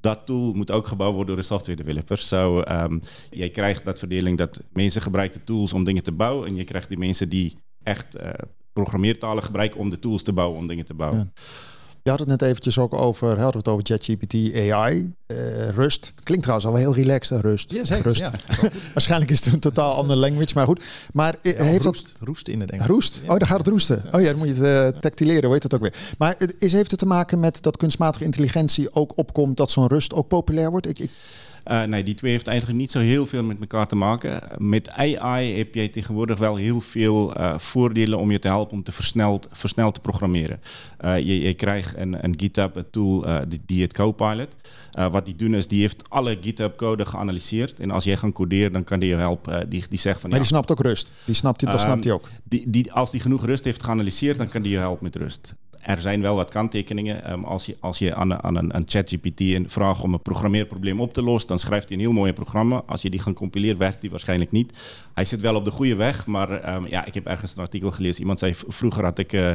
dat 0.07 0.27
tool 0.27 0.53
moet 0.53 0.71
ook 0.71 0.87
gebouwd 0.87 1.15
worden 1.15 1.27
door 1.27 1.43
de 1.43 1.49
software 1.49 1.83
developers. 1.83 2.31
Um, 2.33 3.01
jij 3.31 3.51
krijgt 3.51 3.85
dat 3.85 3.99
verdeling 3.99 4.39
dat 4.39 4.61
mensen 4.73 5.03
gebruiken 5.03 5.45
tools 5.45 5.73
om 5.73 5.85
dingen 5.85 6.03
te 6.03 6.13
bouwen 6.13 6.49
en 6.49 6.55
je 6.55 6.65
krijgt 6.65 6.89
die 6.89 6.99
mensen 6.99 7.29
die 7.29 7.57
echt 7.83 8.17
uh, 8.17 8.33
programmeertalen 8.73 9.43
gebruiken 9.43 9.81
om 9.81 9.91
de 9.91 9.99
tools 9.99 10.23
te 10.23 10.33
bouwen 10.33 10.59
om 10.59 10.67
dingen 10.67 10.85
te 10.85 10.95
bouwen. 10.95 11.33
Je 12.07 12.13
had 12.13 12.21
het 12.21 12.29
net 12.29 12.43
eventjes 12.43 12.79
ook 12.79 12.95
over, 12.95 13.29
hadden 13.29 13.51
we 13.51 13.57
het 13.57 13.69
over 13.69 13.85
ChatGPT, 13.87 14.35
AI, 14.73 15.13
eh, 15.27 15.69
Rust. 15.69 16.13
Klinkt 16.23 16.43
trouwens 16.43 16.69
al 16.69 16.75
wel 16.75 16.83
heel 16.83 16.95
relaxed, 16.95 17.37
hè, 17.37 17.49
Rust. 17.49 17.71
Ja, 17.71 17.85
zeker. 17.85 18.05
Rust. 18.05 18.21
Ja. 18.21 18.33
Waarschijnlijk 18.95 19.31
is 19.31 19.45
het 19.45 19.55
een 19.55 19.61
totaal 19.61 19.95
andere 19.95 20.19
language, 20.19 20.55
maar 20.55 20.67
goed. 20.67 20.85
Maar 21.13 21.37
eh, 21.43 21.57
heeft 21.57 21.83
dat... 21.83 21.85
roest, 21.85 22.15
roest 22.21 22.49
in 22.49 22.61
het 22.61 22.71
Engels. 22.71 22.89
Roest? 22.89 23.21
Oh, 23.23 23.29
dan 23.29 23.47
gaat 23.47 23.59
het 23.59 23.69
roesten. 23.69 24.03
Oh 24.11 24.21
ja, 24.21 24.29
dan 24.29 24.39
moet 24.39 24.47
je 24.49 24.55
het 24.55 24.95
uh, 24.95 25.01
tactileren, 25.01 25.45
hoe 25.45 25.53
heet 25.53 25.63
dat 25.63 25.75
ook 25.75 25.81
weer. 25.81 25.95
Maar 26.19 26.35
het 26.39 26.55
is, 26.59 26.73
heeft 26.73 26.91
het 26.91 27.01
te 27.01 27.07
maken 27.07 27.41
met 27.41 27.63
dat 27.63 27.77
kunstmatige 27.77 28.25
intelligentie 28.25 28.95
ook 28.95 29.19
opkomt, 29.19 29.57
dat 29.57 29.71
zo'n 29.71 29.87
rust 29.87 30.15
ook 30.15 30.29
populair 30.29 30.71
wordt? 30.71 30.89
Ik, 30.89 30.99
ik... 30.99 31.11
Uh, 31.71 31.83
nee, 31.83 32.03
die 32.03 32.15
twee 32.15 32.31
heeft 32.31 32.47
eigenlijk 32.47 32.79
niet 32.79 32.91
zo 32.91 32.99
heel 32.99 33.27
veel 33.27 33.43
met 33.43 33.61
elkaar 33.61 33.87
te 33.87 33.97
maken. 33.97 34.43
Met 34.59 34.91
AI 34.91 35.57
heb 35.57 35.75
je 35.75 35.91
tegenwoordig 35.91 36.39
wel 36.39 36.57
heel 36.57 36.81
veel 36.81 37.39
uh, 37.39 37.59
voordelen 37.59 38.19
om 38.19 38.31
je 38.31 38.39
te 38.39 38.49
helpen 38.49 38.77
om 38.77 38.83
te 38.83 38.93
versneld, 38.93 39.49
versneld 39.51 39.95
te 39.95 40.01
programmeren. 40.01 40.61
Uh, 41.05 41.19
je, 41.19 41.41
je, 41.41 41.55
krijgt 41.55 41.97
een, 41.97 42.25
een 42.25 42.35
GitHub 42.37 42.85
tool, 42.91 43.27
die, 43.49 43.63
die 43.67 43.83
het 43.83 43.93
Copilot. 43.93 44.57
wat 45.11 45.27
die 45.27 45.37
doen 45.37 45.55
is, 45.55 45.69
die 45.69 45.81
heeft 45.81 46.11
alle 46.11 46.39
GitHub-code 46.41 47.07
geanalyseerd. 47.07 47.81
En 47.81 47.91
als 47.91 48.05
jij 48.05 48.17
gaat 48.17 48.33
coderen, 48.33 48.73
dan 48.73 48.85
kan 48.85 49.01
die 49.01 49.09
je 49.09 49.17
helpen. 49.17 49.71
die, 49.71 49.85
die 49.89 49.99
zegt 49.99 50.21
van, 50.21 50.31
maar 50.31 50.39
ja, 50.39 50.45
die 50.45 50.55
snapt 50.55 50.71
ook 50.71 50.81
rust. 50.81 51.13
Die 51.25 51.35
snapt, 51.35 51.65
dat 51.65 51.81
snapt 51.81 52.05
hij 52.05 52.13
ook. 52.13 52.29
Die, 52.45 52.71
die, 52.71 52.93
als 52.93 53.11
die 53.11 53.21
genoeg 53.21 53.45
rust 53.45 53.65
heeft 53.65 53.83
geanalyseerd, 53.83 54.39
dan 54.39 54.49
kan 54.49 54.63
die 54.63 54.73
je 54.73 54.79
helpen 54.79 55.05
met 55.05 55.17
rust 55.17 55.55
er 55.87 56.01
zijn 56.01 56.21
wel 56.21 56.37
wat 56.37 56.51
kanttekeningen. 56.51 57.33
Um, 57.33 57.45
als 57.45 57.67
je, 57.67 57.77
als 57.81 57.99
je 57.99 58.15
aan, 58.15 58.43
aan 58.43 58.57
een, 58.57 58.77
een 58.77 58.83
ChatGPT 58.87 59.41
een 59.41 59.71
vraag 59.71 60.03
om 60.03 60.13
een 60.13 60.23
programmeerprobleem 60.23 61.01
op 61.01 61.13
te 61.13 61.23
lossen, 61.23 61.49
dan 61.49 61.59
schrijft 61.59 61.89
hij 61.89 61.97
een 61.97 62.03
heel 62.03 62.13
mooi 62.13 62.33
programma. 62.33 62.83
Als 62.87 63.03
je 63.03 63.11
die 63.11 63.21
gaat 63.21 63.35
compileren, 63.35 63.79
werkt 63.79 64.01
die 64.01 64.11
waarschijnlijk 64.11 64.51
niet. 64.51 64.79
Hij 65.15 65.25
zit 65.25 65.41
wel 65.41 65.55
op 65.55 65.65
de 65.65 65.71
goede 65.71 65.97
weg, 65.97 66.27
maar 66.27 66.75
um, 66.75 66.87
ja, 66.87 67.05
ik 67.05 67.15
heb 67.15 67.27
ergens 67.27 67.57
een 67.57 67.63
artikel 67.63 67.91
gelezen. 67.91 68.21
Iemand 68.21 68.39
zei, 68.39 68.55
vroeger 68.55 69.05
had 69.05 69.19
ik 69.19 69.33
uh, 69.33 69.53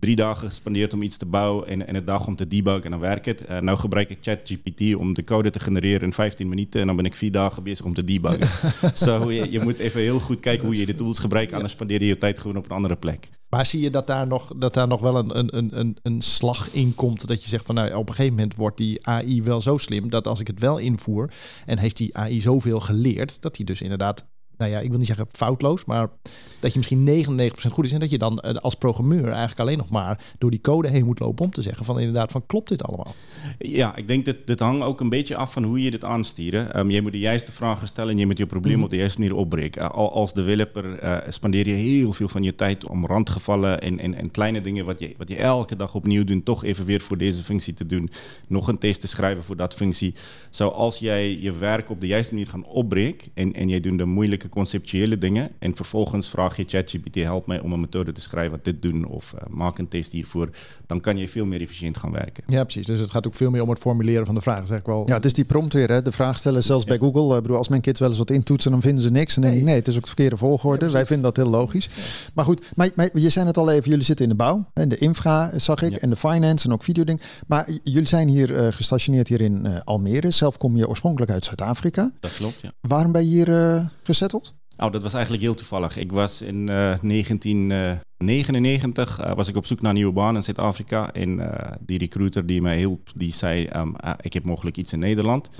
drie 0.00 0.16
dagen 0.16 0.46
gespendeerd 0.46 0.92
om 0.92 1.02
iets 1.02 1.16
te 1.16 1.26
bouwen 1.26 1.66
en, 1.66 1.86
en 1.86 1.94
een 1.94 2.04
dag 2.04 2.26
om 2.26 2.36
te 2.36 2.46
debuggen 2.46 2.84
en 2.84 2.90
dan 2.90 3.00
werkt 3.00 3.26
het. 3.26 3.42
Uh, 3.50 3.58
nou 3.58 3.78
gebruik 3.78 4.10
ik 4.10 4.18
ChatGPT 4.20 4.94
om 4.94 5.14
de 5.14 5.24
code 5.24 5.50
te 5.50 5.60
genereren 5.60 6.00
in 6.00 6.12
15 6.12 6.48
minuten 6.48 6.80
en 6.80 6.86
dan 6.86 6.96
ben 6.96 7.04
ik 7.04 7.16
vier 7.16 7.32
dagen 7.32 7.62
bezig 7.62 7.84
om 7.84 7.94
te 7.94 8.04
debuggen. 8.04 8.48
so, 9.04 9.30
je, 9.30 9.50
je, 9.50 9.60
moet 9.60 9.78
even 9.78 10.00
heel 10.00 10.20
goed 10.20 10.40
kijken 10.40 10.66
hoe 10.66 10.76
je 10.76 10.86
de 10.86 10.94
tools 10.94 11.18
gebruikt, 11.18 11.52
anders 11.52 11.72
spendeer 11.72 12.00
je 12.00 12.06
je 12.06 12.18
tijd 12.18 12.38
gewoon 12.38 12.56
op 12.56 12.64
een 12.64 12.76
andere 12.76 12.96
plek. 12.96 13.28
Maar 13.48 13.66
zie 13.66 13.80
je 13.80 13.90
dat 13.90 14.06
daar 14.06 14.26
nog, 14.26 14.52
dat 14.56 14.74
daar 14.74 14.88
nog 14.88 15.00
wel 15.00 15.16
een, 15.16 15.56
een, 15.56 15.78
een, 15.78 15.96
een 16.02 16.22
slag 16.22 16.72
in 16.72 16.94
komt? 16.94 17.26
Dat 17.26 17.42
je 17.42 17.48
zegt 17.48 17.64
van 17.64 17.74
nou, 17.74 17.94
op 17.94 18.08
een 18.08 18.14
gegeven 18.14 18.36
moment 18.36 18.56
wordt 18.56 18.76
die 18.76 19.06
AI 19.06 19.42
wel 19.42 19.60
zo 19.60 19.76
slim 19.76 20.10
dat 20.10 20.26
als 20.26 20.40
ik 20.40 20.46
het 20.46 20.60
wel 20.60 20.78
invoer 20.78 21.32
en 21.66 21.78
heeft 21.78 21.96
die 21.96 22.16
AI 22.16 22.40
zoveel 22.40 22.80
geleerd, 22.80 23.40
dat 23.40 23.56
hij 23.56 23.64
dus 23.64 23.82
inderdaad 23.82 24.26
nou 24.60 24.72
ja, 24.72 24.78
ik 24.78 24.88
wil 24.88 24.98
niet 24.98 25.06
zeggen 25.06 25.26
foutloos, 25.32 25.84
maar 25.84 26.08
dat 26.60 26.72
je 26.72 26.78
misschien 26.78 27.26
99% 27.50 27.52
goed 27.70 27.84
is 27.84 27.92
en 27.92 28.00
dat 28.00 28.10
je 28.10 28.18
dan 28.18 28.40
als 28.40 28.74
programmeur 28.74 29.24
eigenlijk 29.24 29.60
alleen 29.60 29.78
nog 29.78 29.90
maar 29.90 30.34
door 30.38 30.50
die 30.50 30.60
code 30.60 30.88
heen 30.88 31.04
moet 31.04 31.18
lopen 31.18 31.44
om 31.44 31.50
te 31.50 31.62
zeggen 31.62 31.84
van 31.84 31.98
inderdaad 31.98 32.32
van 32.32 32.46
klopt 32.46 32.68
dit 32.68 32.82
allemaal? 32.82 33.14
Ja, 33.58 33.96
ik 33.96 34.08
denk 34.08 34.24
dat 34.24 34.36
dit 34.44 34.60
hangt 34.60 34.84
ook 34.84 35.00
een 35.00 35.08
beetje 35.08 35.36
af 35.36 35.52
van 35.52 35.64
hoe 35.64 35.82
je 35.82 35.90
dit 35.90 36.04
aanstuurt. 36.04 36.76
Um, 36.76 36.90
je 36.90 37.02
moet 37.02 37.12
de 37.12 37.18
juiste 37.18 37.52
vragen 37.52 37.86
stellen 37.86 38.12
en 38.12 38.18
je 38.18 38.26
moet 38.26 38.38
je 38.38 38.46
probleem 38.46 38.76
mm. 38.76 38.82
op 38.82 38.90
de 38.90 38.96
juiste 38.96 39.20
manier 39.20 39.36
opbreken. 39.36 39.82
Uh, 39.82 39.90
als 39.90 40.32
developer 40.32 41.04
uh, 41.04 41.18
spendeer 41.28 41.68
je 41.68 41.74
heel 41.74 42.12
veel 42.12 42.28
van 42.28 42.42
je 42.42 42.54
tijd 42.54 42.86
om 42.86 43.06
randgevallen 43.06 43.80
en, 43.80 43.98
en, 43.98 44.14
en 44.14 44.30
kleine 44.30 44.60
dingen 44.60 44.84
wat 44.84 45.00
je, 45.00 45.14
wat 45.16 45.28
je 45.28 45.36
elke 45.36 45.76
dag 45.76 45.94
opnieuw 45.94 46.24
doet, 46.24 46.44
toch 46.44 46.64
even 46.64 46.84
weer 46.84 47.00
voor 47.00 47.18
deze 47.18 47.42
functie 47.42 47.74
te 47.74 47.86
doen. 47.86 48.10
Nog 48.46 48.68
een 48.68 48.78
test 48.78 49.00
te 49.00 49.08
schrijven 49.08 49.44
voor 49.44 49.56
dat 49.56 49.74
functie. 49.74 50.14
Zoals 50.50 50.98
jij 50.98 51.38
je 51.38 51.52
werk 51.52 51.90
op 51.90 52.00
de 52.00 52.06
juiste 52.06 52.34
manier 52.34 52.48
gaan 52.48 52.64
opbreken 52.64 53.30
en, 53.34 53.52
en 53.52 53.68
jij 53.68 53.80
doet 53.80 53.98
de 53.98 54.04
moeilijke 54.04 54.48
conceptuele 54.50 55.18
dingen. 55.18 55.50
En 55.58 55.76
vervolgens 55.76 56.28
vraag 56.28 56.56
je 56.56 56.64
ChatGPT, 56.66 57.14
help 57.14 57.46
mij 57.46 57.60
om 57.60 57.72
een 57.72 57.80
methode 57.80 58.12
te 58.12 58.20
schrijven 58.20 58.50
wat 58.50 58.64
dit 58.64 58.82
doen. 58.82 59.04
Of 59.04 59.34
uh, 59.34 59.40
maak 59.50 59.78
een 59.78 59.88
test 59.88 60.12
hiervoor. 60.12 60.50
Dan 60.86 61.00
kan 61.00 61.16
je 61.16 61.28
veel 61.28 61.46
meer 61.46 61.60
efficiënt 61.60 61.96
gaan 61.96 62.12
werken. 62.12 62.44
Ja, 62.46 62.62
precies. 62.62 62.86
Dus 62.86 63.00
het 63.00 63.10
gaat 63.10 63.26
ook 63.26 63.34
veel 63.34 63.50
meer 63.50 63.62
om 63.62 63.68
het 63.68 63.78
formuleren 63.78 64.26
van 64.26 64.34
de 64.34 64.40
vragen, 64.40 64.66
zeg 64.66 64.78
ik 64.78 64.86
wel. 64.86 65.02
Ja, 65.06 65.14
het 65.14 65.24
is 65.24 65.34
die 65.34 65.44
prompt 65.44 65.72
weer, 65.72 65.88
hè? 65.88 66.02
de 66.02 66.12
vraag 66.12 66.38
stellen. 66.38 66.64
Zelfs 66.64 66.84
bij 66.84 66.98
Google. 66.98 67.36
Ik 67.36 67.42
bedoel, 67.42 67.56
als 67.56 67.68
mijn 67.68 67.80
kids 67.80 68.00
wel 68.00 68.08
eens 68.08 68.18
wat 68.18 68.30
intoetsen, 68.30 68.70
dan 68.70 68.80
vinden 68.80 69.02
ze 69.02 69.10
niks. 69.10 69.36
En 69.36 69.42
dan 69.42 69.50
denk 69.50 69.62
ik, 69.62 69.68
nee, 69.68 69.78
het 69.78 69.88
is 69.88 69.94
ook 69.94 70.00
de 70.00 70.06
verkeerde 70.06 70.36
volgorde. 70.36 70.86
Ja, 70.86 70.92
Wij 70.92 71.06
vinden 71.06 71.24
dat 71.24 71.36
heel 71.36 71.50
logisch. 71.50 71.88
Maar 72.34 72.44
goed, 72.44 72.70
maar, 72.76 72.90
maar, 72.94 73.10
je 73.14 73.30
zei 73.30 73.46
het 73.46 73.56
al 73.56 73.70
even, 73.70 73.90
jullie 73.90 74.04
zitten 74.04 74.24
in 74.24 74.30
de 74.30 74.36
bouw. 74.36 74.64
En 74.74 74.88
de 74.88 74.96
infra, 74.96 75.58
zag 75.58 75.82
ik. 75.82 75.90
Ja. 75.90 75.98
En 75.98 76.10
de 76.10 76.16
finance 76.16 76.66
en 76.66 76.72
ook 76.72 76.82
videoding. 76.82 77.20
Maar 77.46 77.68
jullie 77.84 78.08
zijn 78.08 78.28
hier 78.28 78.50
uh, 78.50 78.72
gestationeerd 78.72 79.28
hier 79.28 79.40
in 79.40 79.66
uh, 79.66 79.78
Almere. 79.84 80.30
Zelf 80.30 80.56
kom 80.56 80.76
je 80.76 80.88
oorspronkelijk 80.88 81.32
uit 81.32 81.44
Zuid-Afrika. 81.44 82.10
Dat 82.20 82.32
klopt, 82.36 82.58
ja. 82.62 82.72
Waarom 82.80 83.12
ben 83.12 83.22
je 83.22 83.28
hier 83.28 83.48
uh, 83.48 83.86
Oh, 84.82 84.92
dat 84.92 85.02
was 85.02 85.14
eigenlijk 85.14 85.42
heel 85.42 85.54
toevallig. 85.54 85.96
Ik 85.96 86.12
was 86.12 86.42
in 86.42 86.56
uh, 86.56 86.66
1999 86.66 89.20
uh, 89.20 89.34
was 89.34 89.48
ik 89.48 89.56
op 89.56 89.66
zoek 89.66 89.80
naar 89.80 89.90
een 89.90 89.96
nieuwe 89.96 90.12
baan 90.12 90.36
in 90.36 90.42
Zuid-Afrika. 90.42 91.12
En 91.12 91.50
die 91.80 91.98
recruiter 91.98 92.46
die 92.46 92.62
mij 92.62 92.76
hielp, 92.76 93.08
die 93.14 93.32
zei, 93.32 93.68
um, 93.76 93.94
ik 94.20 94.32
heb 94.32 94.44
mogelijk 94.44 94.76
iets 94.76 94.92
in 94.92 94.98
Nederland. 94.98 95.50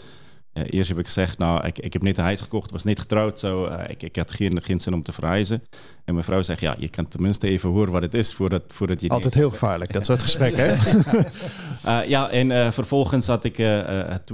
Uh, 0.54 0.62
eerst 0.70 0.88
heb 0.88 0.98
ik 0.98 1.04
gezegd, 1.04 1.38
nou, 1.38 1.66
ik, 1.66 1.78
ik 1.78 1.92
heb 1.92 2.02
net 2.02 2.18
een 2.18 2.24
huis 2.24 2.40
gekocht, 2.40 2.70
was 2.70 2.84
net 2.84 3.00
getrouwd, 3.00 3.38
zo, 3.38 3.66
uh, 3.66 3.74
ik, 3.88 4.02
ik 4.02 4.16
had 4.16 4.30
geen, 4.32 4.62
geen 4.62 4.80
zin 4.80 4.94
om 4.94 5.02
te 5.02 5.12
verhuizen. 5.12 5.62
En 6.04 6.14
mijn 6.14 6.24
vrouw 6.26 6.42
zegt, 6.42 6.60
ja, 6.60 6.74
je 6.78 6.88
kan 6.88 7.08
tenminste 7.08 7.48
even 7.48 7.70
horen 7.70 7.92
wat 7.92 8.02
het 8.02 8.14
is 8.14 8.34
voordat, 8.34 8.62
voordat 8.66 9.00
je... 9.00 9.08
Altijd 9.08 9.34
heel 9.34 9.50
gevaarlijk, 9.50 9.92
dat 9.92 10.04
soort 10.04 10.22
gesprekken, 10.22 10.78
hè? 10.78 10.98
uh, 12.02 12.08
ja, 12.14 12.30
en 12.30 12.72
vervolgens 12.72 13.26
had 13.26 13.44
ik 13.44 13.54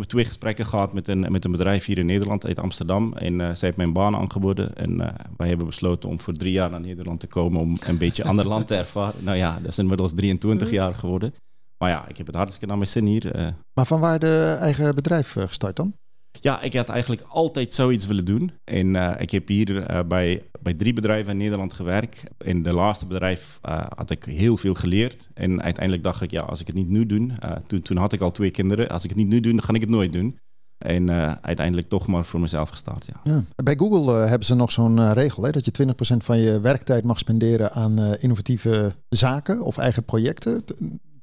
twee 0.06 0.24
gesprekken 0.24 0.66
gehad 0.66 0.92
met 0.92 1.08
een, 1.08 1.32
met 1.32 1.44
een 1.44 1.50
bedrijf 1.50 1.84
hier 1.84 1.98
in 1.98 2.06
Nederland, 2.06 2.46
uit 2.46 2.58
Amsterdam. 2.58 3.12
En 3.16 3.38
zij 3.38 3.56
heeft 3.68 3.76
mijn 3.76 3.92
baan 3.92 4.16
aangeboden. 4.16 4.74
En 4.74 4.96
wij 5.36 5.48
hebben 5.48 5.66
besloten 5.66 6.08
om 6.08 6.20
voor 6.20 6.34
drie 6.34 6.52
jaar 6.52 6.70
naar 6.70 6.80
Nederland 6.80 7.20
te 7.20 7.26
komen 7.26 7.60
om 7.60 7.76
een 7.86 7.98
beetje 7.98 8.24
ander 8.30 8.46
land 8.46 8.66
te 8.66 8.74
ervaren. 8.74 9.24
Nou 9.24 9.36
ja, 9.36 9.58
dat 9.62 9.70
is 9.70 9.78
inmiddels 9.78 10.14
23 10.14 10.70
jaar 10.70 10.94
geworden. 10.94 11.34
Maar 11.78 11.90
ja, 11.90 12.08
ik 12.08 12.16
heb 12.16 12.26
het 12.26 12.36
hartstikke 12.36 12.66
naar 12.66 12.76
mijn 12.76 12.88
zin 12.88 13.06
hier. 13.06 13.54
Maar 13.72 13.86
van 13.86 14.00
waar 14.00 14.18
de 14.18 14.56
eigen 14.60 14.94
bedrijf 14.94 15.32
gestart 15.32 15.76
dan? 15.76 15.94
Ja, 16.40 16.62
ik 16.62 16.74
had 16.74 16.88
eigenlijk 16.88 17.22
altijd 17.28 17.72
zoiets 17.72 18.06
willen 18.06 18.24
doen. 18.24 18.50
En 18.64 18.94
uh, 18.94 19.12
ik 19.18 19.30
heb 19.30 19.48
hier 19.48 19.90
uh, 19.90 20.00
bij, 20.08 20.42
bij 20.60 20.74
drie 20.74 20.92
bedrijven 20.92 21.32
in 21.32 21.38
Nederland 21.38 21.72
gewerkt. 21.72 22.22
In 22.38 22.62
de 22.62 22.72
laatste 22.72 23.06
bedrijf 23.06 23.58
uh, 23.68 23.84
had 23.94 24.10
ik 24.10 24.24
heel 24.24 24.56
veel 24.56 24.74
geleerd. 24.74 25.28
En 25.34 25.62
uiteindelijk 25.62 26.04
dacht 26.04 26.22
ik, 26.22 26.30
ja, 26.30 26.40
als 26.40 26.60
ik 26.60 26.66
het 26.66 26.76
niet 26.76 26.88
nu 26.88 27.06
doe... 27.06 27.30
toen, 27.66 27.80
toen 27.80 27.96
had 27.96 28.12
ik 28.12 28.20
al 28.20 28.30
twee 28.30 28.50
kinderen. 28.50 28.88
Als 28.88 29.04
ik 29.04 29.10
het 29.10 29.18
niet 29.18 29.28
nu 29.28 29.40
doe, 29.40 29.52
dan 29.52 29.62
ga 29.62 29.72
ik 29.72 29.80
het 29.80 29.90
nooit 29.90 30.12
doen. 30.12 30.38
En 30.78 31.10
uiteindelijk 31.42 31.88
toch 31.88 32.06
maar 32.06 32.24
voor 32.24 32.40
mezelf 32.40 32.68
gestart, 32.68 33.06
ja. 33.06 33.20
ja. 33.32 33.44
Bij 33.64 33.76
Google 33.76 34.12
hebben 34.12 34.46
ze 34.46 34.54
nog 34.54 34.72
zo'n 34.72 35.12
regel... 35.12 35.42
Hè, 35.42 35.50
dat 35.50 35.64
je 35.64 35.86
20% 36.14 36.16
van 36.16 36.38
je 36.38 36.60
werktijd 36.60 37.04
mag 37.04 37.18
spenderen 37.18 37.72
aan 37.72 38.14
innovatieve 38.14 38.94
zaken... 39.08 39.60
of 39.60 39.78
eigen 39.78 40.04
projecten. 40.04 40.62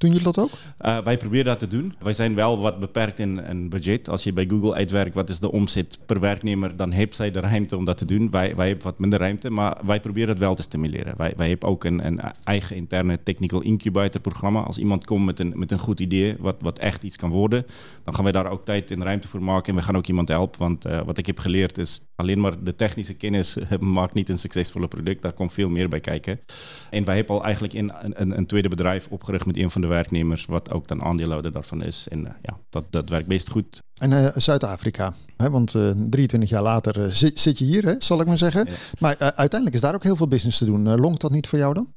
Doen 0.03 0.11
jullie 0.11 0.33
dat 0.33 0.39
ook? 0.39 0.51
Uh, 0.81 0.97
wij 0.97 1.17
proberen 1.17 1.45
dat 1.45 1.59
te 1.59 1.67
doen. 1.67 1.93
Wij 1.99 2.13
zijn 2.13 2.35
wel 2.35 2.59
wat 2.59 2.79
beperkt 2.79 3.19
in 3.19 3.37
een 3.37 3.69
budget. 3.69 4.09
Als 4.09 4.23
je 4.23 4.33
bij 4.33 4.45
Google 4.47 4.73
uitwerkt 4.73 5.15
wat 5.15 5.29
is 5.29 5.39
de 5.39 5.51
omzet 5.51 5.99
per 6.05 6.19
werknemer, 6.19 6.77
dan 6.77 6.91
heeft 6.91 7.15
zij 7.15 7.31
de 7.31 7.39
ruimte 7.39 7.77
om 7.77 7.85
dat 7.85 7.97
te 7.97 8.05
doen. 8.05 8.29
Wij, 8.29 8.55
wij 8.55 8.67
hebben 8.67 8.85
wat 8.85 8.99
minder 8.99 9.19
ruimte, 9.19 9.49
maar 9.49 9.77
wij 9.85 9.99
proberen 9.99 10.29
het 10.29 10.39
wel 10.39 10.55
te 10.55 10.61
stimuleren. 10.61 11.13
Wij, 11.17 11.33
wij 11.35 11.49
hebben 11.49 11.69
ook 11.69 11.83
een, 11.83 12.05
een 12.05 12.21
eigen 12.43 12.75
interne 12.75 13.19
technical 13.23 13.61
incubator 13.61 14.21
programma. 14.21 14.61
Als 14.61 14.77
iemand 14.77 15.05
komt 15.05 15.25
met 15.25 15.39
een, 15.39 15.53
met 15.55 15.71
een 15.71 15.79
goed 15.79 15.99
idee, 15.99 16.35
wat, 16.39 16.55
wat 16.59 16.79
echt 16.79 17.03
iets 17.03 17.15
kan 17.15 17.29
worden, 17.29 17.65
dan 18.03 18.13
gaan 18.13 18.23
wij 18.23 18.33
daar 18.33 18.49
ook 18.49 18.65
tijd 18.65 18.91
en 18.91 19.03
ruimte 19.03 19.27
voor 19.27 19.43
maken. 19.43 19.69
En 19.73 19.79
we 19.79 19.85
gaan 19.85 19.97
ook 19.97 20.07
iemand 20.07 20.27
helpen. 20.27 20.59
Want 20.59 20.85
uh, 20.85 21.01
wat 21.05 21.17
ik 21.17 21.25
heb 21.25 21.39
geleerd 21.39 21.77
is, 21.77 22.05
alleen 22.15 22.39
maar 22.39 22.63
de 22.63 22.75
technische 22.75 23.15
kennis 23.15 23.57
maakt 23.79 24.13
niet 24.13 24.29
een 24.29 24.37
succesvolle 24.37 24.87
product. 24.87 25.21
Daar 25.21 25.33
komt 25.33 25.53
veel 25.53 25.69
meer 25.69 25.89
bij 25.89 25.99
kijken. 25.99 26.39
En 26.89 27.05
wij 27.05 27.15
hebben 27.15 27.35
al 27.35 27.43
eigenlijk 27.43 27.73
een, 27.73 27.91
een, 28.21 28.37
een 28.37 28.45
tweede 28.45 28.69
bedrijf 28.69 29.07
opgericht 29.07 29.45
met 29.45 29.57
een 29.57 29.69
van 29.69 29.81
de 29.81 29.87
werknemers, 29.87 30.45
wat 30.45 30.71
ook 30.71 30.87
dan 30.87 31.01
aandeelhouder 31.01 31.51
daarvan 31.51 31.83
is. 31.83 32.07
En 32.07 32.19
uh, 32.19 32.29
ja, 32.41 32.59
dat, 32.69 32.85
dat 32.89 33.09
werkt 33.09 33.27
best 33.27 33.49
goed. 33.49 33.81
En 34.03 34.11
uh, 34.11 34.27
Zuid-Afrika, 34.35 35.13
want 35.37 35.73
uh, 35.73 35.91
23 36.09 36.49
jaar 36.49 36.61
later 36.61 37.15
zit, 37.15 37.39
zit, 37.39 37.57
je 37.57 37.65
hier, 37.65 37.85
hè, 37.85 37.93
zal 37.99 38.21
ik 38.21 38.27
maar 38.27 38.37
zeggen. 38.37 38.65
Ja. 38.69 38.73
Maar 38.99 39.17
uiteindelijk 39.17 39.73
is 39.73 39.81
daar 39.81 39.95
ook 39.95 40.03
heel 40.03 40.15
veel 40.15 40.27
business 40.27 40.57
te 40.57 40.65
doen. 40.65 40.99
longt 40.99 41.21
dat 41.21 41.31
niet 41.31 41.47
voor 41.47 41.59
jou 41.59 41.73
dan? 41.73 41.87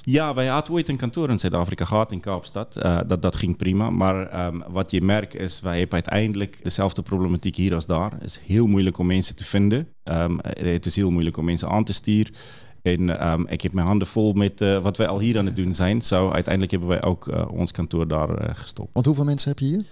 Ja, 0.00 0.34
wij 0.34 0.46
hadden 0.46 0.74
ooit 0.74 0.88
een 0.88 0.96
kantoor 0.96 1.30
in 1.30 1.38
Zuid-Afrika 1.38 1.84
gehad, 1.84 2.12
in 2.12 2.20
Kaapstad. 2.20 2.72
dat, 3.06 3.22
dat 3.22 3.36
ging 3.36 3.56
prima. 3.56 3.90
Maar 3.90 4.46
um, 4.46 4.64
wat 4.68 4.90
je 4.90 5.02
merkt 5.02 5.36
is, 5.36 5.60
wij 5.60 5.78
hebben 5.78 5.94
uiteindelijk 5.94 6.64
dezelfde 6.64 7.02
problematiek 7.02 7.56
hier 7.56 7.74
als 7.74 7.86
daar. 7.86 8.12
Het 8.12 8.24
is 8.24 8.40
heel 8.46 8.66
moeilijk 8.66 8.98
om 8.98 9.06
mensen 9.06 9.36
te 9.36 9.44
vinden. 9.44 9.88
Um, 10.04 10.38
het 10.42 10.86
is 10.86 10.96
heel 10.96 11.10
moeilijk 11.10 11.36
om 11.36 11.44
mensen 11.44 11.68
aan 11.68 11.84
te 11.84 11.92
sturen. 11.92 12.34
En 12.82 13.30
um, 13.30 13.46
ik 13.48 13.60
heb 13.60 13.72
mijn 13.72 13.86
handen 13.86 14.06
vol 14.06 14.32
met 14.32 14.60
uh, 14.60 14.78
wat 14.78 14.96
wij 14.96 15.06
al 15.06 15.18
hier 15.18 15.38
aan 15.38 15.46
het 15.46 15.56
doen 15.56 15.74
zijn. 15.74 16.02
Zo, 16.02 16.30
uiteindelijk 16.30 16.70
hebben 16.72 16.88
wij 16.88 17.02
ook 17.02 17.28
uh, 17.28 17.44
ons 17.52 17.72
kantoor 17.72 18.08
daar 18.08 18.42
uh, 18.42 18.54
gestopt. 18.54 18.92
Want 18.92 19.06
hoeveel 19.06 19.24
mensen 19.24 19.48
heb 19.48 19.58
je 19.58 19.66
hier? 19.66 19.84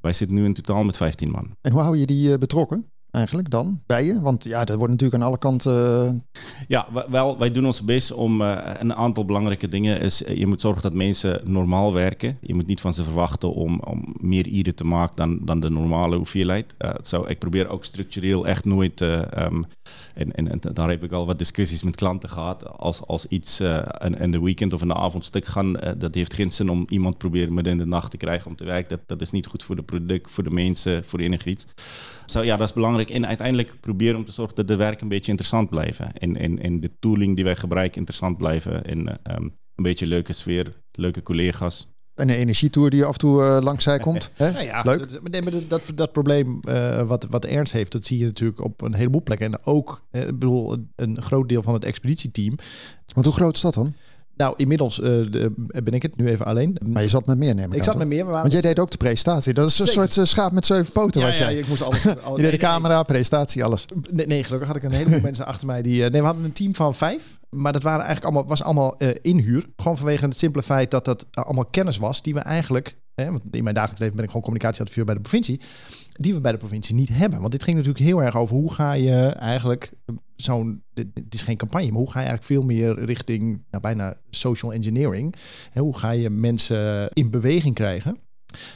Wij 0.00 0.12
zitten 0.12 0.36
nu 0.36 0.44
in 0.44 0.54
totaal 0.54 0.84
met 0.84 0.96
15 0.96 1.30
man. 1.30 1.56
En 1.60 1.72
hoe 1.72 1.80
hou 1.80 1.96
je 1.96 2.06
die 2.06 2.38
betrokken? 2.38 2.92
Eigenlijk 3.18 3.50
dan 3.50 3.80
bij 3.86 4.04
je? 4.04 4.20
Want 4.20 4.44
ja, 4.44 4.64
dat 4.64 4.76
wordt 4.76 4.92
natuurlijk 4.92 5.22
aan 5.22 5.28
alle 5.28 5.38
kanten. 5.38 6.06
eh, 6.06 6.36
Ja, 6.68 6.86
wel, 7.08 7.38
wij 7.38 7.50
doen 7.50 7.66
ons 7.66 7.82
best 7.84 8.12
om 8.12 8.42
eh, 8.42 8.56
een 8.78 8.94
aantal 8.94 9.24
belangrijke 9.24 9.68
dingen. 9.68 10.00
Is, 10.00 10.22
je 10.34 10.46
moet 10.46 10.60
zorgen 10.60 10.82
dat 10.82 10.94
mensen 10.94 11.40
normaal 11.44 11.92
werken. 11.92 12.38
Je 12.40 12.54
moet 12.54 12.66
niet 12.66 12.80
van 12.80 12.94
ze 12.94 13.04
verwachten 13.04 13.54
om, 13.54 13.80
om 13.80 14.14
meer 14.20 14.48
uren 14.48 14.74
te 14.74 14.84
maken 14.84 15.16
dan, 15.16 15.38
dan 15.44 15.60
de 15.60 15.70
normale 15.70 16.16
hoeveelheid. 16.16 16.74
Zo, 17.02 17.24
ik 17.28 17.38
probeer 17.38 17.68
ook 17.68 17.84
structureel 17.84 18.46
echt 18.46 18.64
nooit. 18.64 19.00
ehm, 19.00 19.62
en, 20.14 20.32
en, 20.32 20.48
en 20.50 20.60
daar 20.72 20.88
heb 20.88 21.04
ik 21.04 21.12
al 21.12 21.26
wat 21.26 21.38
discussies 21.38 21.82
met 21.82 21.96
klanten 21.96 22.28
gehad. 22.30 22.78
Als, 22.78 23.06
als 23.06 23.26
iets 23.26 23.60
in, 23.60 24.18
in 24.18 24.30
de 24.30 24.40
weekend 24.42 24.72
of 24.72 24.82
in 24.82 24.88
de 24.88 24.94
avond 24.94 25.24
stuk 25.24 25.44
gaan, 25.46 25.72
dat 25.98 26.14
heeft 26.14 26.34
geen 26.34 26.50
zin 26.50 26.70
om 26.70 26.86
iemand 26.88 27.18
proberen 27.18 27.54
midden 27.54 27.72
in 27.72 27.78
de 27.78 27.86
nacht 27.86 28.10
te 28.10 28.16
krijgen 28.16 28.46
om 28.50 28.56
te 28.56 28.64
werken. 28.64 28.88
Dat, 28.88 29.00
dat 29.06 29.20
is 29.20 29.30
niet 29.30 29.46
goed 29.46 29.62
voor 29.64 29.76
de 29.76 29.82
product, 29.82 30.30
voor 30.30 30.44
de 30.44 30.50
mensen, 30.50 31.04
voor 31.04 31.18
enig 31.18 31.44
iets. 31.44 31.66
Zo, 32.30 32.44
ja, 32.44 32.56
dat 32.56 32.68
is 32.68 32.74
belangrijk. 32.74 33.10
En 33.10 33.26
uiteindelijk 33.26 33.80
proberen 33.80 34.16
om 34.16 34.24
te 34.24 34.32
zorgen 34.32 34.56
dat 34.56 34.68
de 34.68 34.76
werk 34.76 35.00
een 35.00 35.08
beetje 35.08 35.30
interessant 35.30 35.70
blijven. 35.70 36.12
En, 36.12 36.36
en, 36.36 36.62
en 36.62 36.80
de 36.80 36.90
tooling 36.98 37.36
die 37.36 37.44
wij 37.44 37.56
gebruiken 37.56 37.98
interessant 37.98 38.36
blijven. 38.36 38.84
En 38.84 39.08
eh, 39.08 39.14
ehm, 39.34 39.42
een 39.74 39.82
beetje 39.82 40.06
leuke 40.06 40.32
sfeer, 40.32 40.72
leuke 40.92 41.22
collega's. 41.22 41.88
en 42.14 42.28
een 42.28 42.34
energietour 42.34 42.90
die 42.90 43.04
af 43.04 43.12
en 43.12 43.18
toe 43.18 43.42
eh, 43.42 43.58
langs 43.60 43.84
zij 43.84 43.98
komt. 43.98 44.30
Hè? 44.34 44.52
Nou 44.52 44.64
ja, 44.64 44.82
Leuk. 44.82 44.98
Dat, 44.98 45.30
nee, 45.30 45.42
maar 45.42 45.52
dat, 45.52 45.68
dat, 45.68 45.82
dat 45.94 46.12
probleem 46.12 46.60
eh, 46.60 47.02
wat, 47.02 47.26
wat 47.30 47.44
Ernst 47.44 47.72
heeft, 47.72 47.92
dat 47.92 48.04
zie 48.04 48.18
je 48.18 48.24
natuurlijk 48.24 48.64
op 48.64 48.82
een 48.82 48.94
heleboel 48.94 49.22
plekken. 49.22 49.52
En 49.52 49.64
ook, 49.64 50.06
ik 50.10 50.38
bedoel, 50.38 50.72
een, 50.72 50.92
een 50.96 51.22
groot 51.22 51.48
deel 51.48 51.62
van 51.62 51.74
het 51.74 51.84
expeditieteam. 51.84 52.58
Want 53.14 53.26
hoe 53.26 53.34
groot 53.34 53.54
is 53.54 53.60
dat 53.60 53.74
dan? 53.74 53.94
Nou, 54.38 54.54
inmiddels 54.56 55.00
eh, 55.00 55.04
de- 55.06 55.52
ben 55.56 55.92
ik 55.94 56.02
het 56.02 56.16
nu 56.16 56.28
even 56.28 56.46
alleen. 56.46 56.76
Maar 56.86 57.02
je 57.02 57.08
zat 57.08 57.26
met 57.26 57.38
meer, 57.38 57.54
neem 57.54 57.70
ik 57.70 57.76
ik 57.76 57.82
zat 57.84 57.92
toch? 57.92 57.98
met 57.98 58.08
meer. 58.08 58.24
Want 58.24 58.52
jij 58.52 58.60
deed 58.60 58.78
ook 58.78 58.90
de 58.90 58.96
presentatie. 58.96 59.54
Dat 59.54 59.66
is 59.66 59.78
een 59.78 59.84
Zeker. 59.86 60.00
soort 60.02 60.16
eh, 60.16 60.24
schaap 60.24 60.52
met 60.52 60.66
zeven 60.66 60.92
poten 60.92 61.20
ja, 61.20 61.26
was 61.26 61.38
ja, 61.38 61.50
jij. 61.50 61.58
ik 61.58 61.68
moest 61.68 61.82
alles. 61.82 62.02
Je 62.02 62.20
al- 62.20 62.34
deed 62.34 62.44
de 62.44 62.48
nee, 62.50 62.56
camera, 62.58 63.02
presentatie, 63.02 63.64
alles. 63.64 63.84
Nee, 64.10 64.26
nee, 64.26 64.44
gelukkig 64.44 64.68
had 64.68 64.76
ik 64.76 64.82
een 64.84 64.92
heleboel 64.92 65.20
mensen 65.30 65.46
achter 65.46 65.66
mij 65.66 65.82
die. 65.82 66.04
eh, 66.04 66.10
nee, 66.10 66.20
we 66.20 66.26
hadden 66.26 66.44
een 66.44 66.52
team 66.52 66.74
van 66.74 66.94
vijf. 66.94 67.38
Maar 67.50 67.72
dat 67.72 67.82
waren 67.82 68.04
eigenlijk 68.04 68.26
allemaal, 68.26 68.48
was 68.48 68.62
allemaal 68.62 68.96
eh, 68.98 69.08
inhuur. 69.20 69.64
Gewoon 69.76 69.96
vanwege 69.96 70.24
het 70.24 70.36
simpele 70.36 70.64
feit 70.64 70.90
dat 70.90 71.04
dat 71.04 71.26
eh, 71.30 71.44
allemaal 71.44 71.66
kennis 71.66 71.96
was 71.96 72.22
die 72.22 72.34
we 72.34 72.40
eigenlijk. 72.40 72.96
Hè, 73.14 73.30
want 73.30 73.42
in 73.50 73.62
mijn 73.62 73.74
dagelijks 73.74 74.00
leven 74.00 74.16
ben 74.16 74.24
ik 74.24 74.30
gewoon 74.30 74.44
communicatieadviseur 74.44 75.04
bij 75.04 75.14
de 75.14 75.20
provincie. 75.20 75.60
Die 76.20 76.34
we 76.34 76.40
bij 76.40 76.52
de 76.52 76.58
provincie 76.58 76.94
niet 76.94 77.08
hebben. 77.08 77.40
Want 77.40 77.52
dit 77.52 77.62
ging 77.62 77.76
natuurlijk 77.76 78.04
heel 78.04 78.22
erg 78.22 78.36
over 78.36 78.56
hoe 78.56 78.72
ga 78.74 78.92
je 78.92 79.26
eigenlijk 79.26 79.92
zo'n. 80.36 80.82
Dit, 80.94 81.06
dit 81.14 81.34
is 81.34 81.42
geen 81.42 81.56
campagne, 81.56 81.90
maar 81.90 81.98
hoe 81.98 82.10
ga 82.10 82.20
je 82.20 82.26
eigenlijk 82.26 82.46
veel 82.46 82.62
meer 82.62 83.04
richting 83.04 83.62
nou, 83.70 83.82
bijna 83.82 84.16
social 84.30 84.72
engineering. 84.72 85.34
Hè, 85.70 85.80
hoe 85.80 85.96
ga 85.96 86.10
je 86.10 86.30
mensen 86.30 87.08
in 87.12 87.30
beweging 87.30 87.74
krijgen? 87.74 88.16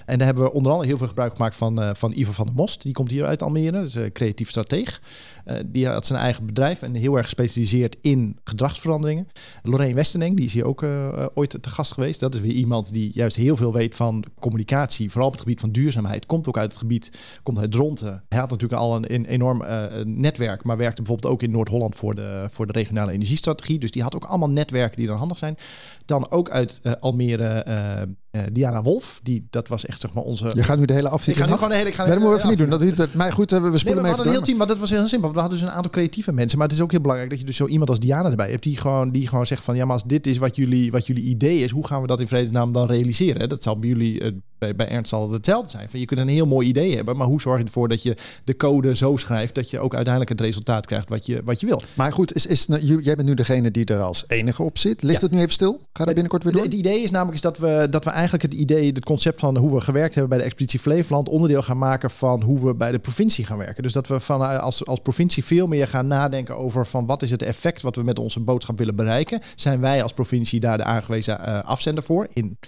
En 0.07 0.18
daar 0.18 0.27
hebben 0.27 0.45
we 0.45 0.53
onder 0.53 0.73
andere 0.73 0.89
heel 0.89 0.99
veel 0.99 1.09
gebruik 1.09 1.37
gemaakt 1.37 1.57
van, 1.57 1.83
eh, 1.83 1.91
van 1.95 2.12
Ivo 2.12 2.33
van 2.33 2.47
der 2.47 2.55
Most. 2.55 2.83
Die 2.83 2.93
komt 2.93 3.11
hier 3.11 3.27
uit 3.27 3.43
Almere, 3.43 3.70
dat 3.70 3.85
is 3.85 3.95
een 3.95 4.12
creatief 4.12 4.49
strateeg. 4.49 5.01
Eh, 5.45 5.57
die 5.66 5.87
had 5.87 6.07
zijn 6.07 6.20
eigen 6.20 6.47
bedrijf 6.47 6.83
en 6.83 6.95
heel 6.95 7.16
erg 7.16 7.25
gespecialiseerd 7.25 7.97
in 8.01 8.39
gedragsveranderingen. 8.45 9.29
Lorraine 9.62 9.95
Westeneng, 9.95 10.37
die 10.37 10.45
is 10.45 10.53
hier 10.53 10.64
ook 10.64 10.83
eh, 10.83 11.09
eh, 11.09 11.27
ooit 11.35 11.62
te 11.62 11.70
gast 11.70 11.93
geweest. 11.93 12.20
Dat 12.20 12.35
is 12.35 12.41
weer 12.41 12.53
iemand 12.53 12.93
die 12.93 13.11
juist 13.14 13.37
heel 13.37 13.57
veel 13.57 13.73
weet 13.73 13.95
van 13.95 14.25
communicatie. 14.41 15.11
Vooral 15.11 15.27
op 15.27 15.33
het 15.33 15.43
gebied 15.43 15.61
van 15.61 15.70
duurzaamheid. 15.70 16.27
Komt 16.27 16.49
ook 16.49 16.59
uit 16.59 16.70
het 16.70 16.79
gebied, 16.79 17.11
komt 17.43 17.59
uit 17.59 17.70
Dronten. 17.70 18.25
Hij 18.29 18.39
had 18.39 18.51
natuurlijk 18.51 18.81
al 18.81 18.97
een, 18.97 19.25
enorm 19.25 19.62
eh, 19.62 19.85
netwerk. 20.05 20.64
Maar 20.64 20.77
werkte 20.77 21.03
bijvoorbeeld 21.03 21.33
ook 21.33 21.43
in 21.43 21.51
Noord-Holland 21.51 21.95
voor 21.95 22.14
de, 22.14 22.49
voor 22.51 22.66
de 22.66 22.73
regionale 22.73 23.12
energiestrategie. 23.12 23.79
Dus 23.79 23.91
die 23.91 24.03
had 24.03 24.14
ook 24.14 24.25
allemaal 24.25 24.51
netwerken 24.51 24.97
die 24.97 25.07
dan 25.07 25.16
handig 25.16 25.39
zijn. 25.39 25.57
Dan 26.05 26.30
ook 26.30 26.50
uit 26.50 26.80
eh, 26.82 26.92
Almere 27.00 27.44
eh, 27.44 28.03
eh, 28.03 28.40
Diana 28.53 28.82
Wolf. 28.82 29.20
Die, 29.22 29.46
dat 29.50 29.68
was 29.68 29.86
echt 29.86 30.00
zeg 30.00 30.12
maar 30.12 30.22
onze... 30.22 30.50
Je 30.55 30.62
gaat 30.62 30.78
nu 30.78 30.84
de 30.84 30.92
hele 30.92 31.11
ik 31.26 31.36
ga 31.36 31.46
nu 31.46 31.53
gewoon 31.53 31.68
de 31.68 31.74
hele... 31.74 31.88
Ik 31.88 31.94
ga 31.94 32.05
Nee, 32.05 32.12
dat 32.12 32.22
moeten 32.22 32.30
we 32.30 32.36
even 32.36 32.48
niet 32.48 32.59
doen. 32.59 32.70
Dat 32.70 32.80
duurt 32.80 32.98
het. 32.98 33.14
Maar 33.14 33.32
goed, 33.32 33.50
we 33.50 33.57
Nee, 33.57 33.70
maar 33.70 33.84
hem 33.84 34.03
we 34.03 34.09
hadden 34.09 34.26
een 34.26 34.32
heel 34.32 34.42
team, 34.42 34.57
want 34.57 34.70
dat 34.70 34.78
was 34.78 34.90
heel 34.90 35.07
simpel. 35.07 35.32
We 35.32 35.40
hadden 35.40 35.59
dus 35.59 35.68
een 35.68 35.74
aantal 35.74 35.90
creatieve 35.90 36.32
mensen. 36.32 36.59
Maar 36.59 36.66
het 36.66 36.76
is 36.76 36.82
ook 36.82 36.90
heel 36.90 37.00
belangrijk 37.00 37.30
dat 37.30 37.40
je 37.40 37.46
dus 37.46 37.57
zo 37.57 37.66
iemand 37.66 37.90
als 37.90 37.98
Diana 37.98 38.30
erbij 38.30 38.50
hebt. 38.50 38.62
Die 38.62 38.76
gewoon, 38.76 39.11
die 39.11 39.28
gewoon 39.28 39.46
zegt 39.46 39.64
van, 39.64 39.76
ja, 39.76 39.84
maar 39.84 39.92
als 39.92 40.05
dit 40.05 40.26
is 40.26 40.38
wat 40.38 40.57
jullie, 40.57 40.90
wat 40.90 41.07
jullie 41.07 41.24
idee 41.24 41.59
is, 41.59 41.70
hoe 41.70 41.86
gaan 41.86 42.00
we 42.00 42.07
dat 42.07 42.20
in 42.20 42.26
vredesnaam 42.26 42.72
dan 42.72 42.86
realiseren? 42.86 43.48
Dat 43.48 43.62
zal 43.62 43.78
bij 43.78 43.88
jullie, 43.88 44.42
bij, 44.59 44.74
bij 44.74 44.88
Ernst 44.88 45.09
zal 45.11 45.22
het 45.22 45.32
hetzelfde 45.32 45.70
zijn. 45.70 45.88
Van, 45.88 46.00
je 46.00 46.07
kunt 46.07 46.20
een 46.20 46.28
heel 46.28 46.46
mooi 46.46 46.68
idee 46.68 46.96
hebben, 46.96 47.16
maar 47.16 47.26
hoe 47.26 47.40
zorg 47.40 47.59
je 47.59 47.64
ervoor 47.64 47.88
dat 47.88 48.03
je 48.03 48.16
de 48.44 48.57
code 48.57 48.94
zo 48.94 49.16
schrijft 49.16 49.55
dat 49.55 49.70
je 49.70 49.78
ook 49.78 49.94
uiteindelijk 49.94 50.30
het 50.30 50.40
resultaat 50.40 50.86
krijgt 50.86 51.09
wat 51.09 51.26
je, 51.26 51.42
wat 51.44 51.61
je 51.61 51.66
wil? 51.66 51.82
Maar 51.94 52.12
goed, 52.12 52.34
is, 52.34 52.46
is, 52.46 52.66
nou, 52.66 53.03
jij 53.03 53.14
bent 53.14 53.28
nu 53.28 53.34
degene 53.34 53.70
die 53.70 53.84
er 53.84 54.00
als 54.00 54.24
enige 54.28 54.62
op 54.62 54.78
zit. 54.78 55.03
Ligt 55.03 55.20
Ja. 55.20 55.26
het 55.26 55.30
nu 55.34 55.38
even 55.38 55.53
stil? 55.53 55.80
Ga 55.93 56.05
dat 56.05 56.14
binnenkort 56.14 56.45
weer 56.45 56.53
door? 56.53 56.62
Het 56.62 56.74
idee 56.74 57.03
is 57.03 57.11
namelijk 57.11 57.36
is 57.36 57.43
dat 57.43 57.59
we, 57.59 57.86
dat 57.90 58.05
we 58.05 58.11
eigenlijk 58.11 58.43
het 58.43 58.55
idee, 58.55 58.86
het 58.86 59.05
concept 59.05 59.40
van 59.40 59.57
hoe 59.57 59.74
we 59.74 59.80
gewerkt 59.80 60.14
hebben 60.14 60.28
bij 60.28 60.38
de 60.38 60.45
Expeditie 60.45 60.78
Flevoland, 60.78 61.28
onderdeel 61.28 61.62
gaan 61.62 61.78
maken 61.78 62.11
van 62.11 62.43
hoe 62.43 62.64
we 62.64 62.74
bij 62.74 62.93
de 62.93 62.99
provincie 62.99 63.47
gaan 63.47 63.59
werken. 63.59 63.82
Dus 63.82 63.93
dat 63.93 64.07
we 64.07 64.20
van, 64.20 64.43
eh, 64.43 64.59
als, 64.59 64.86
als 64.86 65.01
provincie 65.01 65.45
veel 65.45 65.66
meer 65.66 65.88
gaan 65.88 66.07
nadenken 66.07 66.57
over 66.57 66.86
van 66.86 67.07
wat 67.07 67.22
is 67.22 67.30
het 67.30 67.43
effect 67.43 67.82
wat 67.82 67.97
we 67.97 68.03
met 68.03 68.18
onze 68.18 68.40
boodschap 68.40 68.78
willen 68.78 68.97
bereiken. 68.97 69.40
Zijn 69.57 69.80
wij 69.80 70.03
als 70.03 70.12
provincie 70.12 70.61
daar 70.61 70.76
de 70.76 70.84
aangewezen 70.84 71.40
eh, 71.40 71.64
afzender 71.64 72.05
voor? 72.05 72.28
In, 72.32 72.59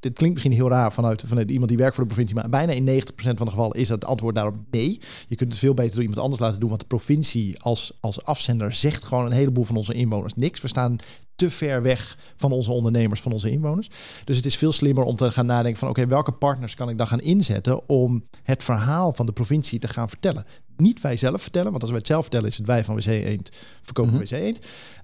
dit 0.00 0.12
klinkt 0.12 0.34
misschien 0.34 0.56
heel 0.56 0.68
raar 0.68 0.92
vanuit, 0.92 1.22
vanuit 1.26 1.50
iemand 1.50 1.68
die 1.68 1.78
werkt 1.78 1.94
voor 1.94 2.04
de 2.04 2.14
provincie, 2.14 2.36
maar 2.36 2.50
bijna 2.50 2.72
in 2.72 3.02
90% 3.02 3.02
van 3.14 3.46
de 3.46 3.50
gevallen 3.50 3.78
is 3.78 3.88
dat 3.88 4.00
het 4.00 4.10
antwoord 4.10 4.34
daarop 4.34 4.56
nee. 4.70 5.00
Je 5.28 5.36
kunt 5.36 5.50
het 5.50 5.58
veel 5.58 5.74
beter 5.74 5.92
door 5.92 6.02
iemand 6.02 6.20
anders 6.20 6.40
laten 6.40 6.60
doen, 6.60 6.68
want 6.68 6.80
de 6.80 6.86
provincie 6.86 7.60
als, 7.60 7.96
als 8.00 8.24
afzender 8.24 8.72
zegt 8.72 9.04
gewoon 9.04 9.26
een 9.26 9.32
heleboel 9.32 9.64
van 9.64 9.76
onze 9.76 9.94
inwoners 9.94 10.34
niks. 10.34 10.60
We 10.60 10.68
staan 10.68 10.98
te 11.38 11.50
ver 11.50 11.82
weg 11.82 12.18
van 12.36 12.52
onze 12.52 12.72
ondernemers, 12.72 13.20
van 13.20 13.32
onze 13.32 13.50
inwoners. 13.50 13.88
Dus 14.24 14.36
het 14.36 14.46
is 14.46 14.56
veel 14.56 14.72
slimmer 14.72 15.04
om 15.04 15.16
te 15.16 15.30
gaan 15.30 15.46
nadenken 15.46 15.78
van 15.80 15.88
oké, 15.88 16.06
welke 16.06 16.32
partners 16.32 16.74
kan 16.74 16.88
ik 16.88 16.98
dan 16.98 17.06
gaan 17.06 17.20
inzetten 17.20 17.88
om 17.88 18.24
het 18.42 18.62
verhaal 18.62 19.12
van 19.12 19.26
de 19.26 19.32
provincie 19.32 19.78
te 19.78 19.88
gaan 19.88 20.08
vertellen. 20.08 20.44
Niet 20.76 21.00
wij 21.00 21.16
zelf 21.16 21.42
vertellen, 21.42 21.70
want 21.70 21.80
als 21.82 21.90
wij 21.90 21.98
het 21.98 22.08
zelf 22.08 22.22
vertellen 22.22 22.48
is 22.48 22.56
het 22.56 22.66
wij 22.66 22.84
van 22.84 22.94
WC 22.94 23.06
Eend 23.06 23.50
verkopen 23.82 24.12
Mhm. 24.12 24.20
WC 24.22 24.30
Eend. 24.30 24.58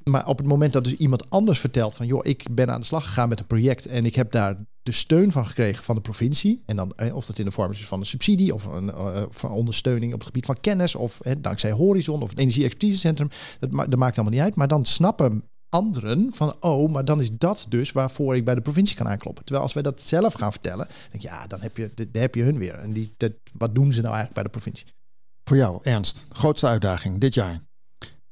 Maar 0.04 0.26
op 0.26 0.38
het 0.38 0.46
moment 0.46 0.72
dat 0.72 0.84
dus 0.84 0.94
iemand 0.96 1.30
anders 1.30 1.58
vertelt 1.58 1.94
van 1.94 2.06
joh, 2.06 2.20
ik 2.26 2.46
ben 2.50 2.70
aan 2.70 2.80
de 2.80 2.86
slag 2.86 3.04
gegaan 3.04 3.28
met 3.28 3.40
een 3.40 3.46
project 3.46 3.86
en 3.86 4.04
ik 4.04 4.14
heb 4.14 4.32
daar 4.32 4.56
de 4.82 4.92
steun 4.92 5.32
van 5.32 5.46
gekregen 5.46 5.84
van 5.84 5.94
de 5.94 6.00
provincie. 6.00 6.62
En 6.66 6.76
dan 6.76 6.92
eh, 6.96 7.14
of 7.14 7.26
dat 7.26 7.38
in 7.38 7.44
de 7.44 7.50
vorm 7.50 7.72
is 7.72 7.86
van 7.86 8.00
een 8.00 8.06
subsidie 8.06 8.54
of 8.54 8.64
een 8.64 8.90
eh, 8.90 9.22
van 9.30 9.50
ondersteuning 9.50 10.12
op 10.12 10.18
het 10.18 10.26
gebied 10.26 10.46
van 10.46 10.60
kennis 10.60 10.94
of 10.94 11.20
eh, 11.20 11.32
dankzij 11.38 11.70
Horizon 11.72 12.22
of 12.22 12.30
het 12.30 12.38
energie-expertisecentrum. 12.38 13.28
Dat, 13.58 13.70
ma- 13.70 13.86
dat 13.86 13.98
maakt 13.98 14.16
allemaal 14.16 14.34
niet 14.34 14.42
uit. 14.44 14.54
Maar 14.54 14.68
dan 14.68 14.84
snappen 14.84 15.44
anderen 15.74 16.30
van 16.34 16.56
oh, 16.60 16.92
maar 16.92 17.04
dan 17.04 17.20
is 17.20 17.30
dat 17.30 17.66
dus 17.68 17.92
waarvoor 17.92 18.36
ik 18.36 18.44
bij 18.44 18.54
de 18.54 18.60
provincie 18.60 18.96
kan 18.96 19.08
aankloppen. 19.08 19.44
Terwijl 19.44 19.64
als 19.64 19.74
wij 19.74 19.82
dat 19.82 20.00
zelf 20.00 20.32
gaan 20.32 20.52
vertellen, 20.52 20.88
denk 21.10 21.22
je 21.22 21.28
ja, 21.28 21.46
dan 21.46 21.60
heb 21.60 21.76
je, 21.76 21.90
dan 21.94 22.22
heb 22.22 22.34
je 22.34 22.42
hun 22.42 22.58
weer. 22.58 22.74
En 22.74 22.92
die, 22.92 23.14
wat 23.52 23.74
doen 23.74 23.92
ze 23.92 24.00
nou 24.00 24.14
eigenlijk 24.14 24.34
bij 24.34 24.42
de 24.42 24.48
provincie? 24.48 24.86
Voor 25.44 25.56
jou, 25.56 25.78
Ernst. 25.82 26.26
Grootste 26.30 26.66
uitdaging 26.66 27.18
dit 27.18 27.34
jaar. 27.34 27.60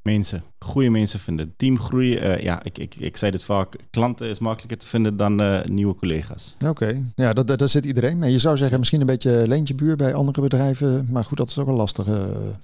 Mensen, 0.03 0.43
goede 0.59 0.89
mensen 0.89 1.19
vinden. 1.19 1.53
Teamgroei, 1.57 2.15
eh, 2.15 2.43
ja, 2.43 2.63
ik, 2.63 2.77
ik, 2.77 2.95
ik 2.95 3.17
zei 3.17 3.31
dit 3.31 3.43
vaak. 3.43 3.75
Klanten 3.89 4.29
is 4.29 4.39
makkelijker 4.39 4.77
te 4.77 4.87
vinden 4.87 5.17
dan 5.17 5.41
eh, 5.41 5.63
nieuwe 5.65 5.95
collega's. 5.95 6.55
Oké, 6.67 7.03
ja, 7.15 7.33
dat, 7.33 7.47
dat, 7.47 7.59
daar 7.59 7.69
zit 7.69 7.85
iedereen 7.85 8.17
mee. 8.19 8.31
Je 8.31 8.39
zou 8.39 8.57
zeggen 8.57 8.79
misschien 8.79 8.99
een 9.01 9.05
beetje 9.05 9.47
leentje 9.47 9.75
buur 9.75 9.95
bij 9.95 10.13
andere 10.13 10.41
bedrijven. 10.41 11.07
Maar 11.11 11.23
goed, 11.23 11.37
dat 11.37 11.49
is 11.49 11.57
ook 11.57 11.65
wel 11.65 11.75
lastig. 11.75 12.07
eh. 12.07 12.13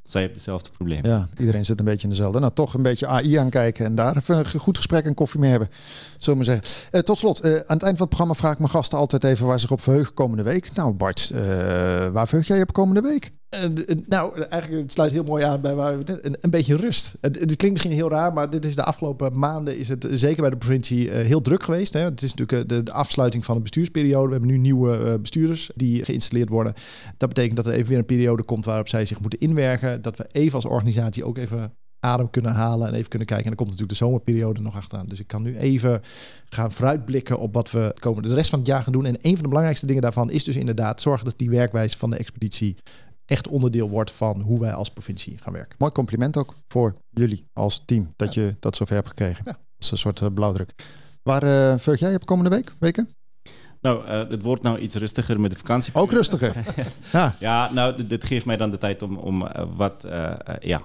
Zij 0.03 0.21
hebben 0.21 0.31
hetzelfde 0.37 0.69
probleem. 0.69 1.05
ja, 1.05 1.27
iedereen 1.37 1.65
zit 1.65 1.79
een 1.79 1.85
beetje 1.85 2.03
in 2.03 2.09
dezelfde. 2.09 2.39
Nou, 2.39 2.53
toch 2.53 2.73
een 2.73 2.81
beetje 2.83 3.07
AI 3.07 3.35
aankijken 3.35 3.85
en 3.85 3.95
daar 3.95 4.17
even 4.17 4.37
een 4.37 4.59
goed 4.59 4.77
gesprek 4.77 5.05
en 5.05 5.13
koffie 5.13 5.39
mee 5.39 5.49
hebben. 5.49 5.69
Zullen 6.17 6.39
we 6.39 6.45
maar 6.45 6.59
zeggen. 6.61 7.03
Tot 7.03 7.17
slot, 7.17 7.43
aan 7.43 7.51
het 7.51 7.67
eind 7.67 7.79
van 7.81 7.89
het 7.89 8.07
programma 8.07 8.33
vraag 8.33 8.53
ik 8.53 8.59
mijn 8.59 8.71
gasten 8.71 8.97
altijd 8.97 9.23
even 9.23 9.45
waar 9.45 9.55
ze 9.55 9.61
zich 9.61 9.71
op 9.71 9.81
verheugen 9.81 10.13
komende 10.13 10.43
week. 10.43 10.71
Nou 10.73 10.93
Bart, 10.93 11.31
waar 12.11 12.27
verheug 12.27 12.47
jij 12.47 12.57
je 12.57 12.63
op 12.63 12.73
komende 12.73 13.01
week? 13.01 13.31
Nou, 14.07 14.41
eigenlijk 14.41 14.81
het 14.81 14.91
sluit 14.91 15.11
heel 15.11 15.23
mooi 15.23 15.43
aan 15.43 15.61
bij 15.61 15.75
waar 15.75 15.97
we 15.97 16.25
een, 16.25 16.35
een 16.39 16.49
beetje 16.49 16.75
rust. 16.75 17.17
Het, 17.21 17.37
klinkt 17.37 17.71
misschien 17.71 17.91
heel 17.91 18.09
raar, 18.09 18.33
maar 18.33 18.49
dit 18.49 18.65
is 18.65 18.75
de 18.75 18.83
afgelopen 18.83 19.39
maanden 19.39 19.77
is 19.77 19.89
het 19.89 20.05
eh, 20.05 20.11
zeker 20.15 20.41
bij 20.41 20.49
de 20.49 20.57
provincie 20.57 21.11
eh, 21.11 21.25
heel 21.25 21.41
druk 21.41 21.63
geweest. 21.63 21.93
Hè. 21.93 21.99
Het 21.99 22.21
is 22.21 22.33
natuurlijk 22.33 22.71
eh, 22.71 22.83
de, 22.83 22.91
afsluiting 22.91 23.45
van 23.45 23.55
de 23.55 23.61
bestuursperiode. 23.61 24.25
We 24.25 24.31
hebben 24.31 24.49
nu 24.49 24.57
nieuwe 24.57 25.19
bestuurders 25.19 25.69
die 25.75 26.03
geïnstalleerd 26.03 26.49
worden. 26.49 26.73
Dat 27.17 27.29
betekent 27.29 27.55
dat 27.55 27.67
er 27.67 27.73
even 27.73 27.87
weer 27.87 27.97
een 27.97 28.05
periode 28.05 28.43
komt 28.43 28.65
waarop 28.65 28.87
zij 28.87 29.05
zich 29.05 29.21
moeten 29.21 29.39
inwerken. 29.39 30.01
Dat 30.01 30.17
we 30.17 30.27
even 30.31 30.55
als 30.55 30.65
organisatie 30.65 31.25
ook 31.25 31.37
even 31.37 31.73
adem 31.99 32.29
kunnen 32.29 32.51
halen 32.51 32.87
en 32.87 32.93
even 32.93 33.09
kunnen 33.09 33.27
kijken. 33.27 33.45
En 33.45 33.55
dan 33.55 33.65
komt 33.65 33.69
natuurlijk 33.69 33.99
de 33.99 34.05
zomerperiode 34.05 34.61
nog 34.61 34.75
achteraan. 34.75 35.05
Dus 35.07 35.19
ik 35.19 35.27
kan 35.27 35.41
nu 35.41 35.57
even 35.57 36.01
gaan 36.45 36.71
vooruitblikken 36.71 37.39
op 37.39 37.53
wat 37.53 37.71
we 37.71 37.95
komende 37.99 38.29
de 38.29 38.35
rest 38.35 38.49
van 38.49 38.59
het 38.59 38.67
jaar 38.67 38.83
gaan 38.83 38.93
doen. 38.93 39.05
En 39.05 39.17
een 39.21 39.33
van 39.33 39.41
de 39.41 39.47
belangrijkste 39.47 39.85
dingen 39.85 40.01
daarvan 40.01 40.31
is 40.31 40.43
dus 40.43 40.55
inderdaad 40.55 41.01
zorgen 41.01 41.25
dat 41.25 41.37
die 41.37 41.49
werkwijze 41.49 41.97
van 41.97 42.09
de 42.09 42.17
expeditie 42.17 42.75
echt 43.29 43.47
onderdeel 43.47 43.89
wordt 43.89 44.11
van 44.11 44.41
hoe 44.41 44.59
wij 44.59 44.73
als 44.73 44.89
provincie 44.89 45.37
gaan 45.37 45.53
werken. 45.53 45.75
Mooi 45.77 45.91
compliment 45.91 46.37
ook 46.37 46.55
voor 46.67 46.95
jullie 47.09 47.43
als 47.53 47.81
team 47.85 48.13
dat 48.15 48.33
je 48.33 48.55
dat 48.59 48.75
zover 48.75 48.95
hebt 48.95 49.07
gekregen. 49.07 49.43
Ja. 49.45 49.59
Als 49.77 49.91
een 49.91 49.97
soort 49.97 50.21
eh, 50.21 50.27
blauwdruk. 50.33 50.73
Waar 51.23 51.41
verheug 51.79 51.99
jij 51.99 52.15
op 52.15 52.25
komende 52.25 52.49
week? 52.49 52.73
Weken? 52.79 53.09
Nou, 53.81 54.05
eh, 54.05 54.29
het 54.29 54.41
wordt 54.41 54.63
nou 54.63 54.77
iets 54.79 54.95
rustiger 54.95 55.39
met 55.39 55.51
de 55.51 55.57
vakantie. 55.57 55.93
Ook 55.95 56.11
rustiger. 56.11 56.53
ja. 57.13 57.35
Ja, 57.39 57.73
nou, 57.73 58.05
dit, 58.05 58.25
geeft 58.25 58.45
mij 58.45 58.57
dan 58.57 58.71
de 58.71 58.77
tijd 58.77 59.01
om, 59.01 59.17
om 59.17 59.45
eh, 59.45 59.63
wat 59.75 60.03
eh, 60.03 60.33
ja, 60.59 60.81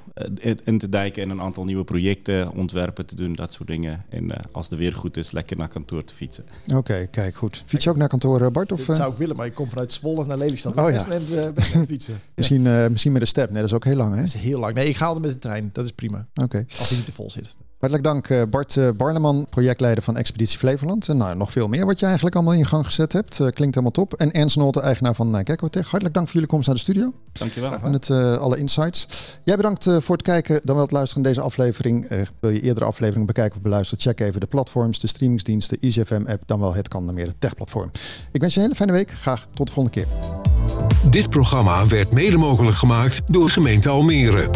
in, 0.65 0.79
te 0.79 0.89
dijken 0.89 1.23
en 1.23 1.31
een 1.31 1.41
aantal 1.41 1.65
nieuwe 1.65 1.85
projecten, 1.85 2.53
ontwerpen 2.53 3.07
te 3.07 3.15
doen, 3.15 3.33
dat 3.33 3.53
soort 3.53 3.69
dingen. 3.69 4.05
En 4.09 4.31
eh, 4.31 4.45
als 4.53 4.69
de 4.69 4.77
weer 4.77 4.93
goed 4.93 5.17
is, 5.17 5.31
lekker 5.31 5.57
naar 5.57 5.69
kantoor 5.69 6.05
te 6.05 6.15
fietsen. 6.15 6.45
Oké, 6.75 7.07
kijk 7.11 7.37
goed. 7.37 7.63
Fiets 7.67 7.85
je 7.85 7.91
ook 7.91 7.97
naar 7.97 8.09
kantoor, 8.09 8.51
Bart? 8.51 8.73
Of, 8.73 8.85
Dat 8.85 8.97
zou 8.97 9.13
ik 9.13 9.19
willen, 9.19 9.37
maar 9.37 9.47
ik 9.47 9.55
kom 9.55 9.69
vanuit 9.69 9.93
Zwolle 9.93 10.27
naar 10.27 10.39
Lelystad. 10.39 10.77
Oh, 10.77 10.91
ja. 10.91 11.53
Best 11.55 11.77
fietsen. 11.87 12.21
misschien, 12.35 12.67
eh, 12.67 12.89
misschien 12.89 13.13
met 13.13 13.21
de 13.21 13.27
step? 13.27 13.51
Nee, 13.51 13.61
dat 13.61 13.71
is 13.71 13.77
ook 13.77 13.85
heel 13.85 13.97
lang, 13.97 14.11
hè? 14.11 14.17
Dat 14.17 14.27
is 14.27 14.35
heel 14.35 14.59
lang. 14.59 14.75
Nee, 14.75 14.89
ik 14.89 14.97
ga 14.97 15.07
altijd 15.07 15.25
met 15.25 15.33
de 15.33 15.39
trein. 15.39 15.71
Dat 15.73 15.85
is 15.85 15.93
prima. 15.93 16.27
Oké. 16.35 16.65
Als 16.79 16.89
hij 16.89 16.97
niet 16.97 17.07
te 17.07 17.13
vol 17.13 17.31
zit. 17.31 17.57
Hartelijk 17.85 18.09
dank 18.09 18.29
eh, 18.29 18.43
Bart 18.51 18.77
eh, 18.77 18.89
Barneman, 18.97 19.47
projectleider 19.51 20.05
van 20.05 20.17
Expeditie 20.17 20.59
Flevoland. 20.59 21.09
En 21.09 21.17
nou, 21.17 21.37
nog 21.37 21.53
veel 21.53 21.69
meer 21.69 21.87
wat 21.87 21.99
je 21.99 22.05
eigenlijk 22.05 22.35
allemaal 22.35 22.55
in 22.55 22.67
gang 22.67 22.85
gezet 22.85 23.13
hebt. 23.13 23.41
Eh, 23.41 23.49
klinkt 23.49 23.75
helemaal 23.75 23.91
top. 23.91 24.15
En 24.15 24.33
Ernst 24.33 24.57
Nolte, 24.57 24.81
eigenaar 24.81 25.15
van 25.15 25.35
Gekkotech. 25.45 25.83
Hartelijk 25.83 26.15
dank 26.15 26.27
voor 26.27 26.35
jullie 26.35 26.49
komst 26.49 26.67
naar 26.67 26.77
de 26.77 26.83
studio. 26.83 27.13
Dankjewel. 27.39 27.79
En 27.83 27.93
het, 27.93 28.11
eh, 28.11 28.37
alle 28.37 28.59
insights. 28.59 29.07
Jij 29.43 29.57
bedankt 29.57 29.87
eh, 29.87 29.97
voor 30.01 30.17
het 30.17 30.25
kijken, 30.25 30.61
dan 30.65 30.75
wel 30.75 30.85
het 30.85 30.93
luisteren 30.93 31.23
naar 31.23 31.33
deze 31.33 31.45
aflevering. 31.45 32.05
Eh, 32.05 32.21
wil 32.41 32.51
je 32.51 32.61
eerdere 32.61 32.87
afleveringen 32.87 33.27
bekijken 33.27 33.57
of 33.57 33.63
beluisteren? 33.63 34.05
Check 34.05 34.21
even 34.21 34.41
de 34.41 34.47
platforms, 34.47 35.01
de 35.01 35.07
streamingsdiensten, 35.07 35.79
EasyFM-app, 35.81 36.43
dan 36.47 36.61
wel 36.61 36.75
het 36.75 36.89
kan 36.89 37.15
meer 37.15 37.27
het 37.27 37.41
tech-platform. 37.41 37.91
Ik 38.33 38.41
wens 38.41 38.55
je 38.55 38.61
een 38.61 38.65
hele 38.67 38.77
fijne 38.77 38.93
week. 38.93 39.11
Graag 39.11 39.47
tot 39.55 39.67
de 39.67 39.73
volgende 39.73 40.01
keer. 40.01 40.07
Dit 41.11 41.31
programma 41.31 41.87
werd 41.87 42.11
mede 42.11 42.37
mogelijk 42.37 42.77
gemaakt 42.77 43.21
door 43.27 43.51
gemeente 43.51 43.89
Almere. 43.89 44.51